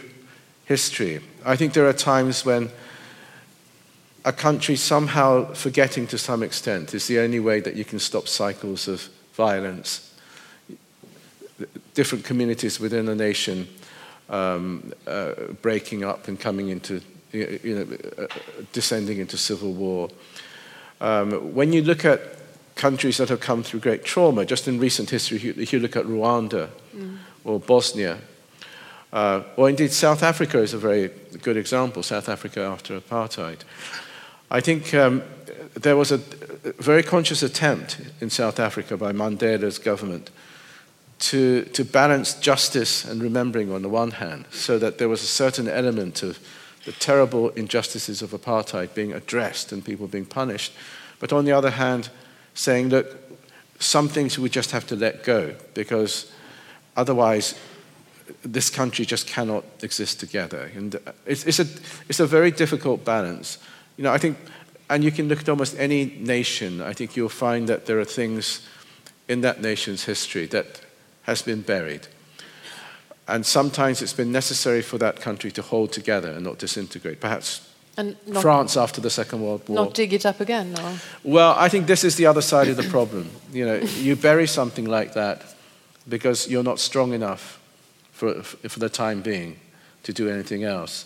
[0.66, 2.68] history, I think there are times when
[4.26, 8.28] a country somehow forgetting to some extent is the only way that you can stop
[8.28, 9.08] cycles of
[9.38, 10.14] violence.
[11.94, 13.68] Different communities within a nation
[14.28, 15.32] um, uh,
[15.62, 17.00] breaking up and coming into,
[17.32, 18.26] you know, uh,
[18.72, 20.10] descending into civil war.
[21.00, 22.20] Um, when you look at
[22.78, 24.46] countries that have come through great trauma.
[24.46, 27.18] Just in recent history, if you look at Rwanda mm.
[27.44, 28.18] or Bosnia,
[29.12, 31.10] uh, or indeed South Africa is a very
[31.42, 33.60] good example, South Africa after apartheid.
[34.50, 35.22] I think um,
[35.74, 36.20] there was a
[36.62, 40.30] very conscious attempt in South Africa by Mandela's government
[41.18, 45.26] to, to balance justice and remembering on the one hand, so that there was a
[45.26, 46.38] certain element of
[46.84, 50.72] the terrible injustices of apartheid being addressed and people being punished.
[51.18, 52.08] But on the other hand,
[52.54, 53.16] saying, look,
[53.78, 56.30] some things we just have to let go because
[56.96, 57.54] otherwise
[58.42, 60.70] this country just cannot exist together.
[60.74, 61.66] And it's, it's, a,
[62.08, 63.58] it's a very difficult balance.
[63.96, 64.38] You know, I think,
[64.90, 68.04] and you can look at almost any nation, I think you'll find that there are
[68.06, 68.66] things
[69.28, 70.80] in that nation's history that
[71.22, 72.06] has been buried.
[73.28, 77.20] and sometimes it's been necessary for that country to hold together and not disintegrate.
[77.20, 77.60] Perhaps
[77.98, 79.84] And not, France after the Second World War.
[79.84, 80.94] not dig it up again, or?
[81.24, 83.28] Well, I think this is the other side of the problem.
[83.52, 85.42] You know, you bury something like that
[86.08, 87.58] because you're not strong enough
[88.12, 89.56] for, for the time being
[90.04, 91.04] to do anything else.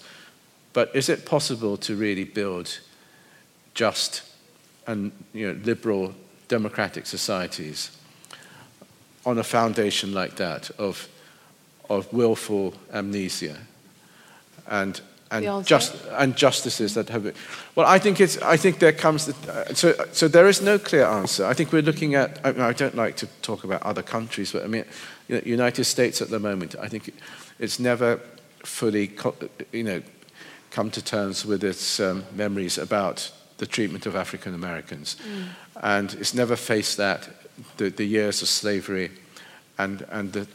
[0.72, 2.78] But is it possible to really build
[3.74, 4.22] just
[4.86, 6.14] and you know, liberal
[6.48, 7.96] democratic societies
[9.24, 11.08] on a foundation like that of,
[11.88, 13.56] of willful amnesia
[14.66, 15.00] and
[15.30, 17.34] and just and justices that have it.
[17.74, 18.36] Well, I think it's.
[18.42, 19.26] I think there comes.
[19.26, 21.46] The, uh, so so there is no clear answer.
[21.46, 22.38] I think we're looking at.
[22.44, 24.84] I, I don't like to talk about other countries, but I mean,
[25.28, 26.74] you know, United States at the moment.
[26.78, 27.14] I think
[27.58, 28.20] it's never
[28.62, 29.34] fully, co-
[29.72, 30.02] you know,
[30.70, 33.32] come to terms with its um, memories about
[33.62, 35.16] the treatment of African Americans,
[35.76, 37.28] and it's never faced that
[37.76, 39.12] the, the years of slavery,
[39.78, 40.48] and and the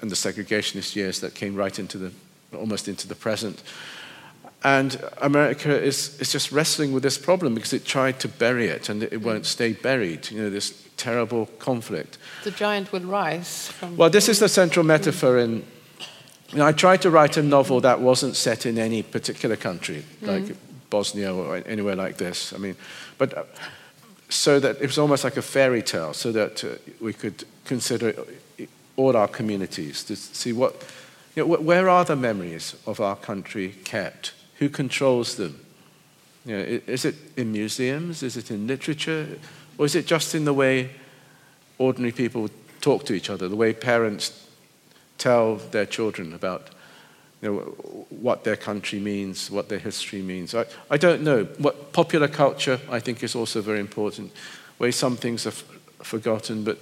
[0.00, 2.12] and the segregationist years that came right into the
[2.56, 3.62] almost into the present.
[4.64, 8.88] And America is, is just wrestling with this problem because it tried to bury it
[8.88, 9.46] and it won't mm.
[9.46, 10.30] stay buried.
[10.30, 12.16] You know, this terrible conflict.
[12.44, 13.98] The giant will rise from.
[13.98, 15.62] Well, this is the central metaphor in.
[16.52, 20.04] You know, I tried to write a novel that wasn't set in any particular country,
[20.22, 20.56] like mm.
[20.90, 22.52] Bosnia or anywhere like this.
[22.52, 22.76] I mean,
[23.18, 23.44] but uh,
[24.28, 26.68] so that it was almost like a fairy tale, so that uh,
[27.00, 28.14] we could consider
[28.96, 30.84] all our communities to see what,
[31.34, 34.34] you know, where are the memories of our country kept?
[34.58, 35.60] Who controls them?
[36.44, 38.22] You know, is it in museums?
[38.22, 39.38] Is it in literature?
[39.78, 40.90] Or is it just in the way
[41.78, 42.48] ordinary people
[42.80, 44.48] talk to each other, the way parents
[45.18, 46.70] tell their children about
[47.42, 47.58] you know,
[48.10, 50.54] what their country means, what their history means.
[50.54, 51.44] I, I don't know.
[51.58, 54.32] What popular culture, I think, is also very important,
[54.78, 55.64] where some things are f-
[56.02, 56.64] forgotten.
[56.64, 56.78] But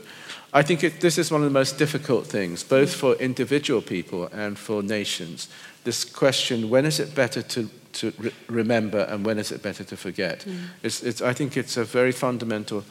[0.52, 4.26] I think it, this is one of the most difficult things, both for individual people
[4.32, 5.48] and for nations.
[5.82, 9.84] This question: when is it better to to re- remember, and when is it better
[9.84, 10.40] to forget?
[10.40, 10.56] Mm.
[10.82, 12.84] It's, it's, I think it's a very fundamental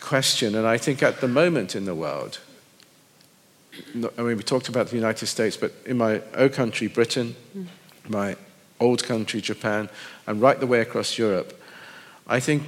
[0.00, 2.40] question, and I think at the moment in the world,
[3.94, 7.34] no- I mean, we talked about the United States, but in my own country, Britain,
[8.08, 8.36] my
[8.78, 9.88] old country, Japan,
[10.26, 11.52] and right the way across Europe,
[12.26, 12.62] I think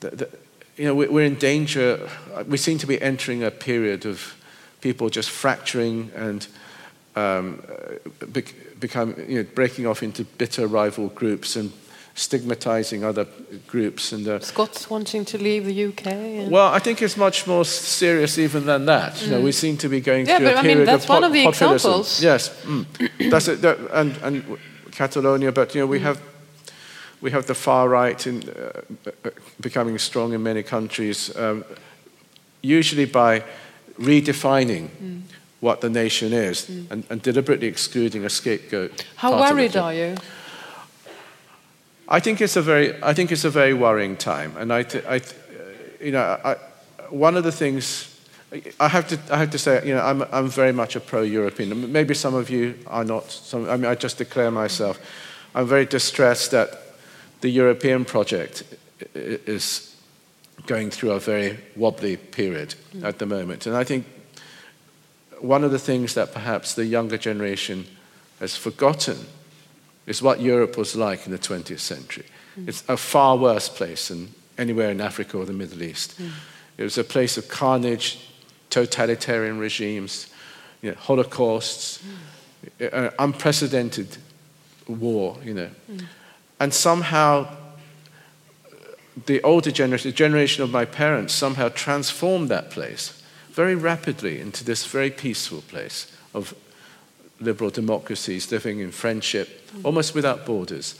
[0.00, 0.30] that, that
[0.76, 2.08] you know, we- we're in danger.
[2.48, 4.34] We seem to be entering a period of
[4.80, 6.46] people just fracturing and
[7.16, 8.30] um, uh,
[8.78, 11.70] become, you know, breaking off into bitter rival groups and
[12.20, 13.26] stigmatizing other
[13.66, 14.12] groups.
[14.12, 16.06] And uh, Scots wanting to leave the UK.
[16.06, 19.22] and- well, I think it's much more serious even than that.
[19.22, 20.28] You know, we seem to be going Mm.
[20.28, 21.72] Yeah, through but I mean, that's of one of the populism.
[21.74, 22.22] examples.
[22.22, 23.30] Yes, mm.
[23.30, 23.62] that's it.
[23.62, 24.42] That, and and
[24.92, 26.02] Catalonia, but you know, we Mm.
[26.02, 26.18] have
[27.22, 29.30] we have the far right in uh,
[29.60, 31.64] becoming strong in many countries, um,
[32.62, 33.42] usually by
[33.98, 34.88] redefining.
[34.88, 35.22] Mm.
[35.62, 39.04] What the nation is, and, and deliberately excluding a scapegoat.
[39.16, 40.14] How worried are you?
[42.10, 45.04] I think it's a very, I think it's a very worrying time, and I, th-
[45.06, 46.56] I th- uh, you know, I,
[47.10, 48.08] one of the things
[48.80, 51.92] I have to, I have to say, you know, I'm, I'm very much a pro-European.
[51.92, 53.30] Maybe some of you are not.
[53.30, 54.98] Some, I mean, I just declare myself.
[55.54, 56.68] I'm very distressed that
[57.42, 58.64] the European project
[59.14, 59.94] is
[60.66, 62.74] going through a very wobbly period
[63.04, 64.04] at the moment, and I think
[65.40, 67.86] one of the things that perhaps the younger generation
[68.40, 69.16] has forgotten
[70.06, 72.26] is what Europe was like in the 20th century.
[72.58, 72.68] Mm.
[72.68, 76.20] It's a far worse place than anywhere in Africa or the Middle East.
[76.20, 76.30] Mm.
[76.78, 78.28] It was a place of carnage,
[78.70, 80.28] totalitarian regimes,
[80.82, 82.92] you know, holocausts, mm.
[82.92, 84.16] uh, uh, unprecedented
[84.88, 85.70] war, you know.
[86.58, 87.56] And somehow
[89.26, 94.64] the older generation, the generation of my parents, somehow transformed that place very rapidly into
[94.64, 96.54] this very peaceful place of
[97.40, 99.48] liberal democracies living in friendship,
[99.82, 100.94] almost without borders.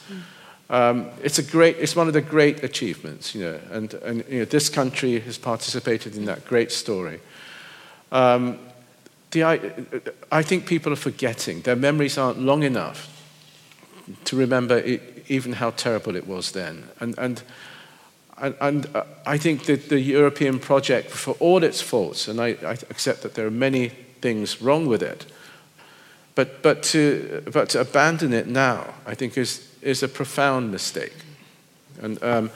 [0.70, 4.38] Um, it's a great, it's one of the great achievements, you know, and, and you
[4.38, 7.20] know, this country has participated in that great story.
[8.12, 8.58] Um,
[9.32, 9.60] the, I,
[10.30, 11.62] I think people are forgetting.
[11.62, 13.08] Their memories aren't long enough
[14.24, 16.88] to remember it, even how terrible it was then.
[17.00, 17.42] And, and,
[18.38, 22.56] and, and uh, I think that the European project, for all its faults, and I,
[22.64, 23.88] I accept that there are many
[24.20, 25.26] things wrong with it,
[26.40, 31.12] but, but, to, but to abandon it now, I think, is, is a profound mistake.
[32.00, 32.50] And, um,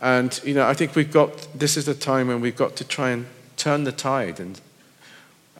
[0.00, 2.84] and, you know, I think we've got, this is the time when we've got to
[2.84, 3.26] try and
[3.56, 4.40] turn the tide.
[4.40, 4.60] And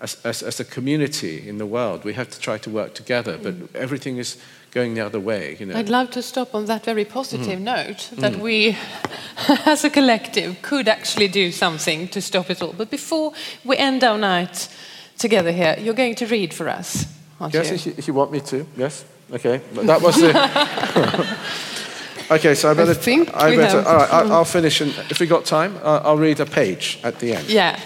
[0.00, 3.38] as, as, as a community in the world, we have to try to work together,
[3.40, 4.38] but everything is
[4.72, 5.76] going the other way, you know.
[5.76, 7.76] I'd love to stop on that very positive Mm.
[7.76, 8.76] note that we,
[9.66, 12.74] as a collective, could actually do something to stop it all.
[12.76, 13.32] But before
[13.64, 14.68] we end our night
[15.22, 15.76] together here.
[15.78, 17.06] You're going to read for us,
[17.42, 17.74] aren't Yes, you?
[17.74, 18.66] if you, if you want me to.
[18.76, 19.04] Yes.
[19.32, 19.60] Okay.
[19.74, 20.30] But that was the.
[22.34, 22.94] okay, so I better.
[22.94, 23.78] think we better.
[23.86, 26.98] All right, I, I'll finish, and if we got time, uh, I'll read a page
[27.02, 27.48] at the end.
[27.48, 27.78] Yeah,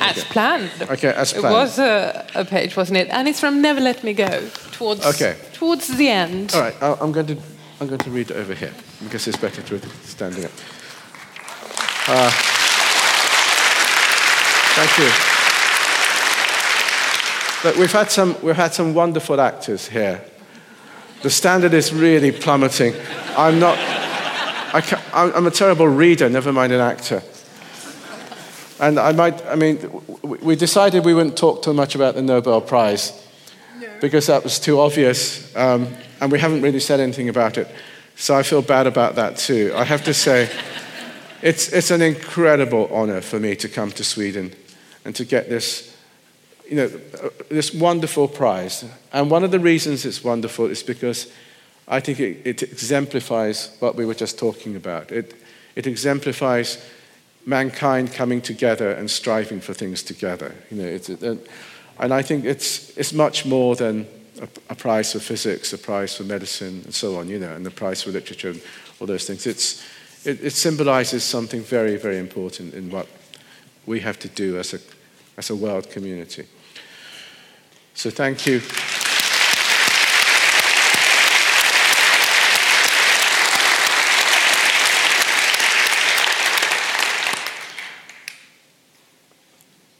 [0.00, 0.70] as planned.
[0.82, 1.46] Okay, as planned.
[1.54, 3.08] It was a, a page, wasn't it?
[3.10, 5.36] And it's from Never Let Me Go, towards, Okay.
[5.52, 6.52] towards the end.
[6.54, 7.36] All right, I- I'm going to
[7.80, 8.72] I'm going to read it over here
[9.04, 10.52] because it's better to read it standing up.
[12.08, 12.30] Uh,
[14.76, 15.35] thank you.
[17.66, 20.24] Look, we've had some we've had some wonderful actors here.
[21.22, 22.94] The standard is really plummeting.
[23.36, 23.76] I'm not.
[23.76, 24.82] I
[25.12, 27.24] I'm a terrible reader, never mind an actor.
[28.78, 29.44] And I might.
[29.46, 29.80] I mean,
[30.22, 33.12] we decided we wouldn't talk too much about the Nobel Prize
[34.00, 35.88] because that was too obvious, um,
[36.20, 37.66] and we haven't really said anything about it.
[38.14, 39.72] So I feel bad about that too.
[39.74, 40.48] I have to say,
[41.42, 44.52] it's, it's an incredible honor for me to come to Sweden
[45.04, 45.95] and to get this,
[46.68, 46.88] you know,
[47.48, 48.84] this wonderful prize.
[49.12, 51.32] And one of the reasons it's wonderful is because
[51.88, 55.12] I think it, it exemplifies what we were just talking about.
[55.12, 55.34] It,
[55.76, 56.84] it exemplifies
[57.44, 60.54] mankind coming together and striving for things together.
[60.70, 61.38] You know,
[61.98, 64.06] and I think it's, it's much more than
[64.40, 67.64] a, a prize for physics, a prize for medicine, and so on, you know, and
[67.64, 68.62] the prize for literature and
[69.00, 69.46] all those things.
[69.46, 69.82] It's,
[70.26, 73.06] it, it symbolizes something very, very important in what
[73.86, 74.80] we have to do as a,
[75.36, 76.46] as a world community.
[77.96, 78.60] So thank you.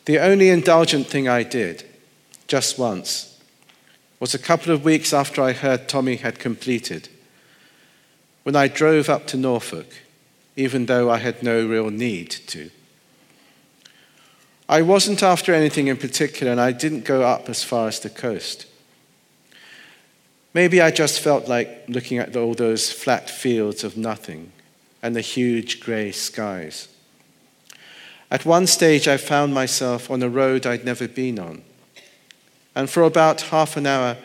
[0.05, 1.85] The only indulgent thing I did,
[2.47, 3.41] just once,
[4.21, 7.09] was a couple of weeks after I heard Tommy had completed,
[8.43, 9.89] when I drove up to Norfolk,
[10.55, 12.71] even though I had no real need to.
[14.69, 18.11] I wasn't after anything in particular, and I didn't go up as far as the
[18.11, 18.67] coast.
[20.55, 24.53] Maybe I just felt like looking at all those flat fields of nothing
[25.03, 26.89] and the huge grey skies.
[28.31, 31.63] At one stage, I found myself on a road I'd never been on.
[32.75, 34.17] And for about half an hour,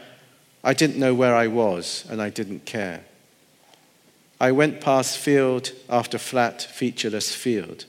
[0.63, 3.03] I didn't know where I was and I didn't care.
[4.39, 7.85] I went past field after flat, featureless field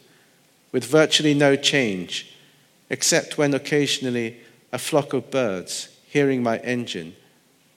[0.73, 2.32] with virtually no change,
[2.93, 4.37] except when occasionally
[4.71, 7.17] a flock of birds, hearing my engine,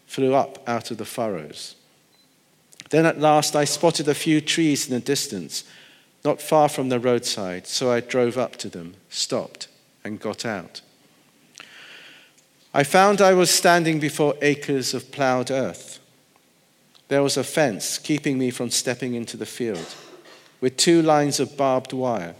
[0.05, 1.75] flew up out of the furrows.
[2.89, 5.63] Then at last I spotted a few trees in the distance
[6.25, 9.67] not far from the roadside, so I drove up to them, stopped,
[10.03, 10.81] and got out.
[12.73, 15.99] I found I was standing before acres of ploughed earth.
[17.07, 19.95] There was a fence keeping me from stepping into the field,
[20.59, 22.35] with two lines of barbed wire.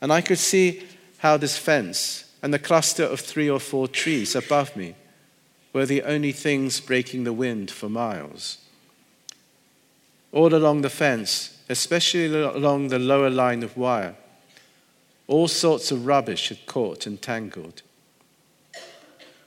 [0.00, 0.82] And I could see
[1.22, 4.92] how this fence and the cluster of three or four trees above me
[5.72, 8.58] were the only things breaking the wind for miles.
[10.32, 14.16] All along the fence, especially along the lower line of wire,
[15.28, 17.82] all sorts of rubbish had caught and tangled.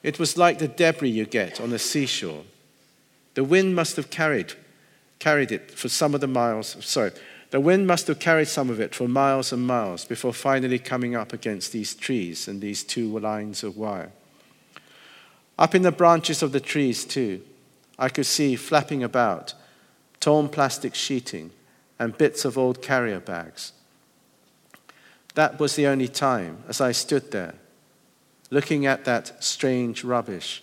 [0.02, 2.44] It was like the debris you get on a seashore.
[3.34, 4.54] The wind must have carried,
[5.20, 7.12] carried it for some of the miles, sorry,
[7.56, 11.16] the wind must have carried some of it for miles and miles before finally coming
[11.16, 14.12] up against these trees and these two lines of wire.
[15.58, 17.42] Up in the branches of the trees, too,
[17.98, 19.54] I could see flapping about
[20.20, 21.52] torn plastic sheeting
[21.98, 23.72] and bits of old carrier bags.
[25.36, 27.56] That was the only time, as I stood there,
[28.50, 30.62] looking at that strange rubbish,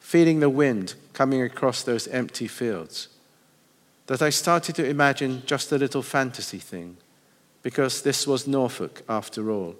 [0.00, 3.08] feeling the wind coming across those empty fields,
[4.06, 6.96] that I started to imagine just a little fantasy thing,
[7.62, 9.76] because this was Norfolk after all,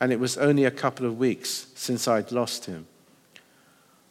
[0.00, 2.86] and it was only a couple of weeks since I'd lost him.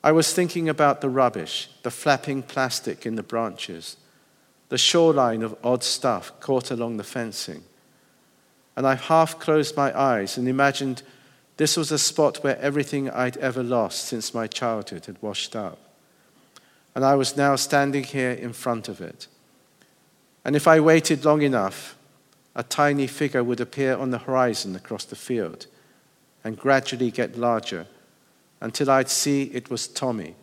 [0.04, 3.98] I was thinking about the rubbish, the flapping plastic in the branches,
[4.70, 7.64] the shoreline of odd stuff caught along the fencing.
[8.76, 11.02] And I half closed my eyes and imagined
[11.58, 15.80] this was a spot where everything I'd ever lost since my childhood had washed up.
[16.96, 19.28] And I was now standing here in front of it.
[20.46, 21.98] And if I waited long enough,
[22.56, 25.68] a tiny figure would appear on the horizon across the field
[26.44, 27.86] and gradually get larger
[28.62, 30.36] until I'd see it was Tommy,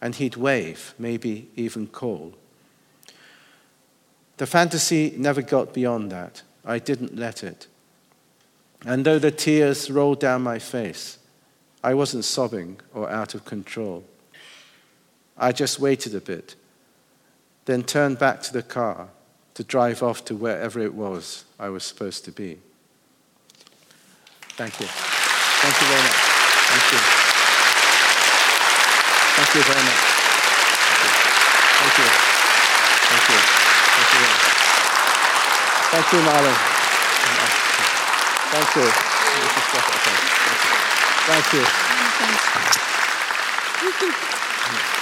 [0.00, 2.34] and he'd wave, maybe even call.
[4.38, 6.42] The fantasy never got beyond that.
[6.64, 7.66] I didn't let it.
[8.86, 11.18] And though the tears rolled down my face,
[11.84, 14.04] I wasn't sobbing or out of control.
[15.42, 16.54] I just waited a bit,
[17.64, 19.08] then turned back to the car
[19.54, 22.60] to drive off to wherever it was I was supposed to be.
[24.54, 24.86] Thank you.
[24.86, 26.22] Thank you very much.
[26.70, 26.98] Thank you.
[29.34, 30.02] Thank you very much.
[31.82, 32.06] Thank you.
[33.10, 33.42] Thank you.
[33.98, 34.22] Thank you.
[35.90, 36.54] Thank you, Marlon.
[38.52, 38.86] Thank you.
[41.26, 41.66] Thank you.
[43.82, 45.01] Thank you.